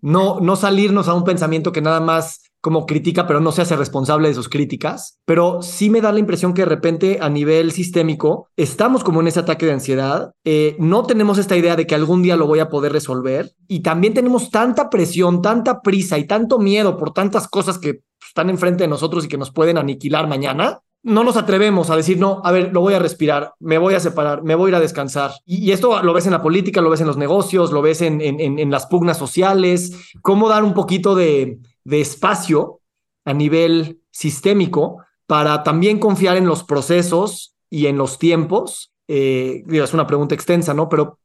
no, 0.00 0.38
no 0.40 0.56
salirnos 0.56 1.08
a 1.08 1.14
un 1.14 1.24
pensamiento 1.24 1.72
que 1.72 1.82
nada 1.82 2.00
más 2.00 2.51
como 2.62 2.86
critica, 2.86 3.26
pero 3.26 3.40
no 3.40 3.50
se 3.50 3.60
hace 3.60 3.76
responsable 3.76 4.28
de 4.28 4.34
sus 4.34 4.48
críticas. 4.48 5.18
Pero 5.26 5.62
sí 5.62 5.90
me 5.90 6.00
da 6.00 6.12
la 6.12 6.20
impresión 6.20 6.54
que 6.54 6.62
de 6.62 6.68
repente 6.68 7.18
a 7.20 7.28
nivel 7.28 7.72
sistémico 7.72 8.48
estamos 8.56 9.02
como 9.02 9.20
en 9.20 9.26
ese 9.26 9.40
ataque 9.40 9.66
de 9.66 9.72
ansiedad. 9.72 10.32
Eh, 10.44 10.76
no 10.78 11.02
tenemos 11.02 11.38
esta 11.38 11.56
idea 11.56 11.74
de 11.74 11.88
que 11.88 11.96
algún 11.96 12.22
día 12.22 12.36
lo 12.36 12.46
voy 12.46 12.60
a 12.60 12.68
poder 12.68 12.92
resolver. 12.92 13.50
Y 13.66 13.80
también 13.80 14.14
tenemos 14.14 14.50
tanta 14.50 14.90
presión, 14.90 15.42
tanta 15.42 15.82
prisa 15.82 16.18
y 16.18 16.26
tanto 16.26 16.60
miedo 16.60 16.96
por 16.96 17.12
tantas 17.12 17.48
cosas 17.48 17.78
que 17.78 18.02
están 18.24 18.48
enfrente 18.48 18.84
de 18.84 18.88
nosotros 18.88 19.24
y 19.24 19.28
que 19.28 19.38
nos 19.38 19.50
pueden 19.50 19.76
aniquilar 19.76 20.28
mañana, 20.28 20.80
no 21.02 21.24
nos 21.24 21.36
atrevemos 21.36 21.90
a 21.90 21.96
decir, 21.96 22.18
no, 22.18 22.40
a 22.44 22.52
ver, 22.52 22.72
lo 22.72 22.80
voy 22.80 22.94
a 22.94 23.00
respirar, 23.00 23.54
me 23.58 23.76
voy 23.76 23.94
a 23.94 24.00
separar, 24.00 24.44
me 24.44 24.54
voy 24.54 24.68
a 24.68 24.70
ir 24.70 24.74
a 24.76 24.80
descansar. 24.80 25.32
Y, 25.44 25.72
esto 25.72 26.00
lo 26.02 26.12
ves 26.12 26.26
en 26.26 26.32
la 26.32 26.42
política, 26.42 26.80
lo 26.80 26.90
ves 26.90 27.00
en 27.00 27.08
los 27.08 27.16
negocios, 27.16 27.72
lo 27.72 27.82
ves 27.82 28.02
en, 28.02 28.20
en, 28.20 28.40
en 28.40 28.70
las 28.70 28.86
pugnas 28.86 29.18
sociales, 29.18 29.92
cómo 30.22 30.48
dar 30.48 30.62
un 30.62 30.74
poquito 30.74 31.16
de, 31.16 31.58
de 31.84 32.00
espacio 32.00 32.80
a 33.24 33.32
nivel 33.32 34.00
sistémico 34.10 35.04
para 35.26 35.62
también 35.62 35.98
confiar 35.98 36.36
en 36.36 36.46
los 36.46 36.64
procesos 36.64 37.54
y 37.70 37.86
en 37.86 37.96
los 37.96 38.18
tiempos. 38.18 38.92
Eh, 39.08 39.64
es 39.70 39.94
una 39.94 40.06
pregunta 40.06 40.34
extensa, 40.34 40.74
¿no? 40.74 40.88
Pero 40.88 41.18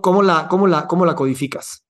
¿cómo 0.00 0.22
la, 0.22 0.48
cómo 0.48 0.66
la, 0.66 0.86
cómo 0.86 1.04
la 1.06 1.14
codificas? 1.14 1.84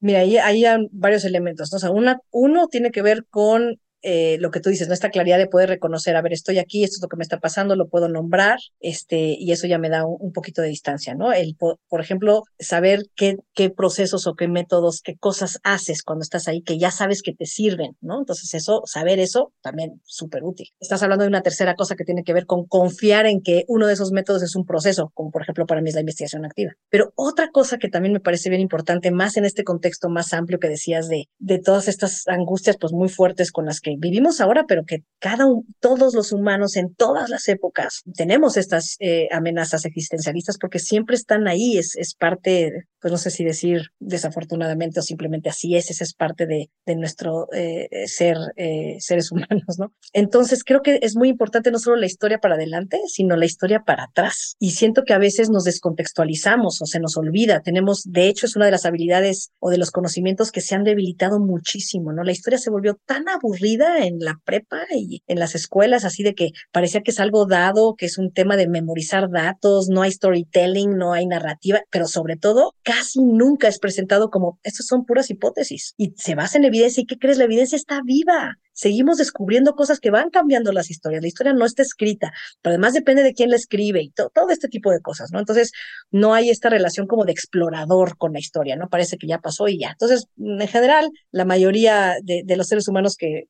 Mira, 0.00 0.20
ahí 0.20 0.36
hay 0.36 0.88
varios 0.92 1.24
elementos. 1.24 1.72
¿no? 1.72 1.76
O 1.76 1.80
sea, 1.80 1.90
uno 2.30 2.66
tiene 2.68 2.90
que 2.90 3.02
ver 3.02 3.26
con 3.30 3.80
eh, 4.06 4.36
lo 4.38 4.50
que 4.50 4.60
tú 4.60 4.68
dices, 4.68 4.86
¿no? 4.86 4.92
Esta 4.92 5.08
claridad 5.08 5.38
de 5.38 5.46
poder 5.46 5.70
reconocer, 5.70 6.14
a 6.14 6.20
ver, 6.20 6.34
estoy 6.34 6.58
aquí, 6.58 6.84
esto 6.84 6.96
es 6.96 7.02
lo 7.02 7.08
que 7.08 7.16
me 7.16 7.22
está 7.22 7.40
pasando, 7.40 7.74
lo 7.74 7.88
puedo 7.88 8.10
nombrar, 8.10 8.58
este, 8.80 9.16
y 9.38 9.50
eso 9.50 9.66
ya 9.66 9.78
me 9.78 9.88
da 9.88 10.04
un, 10.04 10.30
poquito 10.34 10.60
de 10.60 10.68
distancia, 10.68 11.14
¿no? 11.14 11.32
El, 11.32 11.56
por, 11.56 11.78
ejemplo, 12.00 12.42
saber 12.58 13.06
qué, 13.16 13.38
qué 13.54 13.70
procesos 13.70 14.26
o 14.26 14.34
qué 14.34 14.46
métodos, 14.46 15.00
qué 15.00 15.16
cosas 15.16 15.58
haces 15.62 16.02
cuando 16.02 16.22
estás 16.22 16.48
ahí, 16.48 16.60
que 16.60 16.76
ya 16.76 16.90
sabes 16.90 17.22
que 17.22 17.32
te 17.32 17.46
sirven, 17.46 17.96
¿no? 18.02 18.18
Entonces, 18.18 18.52
eso, 18.52 18.82
saber 18.84 19.20
eso, 19.20 19.54
también 19.62 20.02
súper 20.04 20.44
útil. 20.44 20.68
Estás 20.80 21.02
hablando 21.02 21.22
de 21.22 21.28
una 21.28 21.40
tercera 21.40 21.74
cosa 21.74 21.96
que 21.96 22.04
tiene 22.04 22.24
que 22.24 22.34
ver 22.34 22.44
con 22.44 22.66
confiar 22.66 23.24
en 23.24 23.40
que 23.40 23.64
uno 23.68 23.86
de 23.86 23.94
esos 23.94 24.12
métodos 24.12 24.42
es 24.42 24.54
un 24.54 24.66
proceso, 24.66 25.12
como 25.14 25.30
por 25.30 25.40
ejemplo 25.40 25.64
para 25.64 25.80
mí 25.80 25.88
es 25.88 25.94
la 25.94 26.02
investigación 26.02 26.44
activa. 26.44 26.72
Pero 26.90 27.14
otra 27.14 27.48
cosa 27.50 27.78
que 27.78 27.88
también 27.88 28.12
me 28.12 28.20
parece 28.20 28.50
bien 28.50 28.60
importante, 28.60 29.10
más 29.10 29.38
en 29.38 29.46
este 29.46 29.64
contexto 29.64 30.10
más 30.10 30.34
amplio 30.34 30.58
que 30.58 30.68
decías 30.68 31.08
de, 31.08 31.30
de 31.38 31.58
todas 31.58 31.88
estas 31.88 32.28
angustias, 32.28 32.76
pues 32.78 32.92
muy 32.92 33.08
fuertes 33.08 33.50
con 33.50 33.64
las 33.64 33.80
que 33.80 33.93
vivimos 33.96 34.40
ahora, 34.40 34.64
pero 34.66 34.84
que 34.84 35.04
cada 35.18 35.46
todos 35.80 36.14
los 36.14 36.32
humanos 36.32 36.76
en 36.76 36.94
todas 36.94 37.30
las 37.30 37.48
épocas 37.48 38.02
tenemos 38.16 38.56
estas 38.56 38.96
eh, 39.00 39.28
amenazas 39.30 39.84
existencialistas 39.84 40.58
porque 40.58 40.78
siempre 40.78 41.16
están 41.16 41.48
ahí, 41.48 41.78
es, 41.78 41.96
es 41.96 42.14
parte, 42.14 42.86
pues 43.00 43.12
no 43.12 43.18
sé 43.18 43.30
si 43.30 43.44
decir 43.44 43.90
desafortunadamente 43.98 45.00
o 45.00 45.02
simplemente 45.02 45.48
así 45.48 45.76
es, 45.76 45.90
esa 45.90 46.04
es 46.04 46.14
parte 46.14 46.46
de, 46.46 46.70
de 46.86 46.96
nuestro 46.96 47.48
eh, 47.52 47.88
ser 48.06 48.36
eh, 48.56 48.96
seres 49.00 49.32
humanos, 49.32 49.78
¿no? 49.78 49.92
Entonces 50.12 50.64
creo 50.64 50.82
que 50.82 50.98
es 51.02 51.16
muy 51.16 51.28
importante 51.28 51.70
no 51.70 51.78
solo 51.78 51.96
la 51.96 52.06
historia 52.06 52.38
para 52.38 52.54
adelante, 52.54 53.00
sino 53.06 53.36
la 53.36 53.46
historia 53.46 53.82
para 53.84 54.04
atrás. 54.04 54.56
Y 54.58 54.72
siento 54.72 55.04
que 55.04 55.14
a 55.14 55.18
veces 55.18 55.50
nos 55.50 55.64
descontextualizamos 55.64 56.80
o 56.82 56.86
se 56.86 57.00
nos 57.00 57.16
olvida. 57.16 57.60
Tenemos, 57.60 58.02
de 58.04 58.28
hecho, 58.28 58.46
es 58.46 58.56
una 58.56 58.66
de 58.66 58.72
las 58.72 58.84
habilidades 58.84 59.50
o 59.58 59.70
de 59.70 59.78
los 59.78 59.90
conocimientos 59.90 60.52
que 60.52 60.60
se 60.60 60.74
han 60.74 60.84
debilitado 60.84 61.40
muchísimo, 61.40 62.12
¿no? 62.12 62.22
La 62.24 62.32
historia 62.32 62.58
se 62.58 62.70
volvió 62.70 62.98
tan 63.06 63.28
aburrida 63.28 63.83
en 63.98 64.18
la 64.18 64.40
prepa 64.44 64.82
y 64.94 65.22
en 65.26 65.38
las 65.38 65.54
escuelas, 65.54 66.04
así 66.04 66.22
de 66.22 66.34
que 66.34 66.50
parecía 66.72 67.02
que 67.02 67.10
es 67.10 67.20
algo 67.20 67.46
dado, 67.46 67.94
que 67.96 68.06
es 68.06 68.18
un 68.18 68.32
tema 68.32 68.56
de 68.56 68.68
memorizar 68.68 69.30
datos, 69.30 69.88
no 69.88 70.02
hay 70.02 70.12
storytelling, 70.12 70.96
no 70.96 71.12
hay 71.12 71.26
narrativa, 71.26 71.82
pero 71.90 72.06
sobre 72.06 72.36
todo 72.36 72.74
casi 72.82 73.20
nunca 73.20 73.68
es 73.68 73.78
presentado 73.78 74.30
como, 74.30 74.58
estas 74.62 74.86
son 74.86 75.04
puras 75.04 75.30
hipótesis 75.30 75.94
y 75.96 76.14
se 76.16 76.34
basa 76.34 76.58
en 76.58 76.64
evidencia 76.64 77.02
y 77.02 77.06
¿qué 77.06 77.18
crees? 77.18 77.38
La 77.38 77.44
evidencia 77.44 77.76
está 77.76 78.00
viva 78.04 78.56
seguimos 78.74 79.16
descubriendo 79.16 79.74
cosas 79.74 80.00
que 80.00 80.10
van 80.10 80.30
cambiando 80.30 80.72
las 80.72 80.90
historias. 80.90 81.22
La 81.22 81.28
historia 81.28 81.52
no 81.54 81.64
está 81.64 81.82
escrita, 81.82 82.32
pero 82.60 82.72
además 82.72 82.92
depende 82.92 83.22
de 83.22 83.32
quién 83.32 83.50
la 83.50 83.56
escribe 83.56 84.02
y 84.02 84.10
todo 84.10 84.50
este 84.50 84.68
tipo 84.68 84.90
de 84.90 85.00
cosas, 85.00 85.32
¿no? 85.32 85.38
Entonces, 85.38 85.72
no 86.10 86.34
hay 86.34 86.50
esta 86.50 86.68
relación 86.68 87.06
como 87.06 87.24
de 87.24 87.32
explorador 87.32 88.18
con 88.18 88.32
la 88.32 88.38
historia, 88.38 88.76
¿no? 88.76 88.88
Parece 88.88 89.16
que 89.16 89.26
ya 89.26 89.38
pasó 89.38 89.68
y 89.68 89.78
ya. 89.78 89.90
Entonces, 89.92 90.26
en 90.36 90.68
general, 90.68 91.10
la 91.30 91.44
mayoría 91.44 92.16
de, 92.22 92.44
los 92.56 92.68
seres 92.68 92.86
humanos 92.88 93.16
que, 93.16 93.48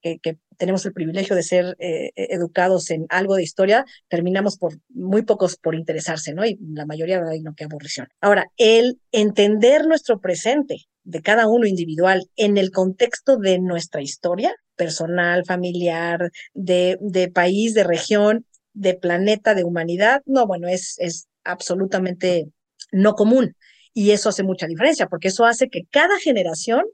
tenemos 0.56 0.86
el 0.86 0.92
privilegio 0.92 1.34
de 1.34 1.42
ser 1.42 1.76
eh, 1.80 2.12
e, 2.14 2.28
educados 2.30 2.90
en 2.90 3.06
algo 3.08 3.34
de 3.34 3.42
historia, 3.42 3.84
terminamos 4.08 4.56
por 4.56 4.78
muy 4.88 5.22
pocos 5.22 5.56
por 5.56 5.74
interesarse, 5.74 6.32
¿no? 6.32 6.46
Y 6.46 6.58
la 6.60 6.86
mayoría, 6.86 7.20
ay, 7.28 7.40
no, 7.40 7.54
qué 7.56 7.64
aburrición. 7.64 8.08
Ahora, 8.20 8.46
el 8.56 9.00
entender 9.10 9.86
nuestro 9.86 10.20
presente 10.20 10.86
de 11.04 11.22
cada 11.22 11.46
uno 11.46 11.66
individual 11.66 12.28
en 12.36 12.56
el 12.58 12.70
contexto 12.70 13.36
de 13.36 13.58
nuestra 13.58 14.02
historia 14.02 14.54
personal, 14.76 15.44
familiar, 15.44 16.30
de, 16.52 16.98
de 17.00 17.30
país, 17.30 17.74
de 17.74 17.84
región, 17.84 18.46
de 18.72 18.94
planeta, 18.94 19.54
de 19.54 19.64
humanidad, 19.64 20.22
no, 20.26 20.46
bueno, 20.46 20.66
es, 20.68 20.96
es 20.98 21.28
absolutamente 21.44 22.46
no 22.90 23.14
común. 23.14 23.56
Y 23.92 24.10
eso 24.10 24.30
hace 24.30 24.42
mucha 24.42 24.66
diferencia, 24.66 25.06
porque 25.06 25.28
eso 25.28 25.44
hace 25.44 25.68
que 25.68 25.82
cada 25.90 26.18
generación 26.18 26.84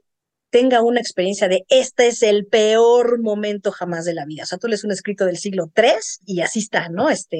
tenga 0.51 0.83
una 0.83 0.99
experiencia 0.99 1.47
de 1.47 1.65
este 1.69 2.07
es 2.07 2.21
el 2.21 2.45
peor 2.45 3.21
momento 3.21 3.71
jamás 3.71 4.05
de 4.05 4.13
la 4.13 4.25
vida. 4.25 4.43
O 4.43 4.45
sea, 4.45 4.57
tú 4.57 4.67
lees 4.67 4.83
un 4.83 4.91
escrito 4.91 5.25
del 5.25 5.37
siglo 5.37 5.71
III 5.75 5.93
y 6.25 6.41
así 6.41 6.59
está, 6.59 6.89
¿no? 6.89 7.09
Este 7.09 7.37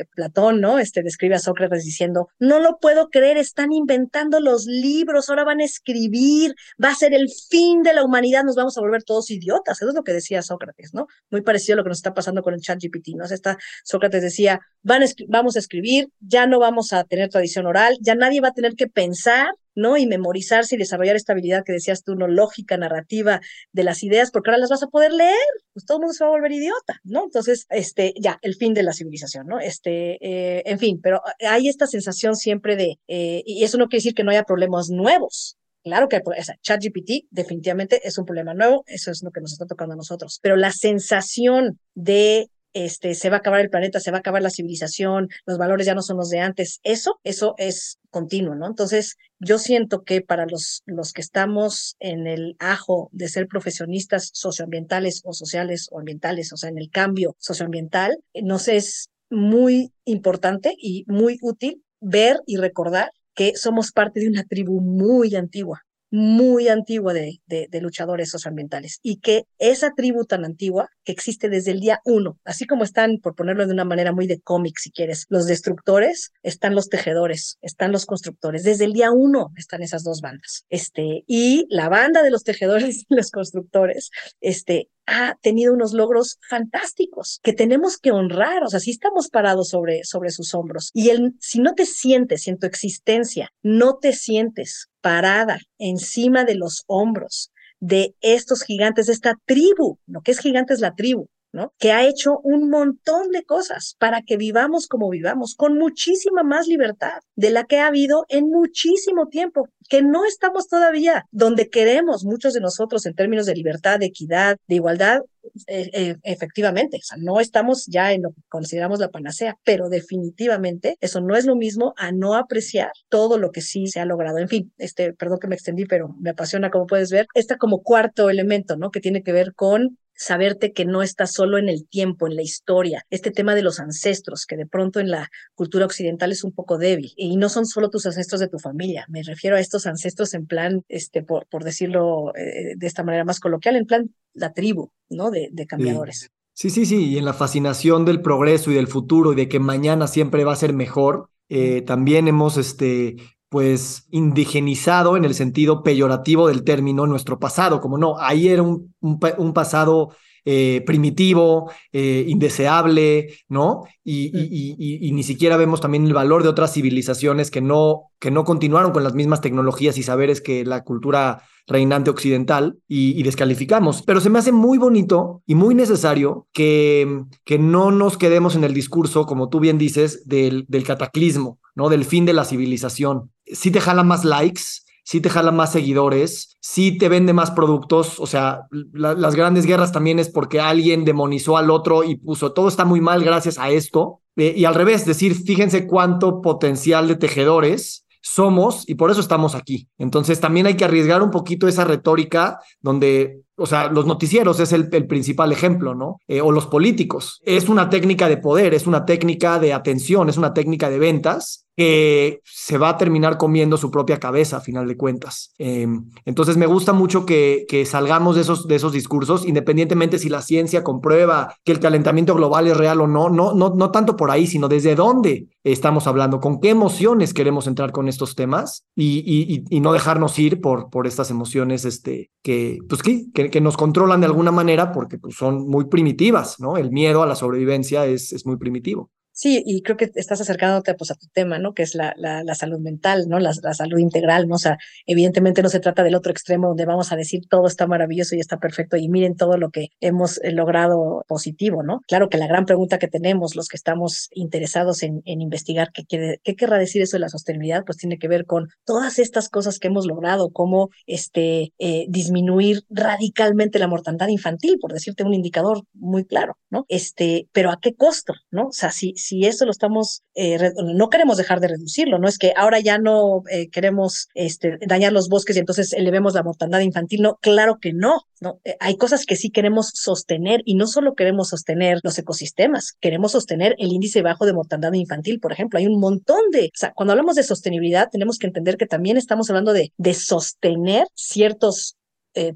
eh, 0.00 0.08
Platón, 0.14 0.60
¿no? 0.60 0.78
Este 0.78 1.02
describe 1.02 1.36
a 1.36 1.38
Sócrates 1.38 1.84
diciendo, 1.84 2.28
no 2.38 2.58
lo 2.58 2.78
puedo 2.78 3.10
creer, 3.10 3.36
están 3.36 3.72
inventando 3.72 4.40
los 4.40 4.64
libros, 4.64 5.28
ahora 5.28 5.44
van 5.44 5.60
a 5.60 5.64
escribir, 5.64 6.54
va 6.82 6.90
a 6.90 6.94
ser 6.94 7.12
el 7.12 7.28
fin 7.50 7.82
de 7.82 7.92
la 7.92 8.02
humanidad, 8.02 8.44
nos 8.44 8.56
vamos 8.56 8.76
a 8.78 8.80
volver 8.80 9.04
todos 9.04 9.30
idiotas. 9.30 9.80
Eso 9.80 9.90
es 9.90 9.94
lo 9.94 10.02
que 10.02 10.14
decía 10.14 10.40
Sócrates, 10.40 10.94
¿no? 10.94 11.06
Muy 11.30 11.42
parecido 11.42 11.74
a 11.74 11.76
lo 11.76 11.84
que 11.84 11.90
nos 11.90 11.98
está 11.98 12.14
pasando 12.14 12.42
con 12.42 12.54
el 12.54 12.60
chat 12.60 12.78
GPT, 12.80 13.14
¿no? 13.14 13.24
O 13.24 13.26
sea, 13.28 13.34
esta, 13.34 13.58
Sócrates 13.84 14.22
decía, 14.22 14.60
van 14.82 15.04
vamos 15.28 15.56
a 15.56 15.58
escribir, 15.58 16.08
ya 16.20 16.46
no 16.46 16.58
vamos 16.58 16.94
a 16.94 17.04
tener 17.04 17.28
tradición 17.28 17.66
oral, 17.66 17.98
ya 18.00 18.14
nadie 18.14 18.40
va 18.40 18.48
a 18.48 18.52
tener 18.52 18.74
que 18.74 18.88
pensar 18.88 19.48
¿no? 19.78 19.96
Y 19.96 20.06
memorizarse 20.06 20.74
y 20.74 20.78
desarrollar 20.78 21.16
esta 21.16 21.32
habilidad 21.32 21.64
que 21.64 21.72
decías 21.72 22.02
tú, 22.02 22.14
¿no? 22.14 22.28
Lógica, 22.28 22.76
narrativa 22.76 23.40
de 23.72 23.84
las 23.84 24.02
ideas, 24.02 24.30
porque 24.30 24.50
ahora 24.50 24.58
las 24.58 24.70
vas 24.70 24.82
a 24.82 24.88
poder 24.88 25.12
leer, 25.12 25.36
pues 25.72 25.86
todo 25.86 25.98
el 25.98 26.02
mundo 26.02 26.14
se 26.14 26.24
va 26.24 26.28
a 26.28 26.32
volver 26.32 26.52
idiota, 26.52 27.00
¿no? 27.04 27.24
Entonces, 27.24 27.66
este, 27.70 28.12
ya, 28.20 28.38
el 28.42 28.54
fin 28.56 28.74
de 28.74 28.82
la 28.82 28.92
civilización, 28.92 29.46
¿no? 29.46 29.60
Este, 29.60 30.18
eh, 30.20 30.62
en 30.66 30.78
fin, 30.78 31.00
pero 31.02 31.22
hay 31.48 31.68
esta 31.68 31.86
sensación 31.86 32.36
siempre 32.36 32.76
de, 32.76 32.98
eh, 33.08 33.42
y 33.46 33.64
eso 33.64 33.78
no 33.78 33.86
quiere 33.86 34.00
decir 34.00 34.14
que 34.14 34.24
no 34.24 34.30
haya 34.30 34.44
problemas 34.44 34.90
nuevos, 34.90 35.56
Claro 35.84 36.08
que 36.08 36.16
o 36.18 36.32
ChatGPT 36.60 37.28
definitivamente 37.30 38.06
es 38.06 38.18
un 38.18 38.26
problema 38.26 38.52
nuevo, 38.52 38.84
eso 38.88 39.10
es 39.10 39.22
lo 39.22 39.30
que 39.30 39.40
nos 39.40 39.52
está 39.52 39.64
tocando 39.64 39.94
a 39.94 39.96
nosotros, 39.96 40.38
pero 40.42 40.56
la 40.56 40.72
sensación 40.72 41.78
de 41.94 42.50
este, 42.84 43.14
se 43.14 43.30
va 43.30 43.36
a 43.36 43.38
acabar 43.40 43.60
el 43.60 43.70
planeta, 43.70 44.00
se 44.00 44.10
va 44.10 44.18
a 44.18 44.20
acabar 44.20 44.42
la 44.42 44.50
civilización, 44.50 45.28
los 45.46 45.58
valores 45.58 45.86
ya 45.86 45.94
no 45.94 46.02
son 46.02 46.16
los 46.16 46.30
de 46.30 46.40
antes. 46.40 46.80
Eso, 46.82 47.20
eso 47.24 47.54
es 47.58 47.98
continuo. 48.10 48.54
Entonces, 48.66 49.16
yo 49.38 49.58
siento 49.58 50.04
que 50.04 50.20
para 50.20 50.46
los, 50.46 50.82
los 50.86 51.12
que 51.12 51.20
estamos 51.20 51.96
en 51.98 52.26
el 52.26 52.56
ajo 52.58 53.08
de 53.12 53.28
ser 53.28 53.48
profesionistas 53.48 54.30
socioambientales 54.32 55.22
o 55.24 55.32
sociales 55.32 55.88
o 55.90 55.98
ambientales, 55.98 56.52
o 56.52 56.56
sea, 56.56 56.70
en 56.70 56.78
el 56.78 56.90
cambio 56.90 57.36
socioambiental, 57.38 58.18
nos 58.42 58.68
es 58.68 59.10
muy 59.30 59.92
importante 60.04 60.74
y 60.78 61.04
muy 61.06 61.38
útil 61.42 61.82
ver 62.00 62.40
y 62.46 62.56
recordar 62.56 63.10
que 63.34 63.56
somos 63.56 63.92
parte 63.92 64.20
de 64.20 64.28
una 64.28 64.44
tribu 64.44 64.80
muy 64.80 65.36
antigua, 65.36 65.84
muy 66.10 66.68
antigua 66.68 67.12
de, 67.12 67.40
de, 67.46 67.80
luchadores 67.80 68.30
socioambientales 68.30 68.98
y 69.02 69.18
que 69.20 69.46
esa 69.58 69.94
tribu 69.94 70.24
tan 70.24 70.44
antigua 70.44 70.88
que 71.04 71.12
existe 71.12 71.48
desde 71.48 71.72
el 71.72 71.80
día 71.80 72.00
uno, 72.04 72.38
así 72.44 72.66
como 72.66 72.84
están, 72.84 73.18
por 73.18 73.34
ponerlo 73.34 73.66
de 73.66 73.72
una 73.72 73.84
manera 73.84 74.12
muy 74.12 74.26
de 74.26 74.40
cómic 74.40 74.78
si 74.78 74.90
quieres, 74.90 75.26
los 75.28 75.46
destructores, 75.46 76.32
están 76.42 76.74
los 76.74 76.88
tejedores, 76.88 77.58
están 77.60 77.92
los 77.92 78.06
constructores, 78.06 78.64
desde 78.64 78.84
el 78.84 78.92
día 78.92 79.10
uno 79.10 79.52
están 79.56 79.82
esas 79.82 80.02
dos 80.02 80.20
bandas, 80.20 80.64
este, 80.70 81.24
y 81.26 81.66
la 81.68 81.88
banda 81.88 82.22
de 82.22 82.30
los 82.30 82.44
tejedores 82.44 83.04
y 83.08 83.14
los 83.14 83.30
constructores, 83.30 84.10
este, 84.40 84.88
ha 85.08 85.38
tenido 85.40 85.72
unos 85.72 85.94
logros 85.94 86.38
fantásticos 86.50 87.40
que 87.42 87.54
tenemos 87.54 87.96
que 87.96 88.10
honrar, 88.10 88.62
o 88.62 88.68
sea, 88.68 88.78
si 88.78 88.90
estamos 88.90 89.30
parados 89.30 89.70
sobre, 89.70 90.04
sobre 90.04 90.28
sus 90.28 90.54
hombros. 90.54 90.90
Y 90.92 91.10
si 91.40 91.60
no 91.60 91.74
te 91.74 91.86
sientes 91.86 92.46
en 92.46 92.58
tu 92.58 92.66
existencia, 92.66 93.50
no 93.62 93.96
te 93.96 94.12
sientes 94.12 94.88
parada 95.00 95.58
encima 95.78 96.44
de 96.44 96.56
los 96.56 96.84
hombros 96.86 97.50
de 97.80 98.14
estos 98.20 98.62
gigantes, 98.62 99.06
de 99.06 99.14
esta 99.14 99.34
tribu, 99.46 99.98
lo 100.06 100.20
que 100.20 100.32
es 100.32 100.40
gigante 100.40 100.74
es 100.74 100.80
la 100.80 100.94
tribu, 100.94 101.28
¿no? 101.52 101.72
Que 101.78 101.92
ha 101.92 102.06
hecho 102.06 102.38
un 102.42 102.70
montón 102.70 103.30
de 103.30 103.44
cosas 103.44 103.96
para 103.98 104.22
que 104.22 104.36
vivamos 104.36 104.86
como 104.86 105.10
vivamos, 105.10 105.54
con 105.54 105.78
muchísima 105.78 106.42
más 106.42 106.66
libertad 106.66 107.20
de 107.36 107.50
la 107.50 107.64
que 107.64 107.78
ha 107.78 107.86
habido 107.86 108.26
en 108.28 108.48
muchísimo 108.48 109.28
tiempo, 109.28 109.68
que 109.88 110.02
no 110.02 110.24
estamos 110.24 110.68
todavía 110.68 111.24
donde 111.30 111.68
queremos 111.68 112.24
muchos 112.24 112.52
de 112.52 112.60
nosotros 112.60 113.06
en 113.06 113.14
términos 113.14 113.46
de 113.46 113.54
libertad, 113.54 113.98
de 113.98 114.06
equidad, 114.06 114.56
de 114.66 114.74
igualdad, 114.74 115.20
eh, 115.66 115.90
eh, 115.92 116.16
efectivamente, 116.24 116.98
o 116.98 117.02
sea, 117.02 117.16
no 117.18 117.40
estamos 117.40 117.86
ya 117.86 118.12
en 118.12 118.22
lo 118.22 118.30
que 118.30 118.42
consideramos 118.48 119.00
la 119.00 119.08
panacea, 119.08 119.56
pero 119.64 119.88
definitivamente 119.88 120.96
eso 121.00 121.20
no 121.20 121.36
es 121.36 121.46
lo 121.46 121.56
mismo 121.56 121.94
a 121.96 122.12
no 122.12 122.34
apreciar 122.34 122.90
todo 123.08 123.38
lo 123.38 123.50
que 123.50 123.62
sí 123.62 123.86
se 123.86 124.00
ha 124.00 124.04
logrado. 124.04 124.38
En 124.38 124.48
fin, 124.48 124.72
este, 124.78 125.12
perdón 125.14 125.38
que 125.38 125.48
me 125.48 125.54
extendí, 125.54 125.86
pero 125.86 126.14
me 126.20 126.30
apasiona, 126.30 126.70
como 126.70 126.86
puedes 126.86 127.10
ver, 127.10 127.26
está 127.34 127.56
como 127.56 127.82
cuarto 127.82 128.30
elemento, 128.30 128.76
¿no? 128.76 128.90
Que 128.90 129.00
tiene 129.00 129.22
que 129.22 129.32
ver 129.32 129.54
con 129.54 129.98
saberte 130.18 130.72
que 130.72 130.84
no 130.84 131.02
estás 131.02 131.32
solo 131.32 131.58
en 131.58 131.68
el 131.68 131.86
tiempo, 131.88 132.26
en 132.26 132.36
la 132.36 132.42
historia, 132.42 133.06
este 133.08 133.30
tema 133.30 133.54
de 133.54 133.62
los 133.62 133.78
ancestros, 133.78 134.44
que 134.46 134.56
de 134.56 134.66
pronto 134.66 134.98
en 135.00 135.10
la 135.10 135.30
cultura 135.54 135.86
occidental 135.86 136.32
es 136.32 136.44
un 136.44 136.52
poco 136.52 136.76
débil, 136.76 137.12
y 137.16 137.36
no 137.36 137.48
son 137.48 137.64
solo 137.66 137.88
tus 137.88 138.04
ancestros 138.04 138.40
de 138.40 138.48
tu 138.48 138.58
familia, 138.58 139.06
me 139.08 139.22
refiero 139.22 139.56
a 139.56 139.60
estos 139.60 139.86
ancestros 139.86 140.34
en 140.34 140.46
plan, 140.46 140.82
este, 140.88 141.22
por, 141.22 141.46
por 141.46 141.62
decirlo 141.64 142.34
eh, 142.34 142.74
de 142.76 142.86
esta 142.86 143.04
manera 143.04 143.24
más 143.24 143.38
coloquial, 143.38 143.76
en 143.76 143.86
plan 143.86 144.10
la 144.34 144.52
tribu, 144.52 144.90
¿no? 145.08 145.30
De, 145.30 145.48
de 145.52 145.66
cambiadores. 145.66 146.30
Sí. 146.52 146.70
sí, 146.70 146.84
sí, 146.84 147.10
y 147.10 147.18
en 147.18 147.24
la 147.24 147.32
fascinación 147.32 148.04
del 148.04 148.20
progreso 148.20 148.72
y 148.72 148.74
del 148.74 148.88
futuro 148.88 149.32
y 149.32 149.36
de 149.36 149.48
que 149.48 149.60
mañana 149.60 150.08
siempre 150.08 150.44
va 150.44 150.52
a 150.52 150.56
ser 150.56 150.72
mejor, 150.72 151.30
eh, 151.48 151.82
también 151.82 152.26
hemos 152.26 152.56
este, 152.56 153.16
pues 153.48 154.06
indigenizado 154.10 155.16
en 155.16 155.24
el 155.24 155.34
sentido 155.34 155.82
peyorativo 155.82 156.48
del 156.48 156.64
término 156.64 157.06
nuestro 157.06 157.38
pasado, 157.38 157.80
como 157.80 157.98
no, 157.98 158.18
ahí 158.18 158.48
era 158.48 158.62
un, 158.62 158.94
un, 159.00 159.52
pasado 159.54 160.10
eh, 160.44 160.82
primitivo, 160.86 161.70
eh, 161.92 162.24
indeseable, 162.28 163.34
¿no? 163.48 163.84
Y, 164.04 164.30
y, 164.34 165.08
y, 165.08 165.12
ni 165.12 165.22
siquiera 165.22 165.56
vemos 165.56 165.80
también 165.80 166.06
el 166.06 166.14
valor 166.14 166.42
de 166.42 166.48
otras 166.48 166.72
civilizaciones 166.72 167.50
que 167.50 167.60
no, 167.60 168.10
que 168.18 168.30
no 168.30 168.44
continuaron 168.44 168.92
con 168.92 169.04
las 169.04 169.14
mismas 169.14 169.40
tecnologías 169.40 169.96
y 169.98 170.02
saberes 170.02 170.40
que 170.40 170.64
la 170.64 170.84
cultura 170.84 171.42
reinante 171.68 172.10
occidental 172.10 172.78
y, 172.88 173.22
descalificamos. 173.22 174.02
Pero 174.02 174.20
se 174.20 174.30
me 174.30 174.38
hace 174.38 174.52
muy 174.52 174.78
bonito 174.78 175.42
y 175.46 175.54
muy 175.54 175.74
necesario 175.74 176.48
que, 176.52 177.24
que 177.44 177.58
no 177.58 177.90
nos 177.90 178.16
quedemos 178.16 178.56
en 178.56 178.64
el 178.64 178.74
discurso, 178.74 179.26
como 179.26 179.48
tú 179.50 179.60
bien 179.60 179.78
dices, 179.78 180.26
del, 180.26 180.64
del 180.68 180.84
cataclismo, 180.84 181.58
¿no? 181.74 181.90
Del 181.90 182.04
fin 182.04 182.24
de 182.24 182.32
la 182.32 182.44
civilización. 182.44 183.30
Si 183.52 183.70
te 183.70 183.80
jala 183.80 184.02
más 184.02 184.24
likes, 184.24 184.62
si 185.04 185.22
te 185.22 185.30
jala 185.30 185.52
más 185.52 185.72
seguidores, 185.72 186.58
si 186.60 186.98
te 186.98 187.08
vende 187.08 187.32
más 187.32 187.50
productos, 187.50 188.20
o 188.20 188.26
sea, 188.26 188.66
las 188.92 189.34
grandes 189.34 189.64
guerras 189.64 189.90
también 189.90 190.18
es 190.18 190.28
porque 190.28 190.60
alguien 190.60 191.06
demonizó 191.06 191.56
al 191.56 191.70
otro 191.70 192.04
y 192.04 192.16
puso, 192.16 192.52
todo 192.52 192.68
está 192.68 192.84
muy 192.84 193.00
mal 193.00 193.24
gracias 193.24 193.58
a 193.58 193.70
esto. 193.70 194.20
Eh, 194.36 194.52
y 194.54 194.66
al 194.66 194.74
revés, 194.74 195.06
decir, 195.06 195.34
fíjense 195.34 195.86
cuánto 195.86 196.42
potencial 196.42 197.08
de 197.08 197.16
tejedores 197.16 198.04
somos 198.20 198.86
y 198.86 198.96
por 198.96 199.10
eso 199.10 199.20
estamos 199.20 199.54
aquí. 199.54 199.88
Entonces 199.96 200.40
también 200.40 200.66
hay 200.66 200.74
que 200.74 200.84
arriesgar 200.84 201.22
un 201.22 201.30
poquito 201.30 201.66
esa 201.66 201.84
retórica 201.84 202.60
donde 202.82 203.40
o 203.58 203.66
sea, 203.66 203.90
los 203.90 204.06
noticieros 204.06 204.60
es 204.60 204.72
el, 204.72 204.88
principal 204.88 205.52
ejemplo, 205.52 205.94
¿no? 205.94 206.20
Eh, 206.28 206.40
o 206.40 206.52
los 206.52 206.66
políticos. 206.66 207.40
Es 207.44 207.68
una 207.68 207.90
técnica 207.90 208.28
de 208.28 208.36
poder, 208.36 208.72
es 208.72 208.86
una 208.86 209.04
técnica 209.04 209.58
de 209.58 209.72
atención, 209.72 210.28
es 210.28 210.36
una 210.36 210.54
técnica 210.54 210.88
de 210.88 210.98
ventas 210.98 211.66
que 211.78 212.40
se 212.44 212.76
va 212.76 212.88
a 212.88 212.96
terminar 212.96 213.38
comiendo 213.38 213.76
su 213.76 213.92
propia 213.92 214.18
cabeza 214.18 214.56
a 214.56 214.60
final 214.60 214.88
de 214.88 214.96
cuentas. 214.96 215.54
Em, 215.58 216.10
entonces 216.24 216.56
me 216.56 216.66
gusta 216.66 216.92
mucho 216.92 217.24
que, 217.24 217.66
que, 217.68 217.86
salgamos 217.86 218.34
de 218.34 218.42
esos, 218.42 218.66
de 218.66 218.74
esos 218.74 218.92
discursos, 218.92 219.46
independientemente 219.46 220.18
si 220.18 220.28
la 220.28 220.42
ciencia 220.42 220.82
comprueba 220.82 221.54
que 221.62 221.70
el 221.70 221.78
calentamiento 221.78 222.34
global 222.34 222.66
es 222.66 222.76
real 222.76 223.00
o 223.00 223.06
no, 223.06 223.30
no, 223.30 223.54
no, 223.54 223.74
no 223.76 223.92
tanto 223.92 224.16
por 224.16 224.32
ahí, 224.32 224.48
sino 224.48 224.66
desde 224.66 224.96
dónde 224.96 225.46
estamos 225.62 226.08
hablando, 226.08 226.40
con 226.40 226.60
qué 226.60 226.70
emociones 226.70 227.32
queremos 227.32 227.68
entrar 227.68 227.92
con 227.92 228.08
estos 228.08 228.34
temas 228.34 228.84
y, 228.96 229.22
y, 229.24 229.64
y 229.70 229.78
no 229.78 229.92
dejarnos 229.92 230.36
ir 230.40 230.60
por, 230.60 230.90
por 230.90 231.06
estas 231.06 231.30
emociones 231.30 231.84
este, 231.84 232.32
que, 232.42 232.78
pues, 232.88 233.02
que, 233.04 233.30
que, 233.32 233.47
nos 233.60 233.76
controlan 233.76 234.20
de 234.20 234.26
alguna 234.26 234.52
manera 234.52 234.92
porque 234.92 235.18
pues, 235.18 235.34
son 235.36 235.68
muy 235.68 235.86
primitivas, 235.86 236.60
¿no? 236.60 236.76
El 236.76 236.90
miedo 236.90 237.22
a 237.22 237.26
la 237.26 237.34
sobrevivencia 237.34 238.06
es, 238.06 238.32
es 238.32 238.46
muy 238.46 238.56
primitivo. 238.56 239.10
Sí, 239.38 239.62
y 239.64 239.82
creo 239.82 239.96
que 239.96 240.10
estás 240.16 240.40
acercándote 240.40 240.94
pues, 240.94 241.12
a 241.12 241.14
tu 241.14 241.28
tema, 241.28 241.60
¿no? 241.60 241.72
Que 241.72 241.84
es 241.84 241.94
la, 241.94 242.12
salud 242.56 242.80
mental, 242.80 243.26
¿no? 243.28 243.38
La, 243.38 243.52
salud 243.52 243.98
integral, 244.00 244.48
¿no? 244.48 244.56
O 244.56 244.58
sea, 244.58 244.78
evidentemente 245.06 245.62
no 245.62 245.68
se 245.68 245.78
trata 245.78 246.02
del 246.02 246.16
otro 246.16 246.32
extremo 246.32 246.66
donde 246.66 246.84
vamos 246.84 247.12
a 247.12 247.16
decir 247.16 247.42
todo 247.48 247.68
está 247.68 247.86
maravilloso 247.86 248.34
y 248.34 248.40
está 248.40 248.58
perfecto 248.58 248.96
y 248.96 249.08
miren 249.08 249.36
todo 249.36 249.56
lo 249.56 249.70
que 249.70 249.90
hemos 250.00 250.38
eh, 250.42 250.50
logrado 250.50 251.24
positivo, 251.28 251.84
¿no? 251.84 252.00
Claro 252.08 252.28
que 252.28 252.36
la 252.36 252.48
gran 252.48 252.66
pregunta 252.66 252.98
que 252.98 253.06
tenemos 253.06 253.54
los 253.54 253.68
que 253.68 253.76
estamos 253.76 254.28
interesados 254.32 255.04
en, 255.04 255.22
en 255.24 255.40
investigar 255.40 255.92
qué, 255.92 256.04
quiere, 256.04 256.40
qué 256.42 256.56
querrá 256.56 256.76
decir 256.76 257.02
eso 257.02 257.16
de 257.16 257.20
la 257.20 257.28
sostenibilidad, 257.28 257.84
pues 257.84 257.96
tiene 257.96 258.18
que 258.18 258.26
ver 258.26 258.44
con 258.44 258.66
todas 258.84 259.20
estas 259.20 259.48
cosas 259.48 259.78
que 259.78 259.86
hemos 259.86 260.04
logrado, 260.04 260.50
como 260.50 260.90
este, 261.06 261.72
eh, 261.78 262.06
disminuir 262.08 262.82
radicalmente 262.90 263.78
la 263.78 263.86
mortandad 263.86 264.26
infantil, 264.26 264.78
por 264.80 264.92
decirte 264.92 265.22
un 265.22 265.34
indicador 265.34 265.84
muy 265.94 266.24
claro, 266.24 266.58
¿no? 266.70 266.86
Este, 266.88 267.46
pero 267.52 267.70
¿a 267.70 267.78
qué 267.80 267.94
costo, 267.94 268.34
no? 268.50 268.66
O 268.66 268.72
sea, 268.72 268.90
si 268.90 269.14
si 269.28 269.44
eso 269.44 269.66
lo 269.66 269.70
estamos, 269.70 270.22
eh, 270.34 270.72
no 270.82 271.10
queremos 271.10 271.36
dejar 271.36 271.60
de 271.60 271.68
reducirlo, 271.68 272.18
no 272.18 272.28
es 272.28 272.38
que 272.38 272.54
ahora 272.56 272.80
ya 272.80 272.96
no 272.98 273.42
eh, 273.50 273.68
queremos 273.68 274.28
este, 274.32 274.78
dañar 274.86 275.12
los 275.12 275.28
bosques 275.28 275.54
y 275.56 275.58
entonces 275.58 275.92
elevemos 275.92 276.32
la 276.32 276.42
mortandad 276.42 276.80
infantil, 276.80 277.20
no, 277.20 277.38
claro 277.42 277.76
que 277.78 277.92
no, 277.92 278.22
no, 278.40 278.58
eh, 278.64 278.76
hay 278.80 278.96
cosas 278.96 279.26
que 279.26 279.36
sí 279.36 279.50
queremos 279.50 279.90
sostener 279.92 280.62
y 280.64 280.76
no 280.76 280.86
solo 280.86 281.14
queremos 281.14 281.50
sostener 281.50 282.00
los 282.02 282.18
ecosistemas, 282.18 282.94
queremos 283.00 283.32
sostener 283.32 283.74
el 283.78 283.92
índice 283.92 284.22
bajo 284.22 284.46
de 284.46 284.54
mortandad 284.54 284.94
infantil, 284.94 285.40
por 285.40 285.52
ejemplo, 285.52 285.78
hay 285.78 285.86
un 285.86 286.00
montón 286.00 286.50
de, 286.50 286.66
o 286.74 286.78
sea, 286.78 286.92
cuando 286.94 287.12
hablamos 287.12 287.36
de 287.36 287.42
sostenibilidad 287.42 288.08
tenemos 288.10 288.38
que 288.38 288.46
entender 288.46 288.78
que 288.78 288.86
también 288.86 289.18
estamos 289.18 289.50
hablando 289.50 289.74
de, 289.74 289.92
de 289.98 290.14
sostener 290.14 291.06
ciertos, 291.14 291.96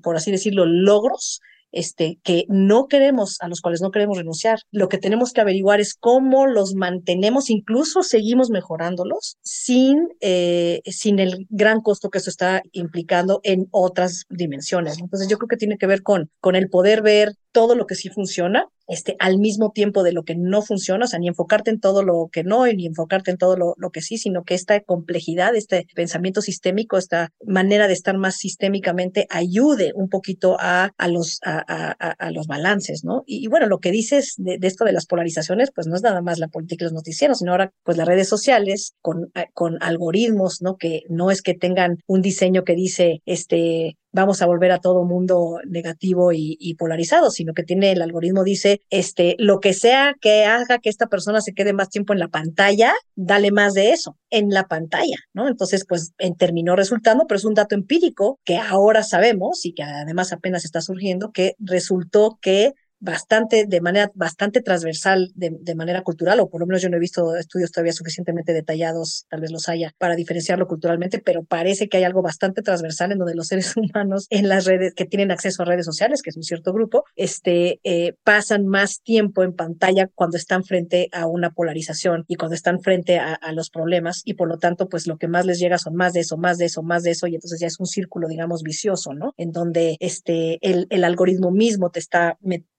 por 0.00 0.16
así 0.16 0.30
decirlo, 0.30 0.64
logros 0.64 1.40
este, 1.72 2.18
que 2.22 2.44
no 2.48 2.86
queremos, 2.86 3.38
a 3.40 3.48
los 3.48 3.60
cuales 3.60 3.80
no 3.80 3.90
queremos 3.90 4.18
renunciar. 4.18 4.60
Lo 4.70 4.88
que 4.88 4.98
tenemos 4.98 5.32
que 5.32 5.40
averiguar 5.40 5.80
es 5.80 5.94
cómo 5.94 6.46
los 6.46 6.74
mantenemos, 6.74 7.50
incluso 7.50 8.02
seguimos 8.02 8.50
mejorándolos 8.50 9.36
sin, 9.42 10.08
eh, 10.20 10.82
sin 10.86 11.18
el 11.18 11.46
gran 11.48 11.80
costo 11.80 12.10
que 12.10 12.18
eso 12.18 12.30
está 12.30 12.62
implicando 12.72 13.40
en 13.42 13.66
otras 13.70 14.24
dimensiones. 14.28 14.98
Entonces 14.98 15.28
yo 15.28 15.38
creo 15.38 15.48
que 15.48 15.56
tiene 15.56 15.78
que 15.78 15.86
ver 15.86 16.02
con, 16.02 16.30
con 16.40 16.56
el 16.56 16.68
poder 16.68 17.02
ver 17.02 17.34
todo 17.52 17.74
lo 17.74 17.86
que 17.86 17.94
sí 17.94 18.08
funciona, 18.08 18.66
este, 18.92 19.16
al 19.20 19.38
mismo 19.38 19.70
tiempo 19.70 20.02
de 20.02 20.12
lo 20.12 20.22
que 20.22 20.34
no 20.36 20.60
funciona, 20.60 21.06
o 21.06 21.08
sea, 21.08 21.18
ni 21.18 21.26
enfocarte 21.26 21.70
en 21.70 21.80
todo 21.80 22.02
lo 22.02 22.28
que 22.30 22.44
no, 22.44 22.66
ni 22.66 22.86
enfocarte 22.86 23.30
en 23.30 23.38
todo 23.38 23.56
lo, 23.56 23.90
que 23.90 24.02
sí, 24.02 24.18
sino 24.18 24.44
que 24.44 24.54
esta 24.54 24.78
complejidad, 24.80 25.56
este 25.56 25.86
pensamiento 25.94 26.42
sistémico, 26.42 26.98
esta 26.98 27.30
manera 27.46 27.88
de 27.88 27.94
estar 27.94 28.18
más 28.18 28.36
sistémicamente 28.36 29.26
ayude 29.30 29.92
un 29.94 30.10
poquito 30.10 30.58
a, 30.60 30.92
los, 31.08 31.40
a, 31.42 31.62
a, 31.62 32.30
los 32.32 32.46
balances, 32.46 33.02
¿no? 33.02 33.24
Y, 33.26 33.48
bueno, 33.48 33.66
lo 33.66 33.78
que 33.78 33.90
dices 33.90 34.34
de, 34.36 34.58
de, 34.58 34.66
esto 34.66 34.84
de 34.84 34.92
las 34.92 35.06
polarizaciones, 35.06 35.70
pues 35.74 35.86
no 35.86 35.96
es 35.96 36.02
nada 36.02 36.20
más 36.20 36.38
la 36.38 36.48
política 36.48 36.84
y 36.84 36.86
los 36.86 36.92
noticieros, 36.92 37.38
sino 37.38 37.52
ahora, 37.52 37.72
pues 37.84 37.96
las 37.96 38.06
redes 38.06 38.28
sociales 38.28 38.92
con, 39.00 39.32
con 39.54 39.78
algoritmos, 39.82 40.60
¿no? 40.60 40.76
Que 40.76 41.00
no 41.08 41.30
es 41.30 41.40
que 41.40 41.54
tengan 41.54 41.96
un 42.06 42.20
diseño 42.20 42.62
que 42.64 42.74
dice, 42.74 43.22
este, 43.24 43.96
vamos 44.12 44.42
a 44.42 44.46
volver 44.46 44.72
a 44.72 44.78
todo 44.78 45.04
mundo 45.04 45.58
negativo 45.66 46.32
y, 46.32 46.74
polarizado, 46.78 47.30
sino 47.30 47.54
que 47.54 47.62
tiene 47.62 47.92
el 47.92 48.02
algoritmo 48.02 48.44
dice, 48.44 48.82
este, 48.90 49.36
lo 49.38 49.60
que 49.60 49.72
sea 49.72 50.14
que 50.20 50.44
haga 50.44 50.78
que 50.78 50.88
esta 50.88 51.06
persona 51.06 51.40
se 51.40 51.54
quede 51.54 51.72
más 51.72 51.90
tiempo 51.90 52.12
en 52.12 52.18
la 52.18 52.28
pantalla, 52.28 52.92
dale 53.14 53.50
más 53.50 53.74
de 53.74 53.90
eso 53.90 54.16
en 54.30 54.50
la 54.50 54.66
pantalla, 54.66 55.16
¿no? 55.34 55.48
Entonces, 55.48 55.84
pues 55.86 56.12
en, 56.18 56.34
terminó 56.36 56.76
resultando, 56.76 57.26
pero 57.26 57.38
es 57.38 57.44
un 57.44 57.54
dato 57.54 57.74
empírico 57.74 58.40
que 58.44 58.56
ahora 58.56 59.02
sabemos 59.02 59.64
y 59.64 59.74
que 59.74 59.82
además 59.82 60.32
apenas 60.32 60.64
está 60.64 60.80
surgiendo, 60.80 61.32
que 61.32 61.54
resultó 61.58 62.38
que 62.40 62.72
bastante, 63.02 63.66
de 63.66 63.80
manera 63.80 64.12
bastante 64.14 64.62
transversal, 64.62 65.32
de, 65.34 65.50
de, 65.60 65.74
manera 65.74 66.02
cultural, 66.02 66.38
o 66.38 66.48
por 66.48 66.60
lo 66.60 66.66
menos 66.68 66.82
yo 66.82 66.88
no 66.88 66.96
he 66.96 67.00
visto 67.00 67.34
estudios 67.34 67.72
todavía 67.72 67.92
suficientemente 67.92 68.52
detallados, 68.52 69.26
tal 69.28 69.40
vez 69.40 69.50
los 69.50 69.68
haya, 69.68 69.92
para 69.98 70.14
diferenciarlo 70.14 70.68
culturalmente, 70.68 71.18
pero 71.18 71.42
parece 71.42 71.88
que 71.88 71.96
hay 71.96 72.04
algo 72.04 72.22
bastante 72.22 72.62
transversal 72.62 73.10
en 73.10 73.18
donde 73.18 73.34
los 73.34 73.48
seres 73.48 73.74
humanos 73.76 74.28
en 74.30 74.48
las 74.48 74.66
redes, 74.66 74.94
que 74.94 75.04
tienen 75.04 75.32
acceso 75.32 75.62
a 75.62 75.66
redes 75.66 75.84
sociales, 75.84 76.22
que 76.22 76.30
es 76.30 76.36
un 76.36 76.44
cierto 76.44 76.72
grupo, 76.72 77.04
este, 77.16 77.80
eh, 77.82 78.14
pasan 78.22 78.66
más 78.66 79.02
tiempo 79.02 79.42
en 79.42 79.54
pantalla 79.54 80.08
cuando 80.14 80.36
están 80.36 80.62
frente 80.62 81.08
a 81.10 81.26
una 81.26 81.50
polarización 81.50 82.24
y 82.28 82.36
cuando 82.36 82.54
están 82.54 82.80
frente 82.80 83.18
a, 83.18 83.34
a 83.34 83.52
los 83.52 83.70
problemas, 83.70 84.22
y 84.24 84.34
por 84.34 84.48
lo 84.48 84.58
tanto, 84.58 84.88
pues 84.88 85.08
lo 85.08 85.18
que 85.18 85.26
más 85.26 85.44
les 85.44 85.58
llega 85.58 85.76
son 85.76 85.96
más 85.96 86.12
de 86.12 86.20
eso, 86.20 86.36
más 86.36 86.56
de 86.56 86.66
eso, 86.66 86.84
más 86.84 87.02
de 87.02 87.10
eso, 87.10 87.26
y 87.26 87.34
entonces 87.34 87.58
ya 87.58 87.66
es 87.66 87.80
un 87.80 87.86
círculo, 87.86 88.28
digamos, 88.28 88.62
vicioso, 88.62 89.12
¿no? 89.12 89.34
En 89.36 89.50
donde 89.50 89.96
este, 89.98 90.58
el, 90.62 90.86
el 90.90 91.02
algoritmo 91.02 91.50
mismo 91.50 91.90
te 91.90 91.98
está 91.98 92.38
metiendo 92.40 92.71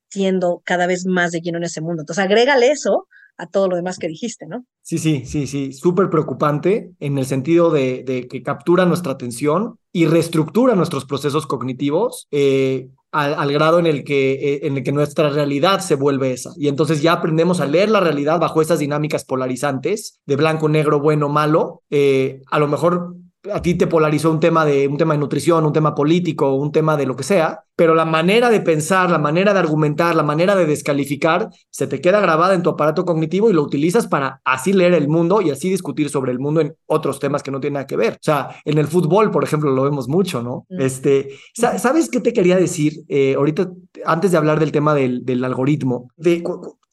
cada 0.63 0.87
vez 0.87 1.05
más 1.05 1.31
de 1.31 1.41
lleno 1.41 1.57
en 1.57 1.65
ese 1.65 1.81
mundo. 1.81 2.01
Entonces, 2.01 2.23
agrégale 2.23 2.71
eso 2.71 3.07
a 3.37 3.47
todo 3.47 3.67
lo 3.67 3.75
demás 3.75 3.97
que 3.97 4.07
dijiste, 4.07 4.45
¿no? 4.47 4.65
Sí, 4.81 4.97
sí, 4.97 5.23
sí, 5.25 5.47
sí, 5.47 5.73
súper 5.73 6.09
preocupante 6.09 6.91
en 6.99 7.17
el 7.17 7.25
sentido 7.25 7.71
de, 7.71 8.27
que 8.29 8.43
captura 8.43 8.85
nuestra 8.85 9.13
atención 9.13 9.77
y 9.91 10.05
reestructura 10.05 10.75
nuestros 10.75 11.05
procesos 11.05 11.47
cognitivos 11.47 12.27
eh, 12.31 12.89
al, 13.11 13.51
grado 13.51 13.79
en 13.79 13.85
el, 13.85 14.03
que, 14.03 14.33
eh, 14.33 14.59
en 14.63 14.77
el 14.77 14.83
que 14.83 14.91
nuestra 14.91 15.29
realidad 15.29 15.79
se 15.79 15.95
vuelve 15.95 16.31
esa. 16.31 16.51
Y 16.57 16.67
entonces 16.67 17.01
ya 17.01 17.13
aprendemos 17.13 17.59
a 17.59 17.67
leer 17.67 17.89
la 17.89 17.99
realidad 17.99 18.39
bajo 18.39 18.61
esas 18.61 18.79
dinámicas 18.79 19.23
polarizantes 19.23 20.19
de 20.25 20.35
blanco, 20.35 20.67
negro, 20.67 20.99
bueno, 20.99 21.29
malo. 21.29 21.83
Eh, 21.89 22.41
a 22.49 22.59
lo 22.59 22.67
mejor 22.67 23.15
a 23.51 23.61
ti 23.61 23.75
te 23.75 23.87
polarizó 23.87 24.31
un 24.31 24.39
tema 24.39 24.65
de 24.65 24.87
un 24.87 24.97
tema 24.97 25.13
de 25.13 25.19
nutrición, 25.19 25.65
un 25.65 25.73
tema 25.73 25.95
político, 25.95 26.53
un 26.53 26.71
tema 26.71 26.95
de 26.95 27.05
lo 27.05 27.15
que 27.15 27.23
sea, 27.23 27.63
pero 27.75 27.95
la 27.95 28.05
manera 28.05 28.49
de 28.49 28.61
pensar, 28.61 29.09
la 29.09 29.17
manera 29.17 29.53
de 29.53 29.59
argumentar, 29.59 30.15
la 30.15 30.23
manera 30.23 30.55
de 30.55 30.65
descalificar 30.65 31.49
se 31.69 31.87
te 31.87 31.99
queda 31.99 32.21
grabada 32.21 32.53
en 32.53 32.63
tu 32.63 32.69
aparato 32.69 33.03
cognitivo 33.03 33.49
y 33.49 33.53
lo 33.53 33.63
utilizas 33.63 34.07
para 34.07 34.41
así 34.45 34.71
leer 34.71 34.93
el 34.93 35.07
mundo 35.07 35.41
y 35.41 35.49
así 35.49 35.69
discutir 35.69 36.09
sobre 36.09 36.31
el 36.31 36.39
mundo 36.39 36.61
en 36.61 36.75
otros 36.85 37.19
temas 37.19 37.43
que 37.43 37.51
no 37.51 37.59
tienen 37.59 37.73
nada 37.73 37.87
que 37.87 37.97
ver. 37.97 38.13
O 38.13 38.21
sea, 38.21 38.55
en 38.63 38.77
el 38.77 38.87
fútbol, 38.87 39.31
por 39.31 39.43
ejemplo, 39.43 39.71
lo 39.71 39.83
vemos 39.83 40.07
mucho, 40.07 40.41
¿no? 40.41 40.65
Mm. 40.69 40.81
Este, 40.81 41.29
¿sabes 41.53 42.09
qué 42.09 42.21
te 42.21 42.33
quería 42.33 42.55
decir 42.55 43.03
eh, 43.09 43.35
ahorita 43.35 43.71
antes 44.05 44.31
de 44.31 44.37
hablar 44.37 44.59
del 44.59 44.71
tema 44.71 44.93
del, 44.93 45.25
del 45.25 45.43
algoritmo? 45.43 46.09
De 46.15 46.43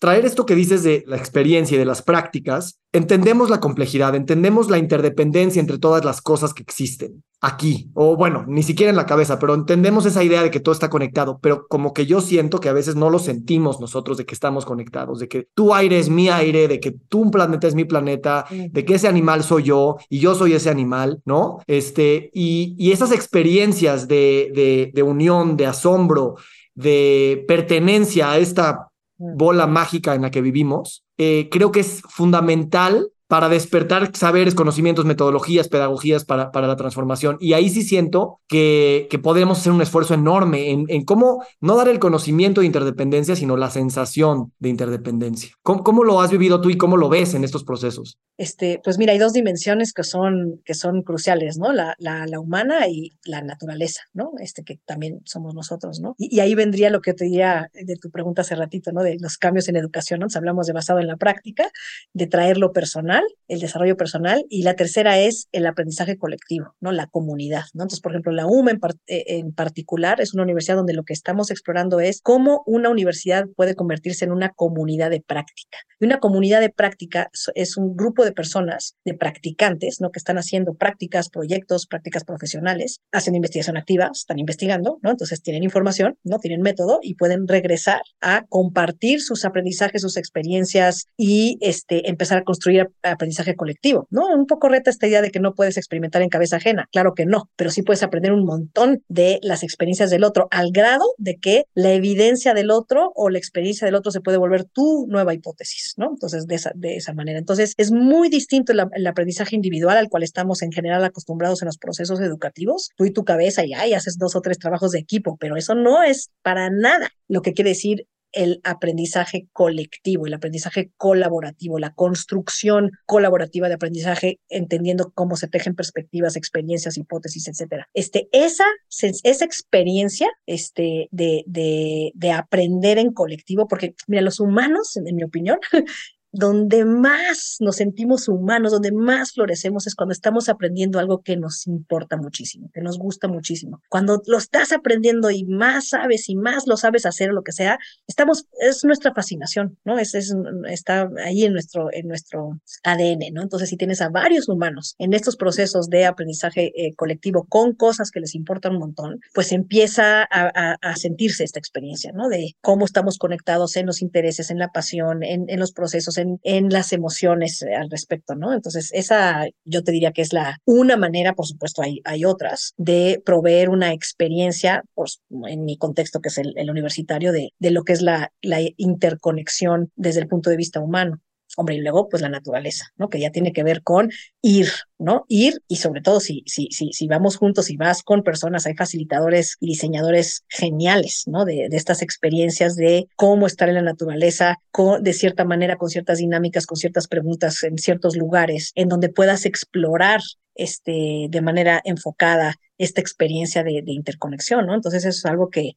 traer 0.00 0.24
esto 0.24 0.46
que 0.46 0.56
dices 0.56 0.82
de 0.82 1.04
la 1.06 1.16
experiencia 1.16 1.76
y 1.76 1.78
de 1.78 1.84
las 1.84 2.00
prácticas, 2.02 2.80
entendemos 2.90 3.50
la 3.50 3.60
complejidad, 3.60 4.14
entendemos 4.14 4.70
la 4.70 4.78
interdependencia 4.78 5.60
entre 5.60 5.78
todas 5.78 6.04
las 6.04 6.22
cosas 6.22 6.54
que 6.54 6.62
existen 6.62 7.22
aquí, 7.42 7.90
o 7.94 8.16
bueno, 8.16 8.44
ni 8.48 8.62
siquiera 8.62 8.90
en 8.90 8.96
la 8.96 9.06
cabeza, 9.06 9.38
pero 9.38 9.54
entendemos 9.54 10.06
esa 10.06 10.24
idea 10.24 10.42
de 10.42 10.50
que 10.50 10.60
todo 10.60 10.72
está 10.72 10.90
conectado, 10.90 11.38
pero 11.40 11.66
como 11.68 11.92
que 11.92 12.06
yo 12.06 12.20
siento 12.20 12.60
que 12.60 12.68
a 12.68 12.74
veces 12.74 12.96
no 12.96 13.10
lo 13.10 13.18
sentimos 13.18 13.78
nosotros 13.80 14.16
de 14.16 14.24
que 14.24 14.34
estamos 14.34 14.64
conectados, 14.64 15.18
de 15.20 15.28
que 15.28 15.48
tu 15.54 15.74
aire 15.74 15.98
es 15.98 16.08
mi 16.08 16.28
aire, 16.30 16.66
de 16.66 16.80
que 16.80 16.92
tu 16.92 17.30
planeta 17.30 17.66
es 17.66 17.74
mi 17.74 17.84
planeta, 17.84 18.46
de 18.50 18.84
que 18.84 18.94
ese 18.94 19.08
animal 19.08 19.42
soy 19.42 19.64
yo 19.64 19.96
y 20.08 20.18
yo 20.18 20.34
soy 20.34 20.54
ese 20.54 20.70
animal, 20.70 21.20
¿no? 21.24 21.58
Este, 21.66 22.30
y, 22.34 22.74
y 22.78 22.92
esas 22.92 23.12
experiencias 23.12 24.08
de, 24.08 24.50
de, 24.54 24.90
de 24.94 25.02
unión, 25.02 25.56
de 25.56 25.66
asombro, 25.66 26.36
de 26.74 27.44
pertenencia 27.46 28.32
a 28.32 28.38
esta 28.38 28.89
bola 29.20 29.66
mágica 29.66 30.14
en 30.14 30.22
la 30.22 30.30
que 30.30 30.40
vivimos, 30.40 31.04
eh, 31.18 31.48
creo 31.50 31.70
que 31.70 31.80
es 31.80 32.02
fundamental 32.08 33.10
para 33.30 33.48
despertar 33.48 34.10
saberes, 34.16 34.56
conocimientos, 34.56 35.04
metodologías, 35.04 35.68
pedagogías 35.68 36.24
para, 36.24 36.50
para 36.50 36.66
la 36.66 36.74
transformación. 36.74 37.36
Y 37.38 37.52
ahí 37.52 37.70
sí 37.70 37.82
siento 37.82 38.40
que, 38.48 39.06
que 39.08 39.20
podemos 39.20 39.60
hacer 39.60 39.70
un 39.70 39.80
esfuerzo 39.80 40.14
enorme 40.14 40.72
en, 40.72 40.86
en, 40.88 41.04
cómo 41.04 41.44
no 41.60 41.76
dar 41.76 41.86
el 41.86 42.00
conocimiento 42.00 42.60
de 42.60 42.66
interdependencia, 42.66 43.36
sino 43.36 43.56
la 43.56 43.70
sensación 43.70 44.52
de 44.58 44.70
interdependencia. 44.70 45.52
¿Cómo, 45.62 45.84
¿Cómo, 45.84 46.02
lo 46.02 46.20
has 46.20 46.32
vivido 46.32 46.60
tú 46.60 46.70
y 46.70 46.76
cómo 46.76 46.96
lo 46.96 47.08
ves 47.08 47.34
en 47.34 47.44
estos 47.44 47.62
procesos? 47.62 48.18
Este, 48.36 48.80
pues 48.82 48.98
mira, 48.98 49.12
hay 49.12 49.20
dos 49.20 49.32
dimensiones 49.32 49.92
que 49.92 50.02
son, 50.02 50.60
que 50.64 50.74
son 50.74 51.02
cruciales, 51.02 51.56
¿no? 51.56 51.72
La, 51.72 51.94
la, 51.98 52.26
la 52.26 52.40
humana 52.40 52.88
y 52.88 53.12
la 53.24 53.42
naturaleza, 53.42 54.00
¿no? 54.12 54.32
Este, 54.40 54.64
que 54.64 54.80
también 54.84 55.20
somos 55.24 55.54
nosotros, 55.54 56.00
¿no? 56.00 56.16
Y, 56.18 56.34
y, 56.34 56.40
ahí 56.40 56.56
vendría 56.56 56.90
lo 56.90 57.00
que 57.00 57.14
te 57.14 57.26
diría 57.26 57.70
de 57.74 57.94
tu 57.94 58.10
pregunta 58.10 58.42
hace 58.42 58.56
ratito, 58.56 58.90
¿no? 58.90 59.04
De 59.04 59.18
los 59.20 59.38
cambios 59.38 59.68
en 59.68 59.76
educación, 59.76 60.18
¿no? 60.18 60.24
Entonces 60.24 60.38
hablamos 60.38 60.66
de 60.66 60.72
basado 60.72 60.98
en 60.98 61.06
la 61.06 61.16
práctica, 61.16 61.70
de 62.12 62.26
traer 62.26 62.58
lo 62.58 62.72
personal 63.20 63.40
el 63.50 63.58
desarrollo 63.58 63.96
personal, 63.96 64.44
y 64.48 64.62
la 64.62 64.74
tercera 64.74 65.18
es 65.18 65.48
el 65.50 65.66
aprendizaje 65.66 66.16
colectivo, 66.16 66.76
¿no? 66.80 66.92
La 66.92 67.08
comunidad, 67.08 67.64
¿no? 67.74 67.82
Entonces, 67.82 68.00
por 68.00 68.12
ejemplo, 68.12 68.32
la 68.32 68.46
UMA 68.46 68.70
en, 68.70 68.78
par 68.78 68.94
eh, 69.08 69.24
en, 69.26 69.52
particular 69.52 70.20
es 70.20 70.34
una 70.34 70.44
universidad 70.44 70.76
donde 70.76 70.94
lo 70.94 71.02
que 71.02 71.12
estamos 71.12 71.50
explorando 71.50 71.98
es 71.98 72.20
cómo 72.22 72.62
una 72.64 72.90
universidad 72.90 73.46
puede 73.56 73.74
convertirse 73.74 74.24
en 74.24 74.30
una 74.30 74.50
comunidad 74.50 75.10
de 75.10 75.20
práctica. 75.20 75.78
Y 75.98 76.06
una 76.06 76.18
comunidad 76.18 76.60
de 76.60 76.70
práctica 76.70 77.28
es 77.54 77.76
un 77.76 77.96
grupo 77.96 78.24
de 78.24 78.32
personas, 78.32 78.94
de 79.04 79.14
practicantes, 79.14 80.00
¿no? 80.00 80.12
Que 80.12 80.20
están 80.20 80.38
haciendo 80.38 80.74
prácticas, 80.74 81.28
proyectos, 81.28 81.86
prácticas 81.88 82.24
profesionales, 82.24 83.00
hacen 83.10 83.34
investigación 83.34 83.76
activa, 83.76 84.10
están 84.12 84.38
investigando, 84.38 84.98
¿no? 85.02 85.10
Entonces 85.10 85.42
tienen 85.42 85.64
información, 85.64 86.16
¿no? 86.22 86.38
Tienen 86.38 86.62
método 86.62 87.00
y 87.02 87.14
pueden 87.16 87.48
regresar 87.48 88.02
a 88.20 88.44
compartir 88.48 89.20
sus 89.20 89.44
aprendizajes, 89.44 90.02
sus 90.02 90.16
experiencias 90.16 91.06
y 91.16 91.58
este, 91.60 92.08
empezar 92.08 92.38
a 92.38 92.44
construir 92.44 92.90
aprendizaje 93.10 93.56
colectivo, 93.56 94.06
¿no? 94.10 94.26
Un 94.34 94.46
poco 94.46 94.68
reta 94.68 94.90
esta 94.90 95.06
idea 95.06 95.22
de 95.22 95.30
que 95.30 95.40
no 95.40 95.54
puedes 95.54 95.76
experimentar 95.76 96.22
en 96.22 96.28
cabeza 96.28 96.56
ajena, 96.56 96.88
claro 96.92 97.14
que 97.14 97.26
no, 97.26 97.50
pero 97.56 97.70
sí 97.70 97.82
puedes 97.82 98.02
aprender 98.02 98.32
un 98.32 98.44
montón 98.44 99.02
de 99.08 99.38
las 99.42 99.62
experiencias 99.62 100.10
del 100.10 100.24
otro, 100.24 100.48
al 100.50 100.70
grado 100.72 101.04
de 101.18 101.36
que 101.36 101.64
la 101.74 101.92
evidencia 101.92 102.54
del 102.54 102.70
otro 102.70 103.12
o 103.14 103.30
la 103.30 103.38
experiencia 103.38 103.86
del 103.86 103.94
otro 103.94 104.10
se 104.12 104.20
puede 104.20 104.38
volver 104.38 104.64
tu 104.64 105.06
nueva 105.08 105.34
hipótesis, 105.34 105.94
¿no? 105.96 106.10
Entonces, 106.10 106.46
de 106.46 106.54
esa, 106.54 106.72
de 106.74 106.96
esa 106.96 107.12
manera. 107.12 107.38
Entonces, 107.38 107.74
es 107.76 107.90
muy 107.90 108.28
distinto 108.28 108.72
el, 108.72 109.06
aprendizaje 109.06 109.56
individual 109.56 109.96
al 109.96 110.08
cual 110.08 110.22
estamos 110.22 110.62
en 110.62 110.72
general 110.72 111.04
acostumbrados 111.04 111.62
en 111.62 111.66
los 111.66 111.78
procesos 111.78 112.20
educativos, 112.20 112.90
tú 112.96 113.04
y 113.04 113.12
tu 113.12 113.24
cabeza 113.24 113.64
y 113.64 113.74
ahí 113.74 113.94
haces 113.94 114.18
dos 114.18 114.36
o 114.36 114.40
tres 114.40 114.58
trabajos 114.58 114.92
de 114.92 114.98
equipo, 114.98 115.36
pero 115.38 115.56
eso 115.56 115.74
no 115.74 116.02
es 116.02 116.30
para 116.42 116.70
nada 116.70 117.10
lo 117.28 117.42
que 117.42 117.52
quiere 117.52 117.70
decir 117.70 118.06
el 118.32 118.60
aprendizaje 118.64 119.48
colectivo, 119.52 120.26
el 120.26 120.34
aprendizaje 120.34 120.90
colaborativo, 120.96 121.78
la 121.78 121.94
construcción 121.94 122.90
colaborativa 123.06 123.68
de 123.68 123.74
aprendizaje, 123.74 124.40
entendiendo 124.48 125.12
cómo 125.14 125.36
se 125.36 125.48
tejen 125.48 125.74
perspectivas, 125.74 126.36
experiencias, 126.36 126.96
hipótesis, 126.96 127.48
etcétera. 127.48 127.88
Este, 127.94 128.28
esa, 128.32 128.64
esa 128.88 129.44
experiencia 129.44 130.28
este, 130.46 131.08
de, 131.10 131.44
de, 131.46 132.12
de 132.14 132.32
aprender 132.32 132.98
en 132.98 133.12
colectivo, 133.12 133.68
porque 133.68 133.94
mira, 134.06 134.22
los 134.22 134.40
humanos, 134.40 134.96
en 134.96 135.14
mi 135.14 135.24
opinión, 135.24 135.58
donde 136.32 136.84
más 136.84 137.56
nos 137.60 137.76
sentimos 137.76 138.28
humanos, 138.28 138.72
donde 138.72 138.92
más 138.92 139.32
florecemos 139.32 139.86
es 139.86 139.94
cuando 139.94 140.12
estamos 140.12 140.48
aprendiendo 140.48 140.98
algo 140.98 141.22
que 141.22 141.36
nos 141.36 141.66
importa 141.66 142.16
muchísimo, 142.16 142.70
que 142.72 142.80
nos 142.80 142.98
gusta 142.98 143.28
muchísimo. 143.28 143.80
Cuando 143.88 144.22
lo 144.26 144.38
estás 144.38 144.72
aprendiendo 144.72 145.30
y 145.30 145.44
más 145.44 145.88
sabes 145.88 146.28
y 146.28 146.36
más 146.36 146.66
lo 146.66 146.76
sabes 146.76 147.06
hacer 147.06 147.30
o 147.30 147.32
lo 147.32 147.42
que 147.42 147.52
sea, 147.52 147.78
estamos, 148.06 148.46
es 148.60 148.84
nuestra 148.84 149.12
fascinación, 149.12 149.78
¿no? 149.84 149.98
Es, 149.98 150.14
es, 150.14 150.34
está 150.68 151.10
ahí 151.24 151.44
en 151.44 151.52
nuestro, 151.52 151.92
en 151.92 152.06
nuestro 152.06 152.60
ADN, 152.84 153.32
¿no? 153.32 153.42
Entonces, 153.42 153.68
si 153.68 153.76
tienes 153.76 154.00
a 154.00 154.08
varios 154.08 154.48
humanos 154.48 154.94
en 154.98 155.14
estos 155.14 155.36
procesos 155.36 155.88
de 155.88 156.06
aprendizaje 156.06 156.72
eh, 156.76 156.94
colectivo 156.94 157.46
con 157.48 157.74
cosas 157.74 158.10
que 158.10 158.20
les 158.20 158.34
importan 158.34 158.74
un 158.74 158.80
montón, 158.80 159.20
pues 159.34 159.52
empieza 159.52 160.22
a, 160.22 160.50
a, 160.54 160.76
a, 160.80 160.96
sentirse 160.96 161.44
esta 161.44 161.58
experiencia, 161.58 162.12
¿no? 162.12 162.28
De 162.28 162.54
cómo 162.60 162.84
estamos 162.84 163.18
conectados 163.18 163.76
en 163.76 163.86
los 163.86 164.02
intereses, 164.02 164.50
en 164.50 164.58
la 164.58 164.68
pasión, 164.68 165.22
en, 165.22 165.46
en 165.48 165.58
los 165.58 165.72
procesos, 165.72 166.18
en, 166.20 166.68
las 166.70 166.92
emociones 166.92 167.62
eh, 167.62 167.74
al 167.74 167.90
respecto, 167.90 168.34
¿no? 168.34 168.52
Entonces, 168.52 168.90
esa 168.92 169.46
yo 169.64 169.82
te 169.82 169.92
diría 169.92 170.12
que 170.12 170.22
es 170.22 170.32
la 170.32 170.58
una 170.64 170.96
manera, 170.96 171.34
por 171.34 171.46
supuesto, 171.46 171.82
hay, 171.82 172.00
hay 172.04 172.24
otras, 172.24 172.74
de 172.76 173.22
proveer 173.24 173.70
una 173.70 173.92
experiencia, 173.92 174.82
pues, 174.94 175.20
en 175.46 175.64
mi 175.64 175.76
contexto, 175.76 176.20
que 176.20 176.28
es 176.28 176.38
el, 176.38 176.52
el 176.56 176.70
universitario, 176.70 177.32
de, 177.32 177.52
de 177.58 177.70
lo 177.70 177.84
que 177.84 177.92
es 177.92 178.02
la, 178.02 178.32
la 178.42 178.60
interconexión 178.76 179.90
desde 179.96 180.20
el 180.20 180.28
punto 180.28 180.50
de 180.50 180.56
vista 180.56 180.80
humano 180.80 181.20
hombre, 181.60 181.76
y 181.76 181.80
luego 181.80 182.08
pues 182.08 182.22
la 182.22 182.28
naturaleza, 182.28 182.86
¿no? 182.96 183.08
Que 183.08 183.20
ya 183.20 183.30
tiene 183.30 183.52
que 183.52 183.62
ver 183.62 183.82
con 183.82 184.10
ir, 184.42 184.68
¿no? 184.98 185.24
Ir 185.28 185.62
y 185.68 185.76
sobre 185.76 186.00
todo 186.00 186.20
si, 186.20 186.42
si, 186.46 186.68
si, 186.70 186.92
si 186.92 187.06
vamos 187.06 187.36
juntos, 187.36 187.66
si 187.66 187.76
vas 187.76 188.02
con 188.02 188.22
personas, 188.22 188.66
hay 188.66 188.74
facilitadores 188.74 189.56
y 189.60 189.66
diseñadores 189.66 190.44
geniales, 190.48 191.24
¿no? 191.26 191.44
De, 191.44 191.68
de 191.70 191.76
estas 191.76 192.02
experiencias 192.02 192.76
de 192.76 193.06
cómo 193.16 193.46
estar 193.46 193.68
en 193.68 193.76
la 193.76 193.82
naturaleza, 193.82 194.56
con, 194.70 195.02
de 195.02 195.12
cierta 195.12 195.44
manera, 195.44 195.76
con 195.76 195.90
ciertas 195.90 196.18
dinámicas, 196.18 196.66
con 196.66 196.76
ciertas 196.76 197.08
preguntas 197.08 197.62
en 197.62 197.78
ciertos 197.78 198.16
lugares, 198.16 198.72
en 198.74 198.88
donde 198.88 199.10
puedas 199.10 199.44
explorar 199.44 200.20
este, 200.54 201.26
de 201.28 201.40
manera 201.42 201.80
enfocada 201.84 202.56
esta 202.78 203.00
experiencia 203.00 203.62
de, 203.62 203.82
de 203.84 203.92
interconexión, 203.92 204.66
¿no? 204.66 204.74
Entonces 204.74 205.04
eso 205.04 205.18
es 205.18 205.26
algo 205.26 205.50
que 205.50 205.72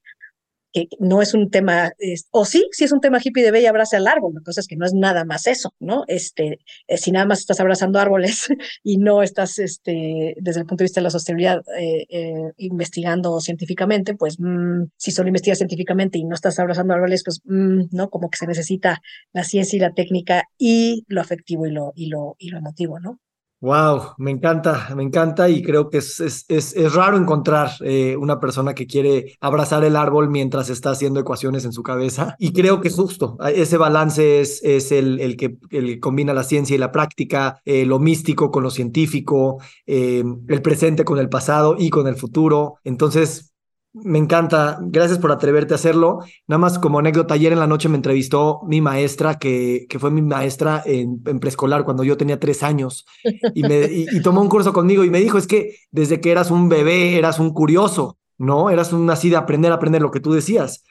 que 0.74 0.88
no 1.00 1.22
es 1.22 1.34
un 1.34 1.50
tema, 1.50 1.94
o 2.32 2.46
sí, 2.46 2.68
sí 2.72 2.84
es 2.84 2.92
un 2.92 3.00
tema 3.00 3.20
hippie 3.24 3.44
de 3.44 3.62
y 3.62 3.66
abraza 3.68 3.98
al 3.98 4.08
árbol, 4.08 4.34
la 4.34 4.42
cosa 4.42 4.60
es 4.62 4.68
que 4.68 4.76
no 4.76 4.86
es 4.86 4.94
nada 4.94 5.24
más 5.26 5.48
eso, 5.48 5.74
¿no? 5.80 6.04
Este, 6.08 6.60
eh, 6.88 6.98
si 6.98 7.12
nada 7.12 7.26
más 7.26 7.40
estás 7.40 7.60
abrazando 7.60 8.00
árboles 8.00 8.48
y 8.84 8.98
no 8.98 9.22
estás, 9.22 9.60
este, 9.60 10.36
desde 10.40 10.62
el 10.62 10.66
punto 10.66 10.82
de 10.82 10.86
vista 10.86 11.00
de 11.00 11.04
la 11.04 11.10
sostenibilidad, 11.12 11.62
eh, 11.80 12.06
eh, 12.10 12.52
investigando 12.58 13.40
científicamente, 13.40 14.16
pues 14.16 14.40
mm, 14.40 14.86
si 14.98 15.12
solo 15.12 15.30
investigas 15.30 15.60
científicamente 15.60 16.18
y 16.18 16.26
no 16.26 16.36
estás 16.36 16.60
abrazando 16.60 16.94
árboles, 16.94 17.24
pues 17.24 17.42
mm, 17.46 17.84
no, 17.92 18.10
como 18.10 18.30
que 18.30 18.38
se 18.38 18.48
necesita 18.48 19.02
la 19.34 19.44
ciencia 19.44 19.78
y 19.78 19.80
la 19.80 19.94
técnica 19.94 20.46
y 20.58 21.04
lo 21.08 21.22
afectivo 21.22 21.68
y 21.68 21.72
lo, 21.72 21.94
y 21.96 22.08
lo, 22.08 22.36
y 22.40 22.50
lo 22.50 22.58
emotivo, 22.58 23.00
¿no? 23.00 23.20
Wow, 23.64 24.16
me 24.18 24.32
encanta, 24.32 24.90
me 24.94 25.04
encanta 25.04 25.48
y 25.48 25.64
creo 25.64 25.90
que 25.90 26.00
es, 26.00 26.20
es, 26.20 26.46
es, 26.50 26.94
raro 26.94 27.16
encontrar 27.16 27.72
eh, 27.80 28.18
una 28.18 28.42
persona 28.42 28.76
que 28.76 28.88
quiere 28.88 29.38
abrazar 29.40 29.86
el 29.86 29.96
árbol 29.96 30.30
mientras 30.30 30.70
está 30.70 30.90
haciendo 30.90 31.22
ecuaciones 31.22 31.64
en 31.64 31.72
su 31.72 31.82
cabeza. 31.82 32.36
Y 32.40 32.52
creo 32.52 32.82
que 32.82 32.90
justo 32.90 33.38
ese 33.56 33.78
balance 33.78 34.42
es, 34.42 34.62
es 34.66 34.92
el, 34.92 35.18
el, 35.22 35.38
que, 35.38 35.58
combina 36.02 36.34
la 36.34 36.44
ciencia 36.44 36.76
y 36.76 36.78
la 36.78 36.92
práctica, 36.92 37.62
eh, 37.64 37.86
lo 37.86 38.00
místico 38.00 38.52
con 38.52 38.64
lo 38.64 38.70
científico, 38.70 39.62
eh, 39.88 40.26
el 40.50 40.62
presente 40.62 41.06
con 41.06 41.18
el 41.18 41.30
pasado 41.30 41.78
y 41.80 41.90
con 41.90 42.08
el 42.08 42.18
futuro. 42.18 42.80
Entonces, 42.84 43.53
me 43.94 44.18
encanta, 44.18 44.80
gracias 44.82 45.20
por 45.20 45.32
atreverte 45.32 45.74
a 45.74 45.76
hacerlo. 45.76 46.20
Nada 46.48 46.58
más 46.58 46.80
como 46.80 47.00
anécdota, 47.00 47.36
ayer 47.36 47.54
en 47.54 47.60
la 47.60 47.68
noche 47.68 47.90
me 47.90 47.96
entrevistó 47.96 48.62
mi 48.66 48.82
maestra, 48.82 49.38
que, 49.38 49.86
que 49.88 50.00
fue 50.00 50.10
mi 50.10 50.22
maestra 50.22 50.82
en, 50.86 51.22
preescolar 51.40 51.84
cuando 51.84 52.04
yo 52.04 52.18
tenía 52.18 52.40
tres 52.40 52.64
años, 52.64 53.06
y, 53.54 53.62
me, 53.62 53.86
y, 53.86 54.22
tomó 54.22 54.42
un 54.42 54.50
curso 54.50 54.74
conmigo 54.74 55.04
y 55.04 55.10
me 55.10 55.20
dijo, 55.20 55.38
es 55.38 55.48
que 55.48 55.76
desde 55.92 56.20
que 56.20 56.32
eras 56.32 56.50
un 56.50 56.70
bebé 56.70 57.18
eras 57.18 57.40
un 57.40 57.52
curioso, 57.52 58.18
¿no? 58.40 58.72
Eras 58.72 58.94
un 58.94 59.10
así 59.10 59.30
de 59.30 59.36
aprender 59.36 59.72
aprender 59.72 60.02
lo 60.02 60.12
que 60.12 60.20
tú 60.20 60.34
decías. 60.34 60.84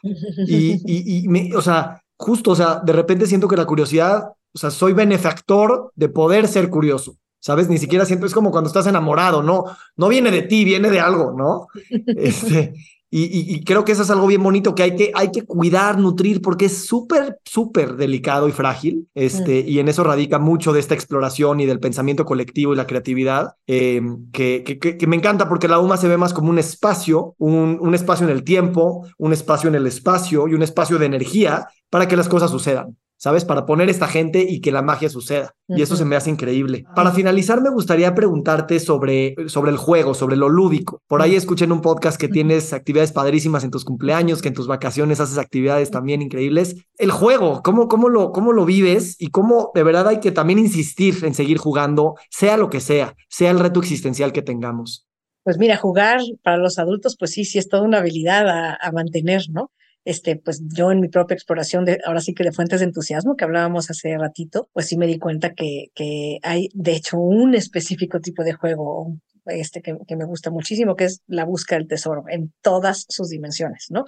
Y, 0.46 0.80
y, 0.86 1.24
y 1.24 1.28
me, 1.28 1.55
o 1.57 1.61
sea, 1.61 2.03
justo, 2.16 2.53
o 2.53 2.57
sea, 2.57 2.80
de 2.84 2.92
repente 2.92 3.26
siento 3.26 3.48
que 3.48 3.57
la 3.57 3.66
curiosidad, 3.66 4.28
o 4.55 4.59
sea, 4.59 4.70
soy 4.70 4.92
benefactor 4.92 5.90
de 5.96 6.09
poder 6.09 6.46
ser 6.46 6.70
curioso. 6.70 7.16
¿Sabes? 7.43 7.68
Ni 7.68 7.76
siquiera 7.76 8.07
siento, 8.07 8.24
es 8.24 8.32
como 8.32 8.53
cuando 8.53 8.68
estás 8.68 8.86
enamorado, 8.86 9.43
¿no? 9.43 9.64
No 9.97 10.09
viene 10.09 10.30
de 10.30 10.43
ti, 10.43 10.64
viene 10.64 10.90
de 10.90 11.01
algo, 11.01 11.34
¿no? 11.36 11.66
Este, 12.16 12.74
y, 13.14 13.62
creo 13.64 13.84
que 13.84 13.93
eso 13.93 14.05
es 14.05 14.11
algo 14.11 14.26
bien 14.26 14.43
bonito 14.43 14.74
que 14.74 14.84
hay 14.84 14.97
que, 14.97 15.12
hay 15.14 15.30
que 15.30 15.43
cuidar, 15.43 15.99
nutrir, 15.99 16.40
porque 16.40 16.64
es 16.66 16.86
súper, 16.86 17.38
súper 17.45 17.97
delicado 17.97 18.49
y 18.49 18.53
frágil. 18.53 19.07
Este, 19.14 19.64
mm. 19.64 19.68
Y 19.68 19.78
en 19.80 19.88
eso 19.88 20.03
radica 20.03 20.38
mucho 20.38 20.72
de 20.72 20.80
esta 20.80 20.95
exploración 20.95 21.61
y 21.61 21.66
del 21.66 21.78
pensamiento 21.78 22.24
colectivo 22.24 22.72
y 22.72 22.76
la 22.76 22.86
creatividad, 22.86 23.57
em, 23.66 24.30
que, 24.30 24.62
que, 24.64 25.07
me 25.07 25.16
encanta 25.16 25.47
porque 25.47 25.68
la 25.68 25.78
UMA 25.78 25.99
se 25.99 26.09
ve 26.09 26.16
más 26.16 26.32
como 26.32 26.49
un 26.49 26.59
espacio, 26.59 27.34
un, 27.36 27.76
un 27.82 27.95
espacio 27.95 28.26
en 28.26 28.32
el 28.32 28.45
tiempo, 28.45 29.07
un 29.18 29.34
espacio 29.34 29.68
en 29.68 29.74
el 29.74 29.86
espacio 29.86 30.49
y 30.49 30.55
un 30.55 30.62
espacio 30.62 30.99
de 30.99 31.05
energía 31.05 31.68
para 31.90 32.09
que 32.09 32.16
las 32.16 32.30
cosas 32.30 32.51
sucedan. 32.51 32.97
¿Sabes? 33.23 33.45
Para 33.45 33.66
poner 33.66 33.89
esta 33.89 34.09
gente 34.09 34.45
y 34.49 34.61
que 34.61 34.73
la 34.73 34.83
magia 34.83 35.09
suceda. 35.09 35.55
Y 35.68 35.81
eso 35.81 35.95
se 35.95 36.05
me 36.05 36.16
hace 36.16 36.29
increíble. 36.29 36.85
Para 36.97 37.12
finalizar, 37.12 37.62
me 37.62 37.70
gustaría 37.70 38.16
preguntarte 38.16 38.81
sobre, 38.81 39.37
sobre 39.47 39.70
el 39.70 39.77
juego, 39.77 40.12
sobre 40.12 40.35
lo 40.35 40.49
lúdico. 40.49 41.01
Por 41.07 41.23
ahí 41.23 41.37
escuché 41.37 41.66
en 41.66 41.70
un 41.70 41.83
podcast 41.83 42.20
que 42.20 42.27
tienes 42.27 42.73
actividades 42.73 43.12
padrísimas 43.12 43.62
en 43.62 43.70
tus 43.70 43.85
cumpleaños, 43.85 44.43
que 44.43 44.49
en 44.49 44.55
tus 44.55 44.66
vacaciones 44.66 45.20
haces 45.20 45.39
actividades 45.39 45.93
también 45.93 46.20
increíbles. 46.20 46.75
El 46.99 47.12
juego, 47.12 47.62
¿cómo, 47.62 47.87
cómo, 47.87 48.09
lo, 48.09 48.33
cómo 48.33 48.53
lo 48.53 48.64
vives 48.64 49.14
y 49.20 49.29
cómo 49.29 49.70
de 49.73 49.85
verdad 49.85 50.09
hay 50.09 50.18
que 50.18 50.33
también 50.33 50.59
insistir 50.59 51.25
en 51.25 51.35
seguir 51.35 51.59
jugando, 51.59 52.16
sea 52.29 52.57
lo 52.57 52.70
que 52.70 52.81
sea, 52.81 53.14
sea 53.29 53.53
el 53.53 53.61
reto 53.61 53.79
existencial 53.79 54.33
que 54.33 54.43
tengamos? 54.43 55.07
Pues 55.45 55.59
mira, 55.59 55.77
jugar 55.77 56.18
para 56.43 56.57
los 56.57 56.77
adultos, 56.81 57.16
pues 57.16 57.31
sí, 57.31 57.45
sí 57.45 57.59
es 57.59 57.68
toda 57.68 57.85
una 57.85 57.99
habilidad 57.99 58.49
a, 58.49 58.77
a 58.83 58.91
mantener, 58.91 59.43
¿no? 59.49 59.70
Este, 60.05 60.36
pues 60.36 60.62
yo 60.74 60.90
en 60.90 61.00
mi 61.00 61.09
propia 61.09 61.34
exploración 61.34 61.84
de, 61.84 61.98
ahora 62.05 62.20
sí 62.20 62.34
que 62.34 62.44
de 62.44 62.53
fuentes 62.53 62.80
de 62.80 62.86
entusiasmo 62.86 63.36
que 63.36 63.44
hablábamos 63.44 63.90
hace 63.90 64.16
ratito, 64.18 64.68
pues 64.72 64.86
sí 64.86 64.96
me 64.96 65.07
di 65.07 65.18
cuenta 65.18 65.55
que, 65.55 65.86
que 65.94 66.38
hay 66.42 66.68
de 66.74 66.92
hecho 66.92 67.18
un 67.18 67.55
específico 67.55 68.20
tipo 68.20 68.42
de 68.42 68.53
juego, 68.53 69.16
este, 69.46 69.80
que, 69.82 69.96
que 70.07 70.16
me 70.16 70.24
gusta 70.24 70.50
muchísimo, 70.50 70.96
que 70.96 71.05
es 71.05 71.22
la 71.26 71.44
búsqueda 71.44 71.78
del 71.78 71.88
tesoro 71.88 72.24
en 72.28 72.53
todas 72.62 73.07
sus 73.09 73.28
dimensiones, 73.28 73.86
¿no? 73.90 74.05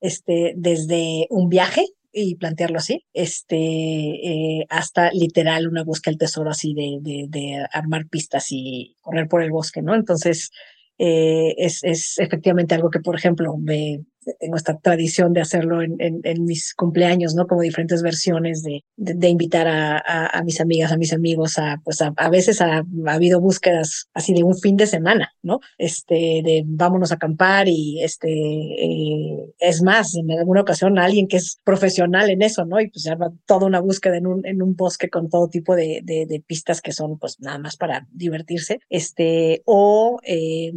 Este, 0.00 0.54
desde 0.56 1.26
un 1.30 1.48
viaje, 1.48 1.84
y 2.18 2.36
plantearlo 2.36 2.78
así, 2.78 3.04
este, 3.12 3.56
eh, 3.56 4.66
hasta 4.70 5.10
literal 5.12 5.68
una 5.68 5.84
búsqueda 5.84 6.12
del 6.12 6.18
tesoro 6.18 6.50
así 6.50 6.72
de, 6.72 7.26
de, 7.28 7.66
armar 7.70 8.06
pistas 8.08 8.46
y 8.50 8.96
correr 9.02 9.28
por 9.28 9.42
el 9.42 9.50
bosque, 9.50 9.82
¿no? 9.82 9.94
Entonces, 9.94 10.50
eh, 10.96 11.54
es, 11.58 11.84
es 11.84 12.18
efectivamente 12.18 12.74
algo 12.74 12.88
que, 12.88 13.00
por 13.00 13.16
ejemplo, 13.16 13.58
me, 13.58 14.00
tengo 14.38 14.56
esta 14.56 14.78
tradición 14.78 15.32
de 15.32 15.40
hacerlo 15.40 15.82
en, 15.82 15.96
en, 15.98 16.44
mis 16.44 16.74
cumpleaños, 16.74 17.34
¿no? 17.34 17.46
Como 17.46 17.62
diferentes 17.62 18.02
versiones 18.02 18.62
de, 18.62 18.84
de, 18.96 19.28
invitar 19.28 19.68
a, 19.68 19.98
a, 20.26 20.42
mis 20.42 20.60
amigas, 20.60 20.92
a 20.92 20.96
mis 20.96 21.12
amigos, 21.12 21.58
a, 21.58 21.80
pues 21.84 22.02
a, 22.02 22.12
a 22.16 22.30
veces 22.30 22.60
ha, 22.60 22.78
ha, 22.78 23.12
habido 23.12 23.40
búsquedas 23.40 24.08
así 24.14 24.34
de 24.34 24.42
un 24.42 24.56
fin 24.56 24.76
de 24.76 24.86
semana, 24.86 25.34
¿no? 25.42 25.60
Este, 25.78 26.42
de 26.44 26.62
vámonos 26.66 27.12
a 27.12 27.16
acampar 27.16 27.68
y 27.68 28.02
este, 28.02 28.28
eh, 28.30 29.52
es 29.58 29.82
más, 29.82 30.14
en 30.16 30.30
alguna 30.30 30.62
ocasión 30.62 30.98
alguien 30.98 31.28
que 31.28 31.36
es 31.36 31.58
profesional 31.64 32.30
en 32.30 32.42
eso, 32.42 32.64
¿no? 32.64 32.80
Y 32.80 32.88
pues 32.88 33.04
ya 33.04 33.16
toda 33.46 33.66
una 33.66 33.80
búsqueda 33.80 34.16
en 34.16 34.26
un, 34.26 34.46
en 34.46 34.62
un 34.62 34.74
bosque 34.76 35.08
con 35.08 35.28
todo 35.28 35.48
tipo 35.48 35.74
de, 35.76 36.00
de, 36.02 36.26
de 36.26 36.40
pistas 36.40 36.80
que 36.80 36.92
son 36.92 37.18
pues 37.18 37.40
nada 37.40 37.58
más 37.58 37.76
para 37.76 38.06
divertirse, 38.12 38.80
este, 38.88 39.62
o 39.64 40.18
eh, 40.22 40.72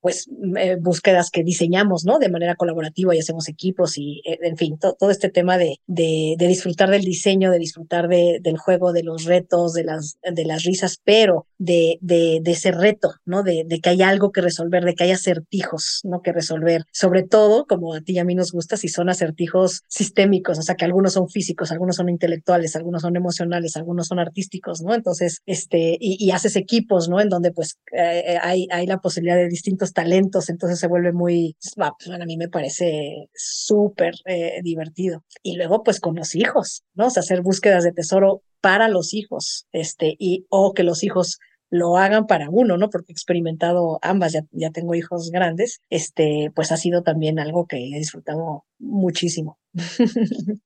pues 0.00 0.28
eh, 0.56 0.76
búsquedas 0.80 1.30
que 1.30 1.44
diseñamos, 1.44 2.04
¿no? 2.04 2.18
De 2.18 2.30
manera 2.30 2.54
colaborativa 2.54 3.14
y 3.14 3.18
hacemos 3.18 3.48
equipos 3.48 3.98
y, 3.98 4.22
eh, 4.24 4.38
en 4.42 4.56
fin, 4.56 4.78
todo 4.78 5.10
este 5.10 5.28
tema 5.28 5.58
de, 5.58 5.80
de, 5.86 6.36
disfrutar 6.38 6.90
del 6.90 7.04
diseño, 7.04 7.50
de 7.50 7.58
disfrutar 7.58 8.08
de, 8.08 8.38
del 8.42 8.58
juego, 8.58 8.92
de 8.92 9.02
los 9.02 9.24
retos, 9.24 9.74
de 9.74 9.84
las, 9.84 10.18
de 10.22 10.44
las 10.44 10.64
risas, 10.64 11.00
pero 11.04 11.46
de, 11.58 11.98
de, 12.00 12.40
ese 12.46 12.72
reto, 12.72 13.14
¿no? 13.24 13.42
De, 13.42 13.66
que 13.82 13.90
hay 13.90 14.02
algo 14.02 14.32
que 14.32 14.40
resolver, 14.40 14.84
de 14.84 14.94
que 14.94 15.04
hay 15.04 15.12
acertijos, 15.12 16.00
¿no? 16.04 16.22
Que 16.22 16.32
resolver. 16.32 16.84
Sobre 16.92 17.22
todo, 17.22 17.66
como 17.66 17.94
a 17.94 18.00
ti 18.00 18.14
y 18.14 18.18
a 18.18 18.24
mí 18.24 18.34
nos 18.34 18.52
gusta, 18.52 18.76
si 18.76 18.88
son 18.88 19.08
acertijos 19.08 19.82
sistémicos, 19.88 20.58
o 20.58 20.62
sea, 20.62 20.74
que 20.74 20.84
algunos 20.84 21.12
son 21.12 21.28
físicos, 21.28 21.70
algunos 21.70 21.96
son 21.96 22.08
intelectuales, 22.08 22.74
algunos 22.74 23.02
son 23.02 23.16
emocionales, 23.16 23.76
algunos 23.76 24.08
son 24.08 24.18
artísticos, 24.18 24.82
¿no? 24.82 24.94
Entonces, 24.94 25.42
este, 25.46 25.96
y, 26.00 26.16
y 26.24 26.30
haces 26.32 26.56
equipos, 26.56 27.08
¿no? 27.08 27.20
En 27.20 27.28
donde 27.28 27.52
pues 27.52 27.78
eh, 27.92 28.38
hay, 28.42 28.66
hay 28.70 28.86
la 28.86 28.98
posibilidad 28.98 29.36
de 29.36 29.48
distintos 29.48 29.89
talentos, 29.92 30.48
entonces 30.48 30.78
se 30.78 30.86
vuelve 30.86 31.12
muy, 31.12 31.56
pues, 31.76 31.76
a 32.10 32.24
mí 32.24 32.36
me 32.36 32.48
parece 32.48 33.28
súper 33.34 34.14
eh, 34.26 34.60
divertido. 34.62 35.24
Y 35.42 35.56
luego 35.56 35.82
pues 35.82 36.00
con 36.00 36.16
los 36.16 36.34
hijos, 36.34 36.84
¿no? 36.94 37.06
O 37.06 37.10
sea, 37.10 37.20
hacer 37.20 37.42
búsquedas 37.42 37.84
de 37.84 37.92
tesoro 37.92 38.42
para 38.60 38.88
los 38.88 39.14
hijos, 39.14 39.66
este, 39.72 40.16
y 40.18 40.46
o 40.50 40.74
que 40.74 40.82
los 40.82 41.02
hijos 41.02 41.38
lo 41.70 41.96
hagan 41.96 42.26
para 42.26 42.50
uno, 42.50 42.76
¿no? 42.76 42.90
Porque 42.90 43.12
he 43.12 43.14
experimentado 43.14 43.98
ambas, 44.02 44.32
ya, 44.32 44.42
ya 44.50 44.70
tengo 44.70 44.94
hijos 44.94 45.30
grandes, 45.30 45.80
este, 45.88 46.50
pues 46.54 46.72
ha 46.72 46.76
sido 46.76 47.02
también 47.02 47.38
algo 47.38 47.66
que 47.66 47.76
he 47.76 47.98
disfrutado 47.98 48.64
muchísimo. 48.78 49.58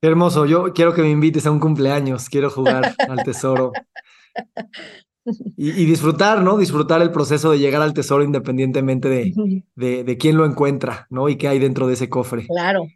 Qué 0.00 0.06
hermoso, 0.06 0.46
yo 0.46 0.72
quiero 0.74 0.94
que 0.94 1.02
me 1.02 1.10
invites 1.10 1.46
a 1.46 1.50
un 1.50 1.58
cumpleaños, 1.58 2.28
quiero 2.28 2.50
jugar 2.50 2.94
al 3.08 3.24
tesoro. 3.24 3.72
Y, 5.56 5.84
disfrutar, 5.84 6.42
¿no? 6.42 6.58
Disfrutar 6.58 7.02
el 7.02 7.10
proceso 7.10 7.50
de 7.50 7.58
llegar 7.58 7.82
al 7.82 7.94
tesoro 7.94 8.22
independientemente 8.22 9.08
de, 9.08 9.62
de, 9.74 10.04
de 10.04 10.16
quién 10.18 10.36
lo 10.36 10.46
encuentra, 10.46 11.06
¿no? 11.10 11.28
Y 11.28 11.36
qué 11.36 11.48
hay 11.48 11.58
dentro 11.58 11.86
de 11.86 11.94
ese 11.94 12.08
cofre. 12.08 12.46
Claro, 12.46 12.86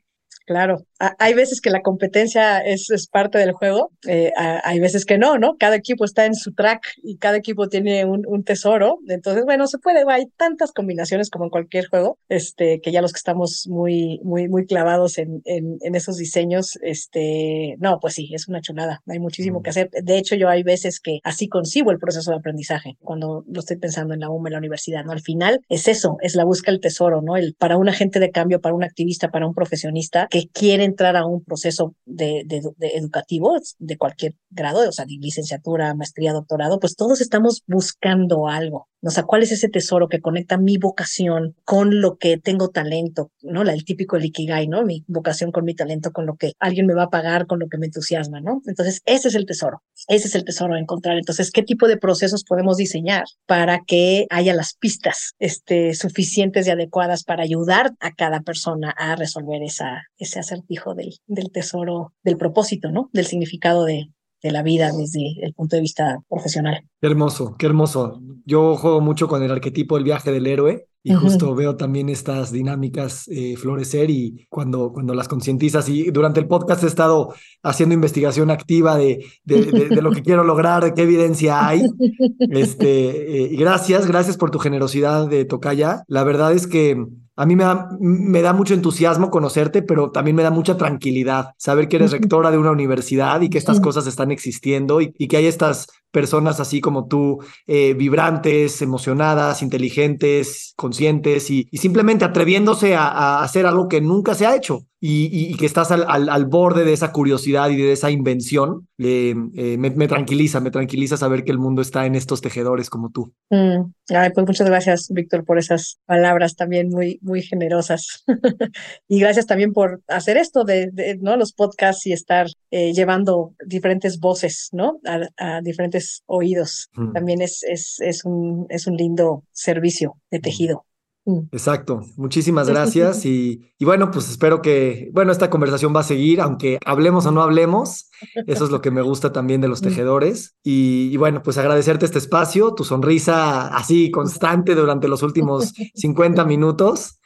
claro. 0.47 0.85
Hay 1.19 1.35
veces 1.35 1.61
que 1.61 1.71
la 1.71 1.83
competencia 1.83 2.59
es, 2.61 2.89
es 2.91 3.09
parte 3.09 3.39
del 3.39 3.53
juego, 3.53 3.91
eh, 4.07 4.33
hay 4.37 4.79
veces 4.79 5.05
que 5.05 5.19
no, 5.19 5.37
¿no? 5.37 5.57
Cada 5.59 5.75
equipo 5.75 6.05
está 6.05 6.27
en 6.27 6.35
su 6.35 6.53
track 6.53 6.87
y 7.03 7.17
cada 7.17 7.37
equipo 7.37 7.69
tiene 7.69 8.05
un, 8.05 8.25
un, 8.27 8.45
tesoro. 8.45 8.99
Entonces, 9.09 9.45
bueno, 9.45 9.67
se 9.67 9.79
puede, 9.79 10.05
hay 10.09 10.27
tantas 10.37 10.71
combinaciones 10.73 11.29
como 11.29 11.47
en 11.47 11.51
cualquier 11.51 11.87
juego, 11.87 12.19
este, 12.29 12.81
que 12.81 12.93
ya 12.93 13.03
los 13.03 13.13
que 13.13 13.19
estamos 13.19 13.67
muy, 13.69 14.21
muy, 14.23 14.49
muy 14.49 14.65
clavados 14.65 15.19
en, 15.19 15.43
en, 15.45 15.79
en 15.81 15.95
esos 15.95 16.19
diseños, 16.19 16.79
este, 16.83 17.77
no, 17.79 17.99
pues 18.01 18.15
sí, 18.15 18.31
es 18.33 18.47
una 18.49 18.61
chulada, 18.61 19.03
hay 19.09 19.19
muchísimo 19.19 19.63
que 19.63 19.71
hacer. 19.71 19.91
De 19.91 20.19
hecho, 20.19 20.37
yo 20.37 20.49
hay 20.49 20.63
veces 20.63 21.01
que 21.01 21.19
así 21.25 21.49
concibo 21.49 21.91
el 21.91 21.99
proceso 21.99 22.31
de 22.31 22.37
aprendizaje 22.37 22.97
cuando 23.01 23.45
lo 23.49 23.61
estoy 23.61 23.77
pensando 23.77 24.15
en 24.15 24.21
la 24.21 24.31
UMA, 24.31 24.49
en 24.49 24.53
la 24.53 24.59
universidad, 24.59 25.05
¿no? 25.05 25.13
Al 25.13 25.21
final 25.21 25.61
es 25.69 25.89
eso, 25.89 26.17
es 26.21 26.37
la 26.37 26.45
búsqueda 26.45 26.73
del 26.73 26.81
tesoro, 26.81 27.23
¿no? 27.23 27.37
El, 27.37 27.55
para 27.59 27.77
un 27.77 27.89
agente 27.89 28.21
de 28.21 28.31
cambio, 28.31 28.61
para 28.61 28.75
un 28.75 28.85
activista, 28.85 29.31
para 29.31 29.47
un 29.47 29.55
profesionista 29.55 30.29
que 30.31 30.49
quiere 30.53 30.92
entrar 30.93 31.17
a 31.17 31.27
un 31.27 31.43
proceso 31.43 31.95
de, 32.05 32.45
de, 32.47 32.63
educativo 32.95 33.57
de 33.79 33.97
cualquier 33.97 34.35
grado, 34.51 34.89
o 34.89 34.93
sea, 34.93 35.05
de 35.05 35.17
licenciatura, 35.19 35.95
maestría, 35.95 36.33
doctorado, 36.33 36.79
pues 36.79 36.97
todos 36.97 37.21
estamos 37.21 37.63
buscando 37.67 38.49
algo. 38.49 38.89
O 39.05 39.11
sea, 39.11 39.25
¿cuál 39.25 39.43
es 39.43 39.51
ese 39.51 39.69
tesoro 39.69 40.09
que 40.09 40.21
conecta 40.21 40.59
mi 40.59 40.79
vocación 40.79 41.57
con 41.65 42.01
lo 42.01 42.19
que 42.19 42.39
tengo 42.39 42.69
talento? 42.69 43.33
¿No? 43.43 43.63
El 43.63 43.85
típico 43.85 44.17
el 44.17 44.27
Ikigai, 44.27 44.69
¿no? 44.69 44.85
Mi 44.85 45.03
vocación 45.09 45.51
con 45.51 45.65
mi 45.65 45.75
talento, 45.75 46.13
con 46.13 46.25
lo 46.25 46.37
que 46.37 46.53
alguien 46.61 46.87
me 46.87 46.95
va 46.95 47.05
a 47.05 47.11
pagar, 47.11 47.49
con 47.49 47.59
lo 47.59 47.69
que 47.69 47.79
me 47.79 47.87
entusiasma, 47.87 48.41
¿no? 48.41 48.63
Entonces, 48.65 49.03
ese 49.05 49.27
es 49.27 49.35
el 49.35 49.45
tesoro. 49.45 49.83
Ese 50.07 50.29
es 50.29 50.35
el 50.37 50.45
tesoro 50.45 50.75
a 50.75 50.79
encontrar. 50.79 51.17
Entonces, 51.17 51.51
¿qué 51.51 51.65
tipo 51.65 51.89
de 51.89 51.97
procesos 51.97 52.45
podemos 52.45 52.77
diseñar 52.77 53.25
para 53.47 53.81
que 53.85 54.27
haya 54.31 54.55
las 54.55 54.75
pistas 54.75 55.35
este, 55.41 55.95
suficientes 55.95 56.69
y 56.69 56.71
adecuadas 56.71 57.25
para 57.25 57.43
ayudar 57.43 57.93
a 57.99 58.13
cada 58.13 58.41
persona 58.43 58.91
a 58.97 59.17
resolver 59.17 59.63
esa, 59.65 60.05
ese 60.17 60.39
acertijo 60.39 60.82
del, 60.95 61.15
del 61.27 61.51
tesoro, 61.51 62.13
del 62.23 62.37
propósito, 62.37 62.91
¿no? 62.91 63.11
Del 63.13 63.27
significado 63.27 63.85
de, 63.85 64.11
de 64.43 64.51
la 64.51 64.63
vida 64.63 64.91
desde 64.93 65.37
el 65.43 65.55
punto 65.55 65.77
de 65.77 65.83
vista 65.83 66.21
profesional. 66.29 66.83
Qué 67.01 67.07
hermoso, 67.07 67.55
qué 67.59 67.67
hermoso. 67.67 68.21
Yo 68.45 68.77
juego 68.77 69.01
mucho 69.01 69.29
con 69.29 69.43
el 69.43 69.53
arquetipo 69.53 69.95
del 69.95 70.05
viaje 70.05 70.33
del 70.33 70.47
héroe 70.47 70.89
y 71.05 71.15
justo 71.15 71.55
veo 71.55 71.77
también 71.77 72.09
estas 72.09 72.53
dinámicas 72.53 73.27
eh, 73.29 73.57
florecer 73.57 74.09
y 74.11 74.47
cuando, 74.49 74.93
cuando 74.93 75.15
las 75.15 75.27
concientizas 75.27 75.89
y 75.89 76.11
durante 76.13 76.39
el 76.39 76.47
podcast 76.47 76.85
he 76.85 76.87
estado 76.87 77.35
haciendo 77.63 77.95
investigación 77.95 78.53
activa 78.53 78.97
de, 78.97 79.25
de, 79.45 80.01
lo 80.01 80.13
que 80.13 80.23
quiero 80.23 80.45
lograr, 80.45 80.85
de 80.85 80.95
qué 80.95 81.03
evidencia 81.03 81.67
hay. 81.67 81.83
Este, 82.39 83.55
eh, 83.55 83.57
gracias, 83.57 84.07
gracias 84.07 84.37
por 84.37 84.51
tu 84.51 84.59
generosidad 84.59 85.29
de 85.29 85.45
Tocaya. 85.45 86.05
La 86.07 86.23
verdad 86.23 86.53
es 86.53 86.67
que 86.67 87.03
a 87.37 87.47
mí 87.47 87.57
me 87.57 87.65
da, 87.65 87.89
me 87.99 88.43
da 88.43 88.53
mucho 88.53 88.75
entusiasmo 88.75 89.31
conocerte, 89.31 89.83
pero 89.83 90.11
también 90.11 90.37
me 90.37 90.43
da 90.43 90.51
mucha 90.51 90.77
tranquilidad 90.77 91.55
saber 91.57 91.89
que 91.89 91.97
eres 91.97 92.13
rectora 92.13 92.51
de 92.51 92.59
una 92.59 92.71
universidad 92.71 93.41
y 93.41 93.49
que 93.49 93.59
estas 93.59 93.81
cosas 93.81 94.07
están 94.07 94.31
existiendo 94.31 95.01
y, 95.01 95.13
que 95.13 95.37
hay 95.39 95.47
estas 95.47 95.87
personas 96.13 96.61
así 96.61 96.81
como 96.81 97.07
tú, 97.07 97.39
eh, 97.67 97.95
vibrantes, 97.95 98.83
emocionadas, 98.83 99.63
inteligentes, 99.63 100.75
conscientes 100.77 101.51
y, 101.51 101.69
simplemente 101.73 102.25
atreviéndose 102.25 102.95
a, 102.95 103.43
hacer 103.43 103.67
algo 103.67 103.89
que 103.89 104.01
nunca 104.01 104.35
se 104.35 104.47
ha 104.47 104.55
hecho 104.55 104.87
y, 105.05 105.57
que 105.57 105.67
estás 105.67 105.91
al, 105.91 106.47
borde 106.47 106.85
de 106.85 106.93
esa 106.93 107.11
curiosidad 107.11 107.71
y 107.71 107.77
de 107.77 107.91
esa 107.91 108.13
invención, 108.13 108.87
eh, 108.99 109.35
me, 109.35 110.07
tranquiliza, 110.07 110.61
me 110.61 110.71
tranquiliza 110.71 111.17
saber 111.17 111.43
que 111.43 111.51
el 111.51 111.59
mundo 111.59 111.83
está 111.83 112.07
en 112.07 112.15
estos 112.15 112.41
tejedores 112.41 112.89
como 112.89 113.11
tú. 113.11 113.33
Mm. 113.51 113.91
Pues 114.07 114.47
muchas 114.47 114.69
gracias, 114.69 115.09
Víctor, 115.11 115.45
por 115.45 115.59
esas 115.59 115.99
palabras 116.07 116.55
también 116.55 116.89
muy, 116.89 117.19
muy 117.23 117.43
generosas. 117.43 118.25
y 119.09 119.19
gracias 119.19 119.47
también 119.47 119.73
por 119.73 120.03
hacer 120.07 120.37
esto 120.37 120.63
de, 120.65 121.19
¿no? 121.21 121.37
los 121.37 121.53
podcasts 121.53 122.07
y 122.07 122.13
estar 122.13 122.47
eh, 122.71 122.93
llevando 122.93 123.55
diferentes 123.67 124.21
voces 124.21 124.69
¿no? 124.73 125.01
a, 125.37 125.61
diferentes 125.63 126.02
oídos. 126.27 126.91
Mm. 126.95 127.13
También 127.13 127.43
es, 127.43 127.63
es, 127.63 127.97
es, 128.01 128.25
un, 128.25 128.67
es 128.69 128.87
un 128.87 128.97
lindo 128.97 129.45
servicio 129.53 130.15
de 130.31 130.39
mm. 130.39 130.43
tejido. 130.43 130.85
Mm. 131.25 131.41
Exacto, 131.53 132.01
muchísimas 132.17 132.69
gracias 132.69 133.25
y, 133.25 133.61
y, 133.79 133.85
bueno, 133.85 134.11
pues 134.11 134.29
espero 134.29 134.61
que, 134.61 135.09
bueno, 135.13 135.31
esta 135.31 135.51
conversación 135.51 135.95
va 135.95 136.01
a 136.01 136.05
seguir, 136.05 136.41
aunque 136.41 136.79
hablemos 136.85 137.27
o 137.27 137.31
no 137.31 137.43
hablemos, 137.43 138.11
eso 138.49 138.65
es 138.65 138.71
lo 138.73 138.81
que 138.81 138.91
me 138.91 139.03
gusta 139.03 139.33
también 139.33 139.61
de 139.61 139.69
los 139.69 139.83
tejedores 139.83 140.57
y, 140.65 141.17
bueno, 141.19 141.43
pues 141.43 141.59
agradecerte 141.59 142.07
este 142.07 142.19
espacio, 142.19 142.75
tu 142.75 142.83
sonrisa 142.83 143.69
así 143.69 144.11
constante 144.11 144.75
durante 144.75 145.07
los 145.07 145.23
últimos 145.23 145.73
50 145.95 146.45
minutos 146.45 147.21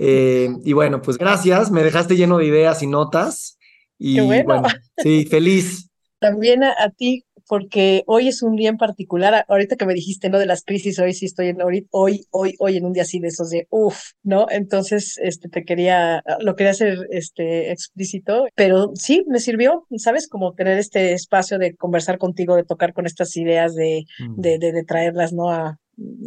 eh, 0.00 0.48
y 0.64 0.72
bueno, 0.72 1.02
pues 1.02 1.18
gracias, 1.18 1.70
me 1.70 1.82
dejaste 1.82 2.16
lleno 2.16 2.38
de 2.38 2.46
ideas 2.46 2.82
y 2.82 2.86
notas 2.86 3.58
y 3.98 4.18
bueno. 4.20 4.62
sí, 4.96 5.26
feliz. 5.26 5.90
También 6.20 6.64
a 6.64 6.90
ti 6.96 7.24
porque 7.52 8.02
hoy 8.06 8.28
es 8.28 8.42
un 8.42 8.56
día 8.56 8.70
en 8.70 8.78
particular, 8.78 9.44
ahorita 9.46 9.76
que 9.76 9.84
me 9.84 9.92
dijiste, 9.92 10.30
¿no? 10.30 10.38
De 10.38 10.46
las 10.46 10.64
crisis, 10.64 10.98
hoy 10.98 11.12
sí 11.12 11.26
estoy 11.26 11.48
en, 11.48 11.58
hoy, 11.60 11.86
hoy, 12.30 12.54
hoy 12.58 12.78
en 12.78 12.86
un 12.86 12.94
día 12.94 13.02
así 13.02 13.20
de 13.20 13.28
esos 13.28 13.50
de, 13.50 13.66
uff, 13.68 14.12
¿no? 14.22 14.46
Entonces, 14.48 15.18
este, 15.22 15.50
te 15.50 15.62
quería, 15.62 16.24
lo 16.40 16.56
quería 16.56 16.70
hacer, 16.70 17.06
este, 17.10 17.70
explícito, 17.70 18.46
pero 18.54 18.92
sí, 18.94 19.26
me 19.28 19.38
sirvió, 19.38 19.86
¿sabes? 19.98 20.28
Como 20.28 20.54
tener 20.54 20.78
este 20.78 21.12
espacio 21.12 21.58
de 21.58 21.76
conversar 21.76 22.16
contigo, 22.16 22.56
de 22.56 22.64
tocar 22.64 22.94
con 22.94 23.04
estas 23.04 23.36
ideas, 23.36 23.74
de, 23.74 24.06
mm. 24.18 24.40
de, 24.40 24.58
de, 24.58 24.84
traerlas, 24.84 25.34
¿no? 25.34 25.50
A, 25.50 25.78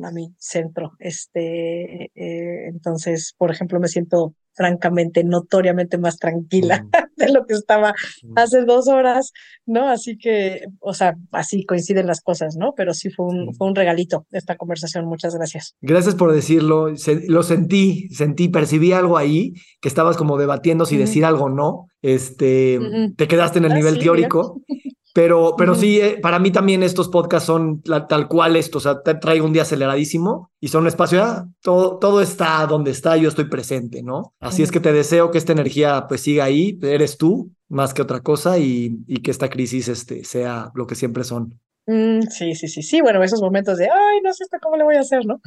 a 0.03 0.11
mi 0.11 0.31
centro. 0.37 0.91
Este, 0.99 2.11
eh, 2.13 2.67
entonces, 2.67 3.33
por 3.35 3.49
ejemplo, 3.49 3.79
me 3.79 3.87
siento 3.87 4.35
francamente, 4.55 5.23
notoriamente 5.23 5.97
más 5.97 6.17
tranquila 6.17 6.85
de 7.17 7.31
lo 7.31 7.45
que 7.45 7.53
estaba 7.53 7.93
hace 8.35 8.63
dos 8.63 8.87
horas, 8.87 9.31
¿no? 9.65 9.89
Así 9.89 10.17
que, 10.17 10.65
o 10.79 10.93
sea, 10.93 11.15
así 11.31 11.65
coinciden 11.65 12.07
las 12.07 12.21
cosas, 12.21 12.55
¿no? 12.57 12.73
Pero 12.75 12.93
sí 12.93 13.09
fue 13.09 13.25
un, 13.27 13.53
fue 13.53 13.67
un 13.67 13.75
regalito 13.75 14.25
esta 14.31 14.55
conversación. 14.55 15.05
Muchas 15.05 15.35
gracias. 15.35 15.75
Gracias 15.81 16.15
por 16.15 16.33
decirlo. 16.33 16.87
lo 17.27 17.43
sentí, 17.43 18.07
sentí, 18.09 18.49
percibí 18.49 18.93
algo 18.93 19.17
ahí, 19.17 19.53
que 19.81 19.89
estabas 19.89 20.17
como 20.17 20.37
debatiendo 20.37 20.85
si 20.85 20.97
decir 20.97 21.25
algo 21.25 21.45
o 21.45 21.49
no. 21.49 21.87
Este, 22.01 22.79
te 23.17 23.27
quedaste 23.27 23.59
en 23.59 23.65
el 23.65 23.71
ah, 23.71 23.75
nivel 23.75 23.99
teórico. 23.99 24.61
Pero, 25.15 25.55
pero 25.57 25.75
sí, 25.75 25.97
eh, 26.01 26.19
para 26.21 26.39
mí 26.39 26.51
también 26.51 26.83
estos 26.83 27.07
podcasts 27.07 27.47
son 27.47 27.81
tal 27.81 28.27
cual 28.27 28.57
esto, 28.57 28.79
o 28.79 28.81
sea, 28.81 29.01
te 29.01 29.15
traigo 29.15 29.45
un 29.45 29.53
día 29.53 29.61
aceleradísimo 29.61 30.51
y 30.59 30.67
son 30.67 30.81
un 30.81 30.87
espacio, 30.87 31.23
ah, 31.23 31.47
todo, 31.61 31.99
todo 31.99 32.19
está 32.19 32.67
donde 32.67 32.91
está, 32.91 33.15
yo 33.15 33.29
estoy 33.29 33.45
presente, 33.45 34.03
¿no? 34.03 34.33
Así 34.41 34.61
es 34.61 34.71
que 34.71 34.81
te 34.81 34.91
deseo 34.91 35.31
que 35.31 35.37
esta 35.37 35.53
energía 35.53 36.07
pues 36.09 36.19
siga 36.19 36.43
ahí, 36.43 36.77
eres 36.81 37.17
tú 37.17 37.49
más 37.69 37.93
que 37.93 38.01
otra 38.01 38.19
cosa 38.19 38.57
y, 38.59 38.97
y 39.07 39.21
que 39.21 39.31
esta 39.31 39.49
crisis 39.49 39.87
este, 39.87 40.25
sea 40.25 40.73
lo 40.75 40.85
que 40.85 40.95
siempre 40.95 41.23
son. 41.23 41.61
Mm, 41.87 42.23
sí, 42.23 42.53
sí, 42.53 42.67
sí, 42.67 42.81
sí, 42.81 42.99
bueno, 42.99 43.23
esos 43.23 43.41
momentos 43.41 43.77
de, 43.77 43.85
ay, 43.85 44.19
no 44.21 44.33
sé 44.33 44.43
cómo 44.61 44.75
le 44.75 44.83
voy 44.83 44.95
a 44.95 44.99
hacer, 44.99 45.25
¿no? 45.25 45.39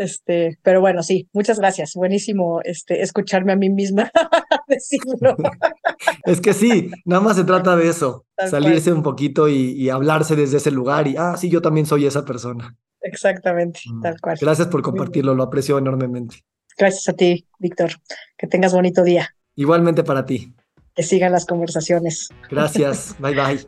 Este, 0.00 0.58
pero 0.62 0.80
bueno, 0.80 1.02
sí, 1.02 1.28
muchas 1.34 1.58
gracias. 1.58 1.92
Buenísimo 1.94 2.62
este, 2.64 3.02
escucharme 3.02 3.52
a 3.52 3.56
mí 3.56 3.68
misma 3.68 4.10
decirlo. 4.66 5.36
es 6.24 6.40
que 6.40 6.54
sí, 6.54 6.90
nada 7.04 7.20
más 7.20 7.36
se 7.36 7.44
trata 7.44 7.76
de 7.76 7.86
eso, 7.86 8.24
salirse 8.48 8.94
un 8.94 9.02
poquito 9.02 9.46
y, 9.46 9.90
hablarse 9.90 10.36
desde 10.36 10.56
ese 10.56 10.70
lugar 10.70 11.06
y, 11.06 11.16
ah, 11.18 11.36
sí, 11.36 11.50
yo 11.50 11.60
también 11.60 11.84
soy 11.84 12.06
esa 12.06 12.24
persona. 12.24 12.74
Exactamente, 13.02 13.80
mm. 13.84 14.00
tal 14.00 14.18
cual. 14.22 14.38
Gracias 14.40 14.68
por 14.68 14.80
compartirlo, 14.80 15.34
lo 15.34 15.42
aprecio 15.42 15.76
enormemente. 15.76 16.36
Gracias 16.78 17.06
a 17.10 17.12
ti, 17.12 17.46
Víctor. 17.58 17.90
Que 18.38 18.46
tengas 18.46 18.72
bonito 18.72 19.04
día. 19.04 19.28
Igualmente 19.54 20.02
para 20.02 20.24
ti. 20.24 20.54
Que 20.94 21.02
sigan 21.02 21.32
las 21.32 21.44
conversaciones. 21.44 22.30
Gracias. 22.48 23.16
bye 23.20 23.34
bye. 23.34 23.60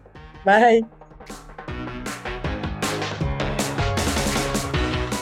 Bye. 0.47 1.02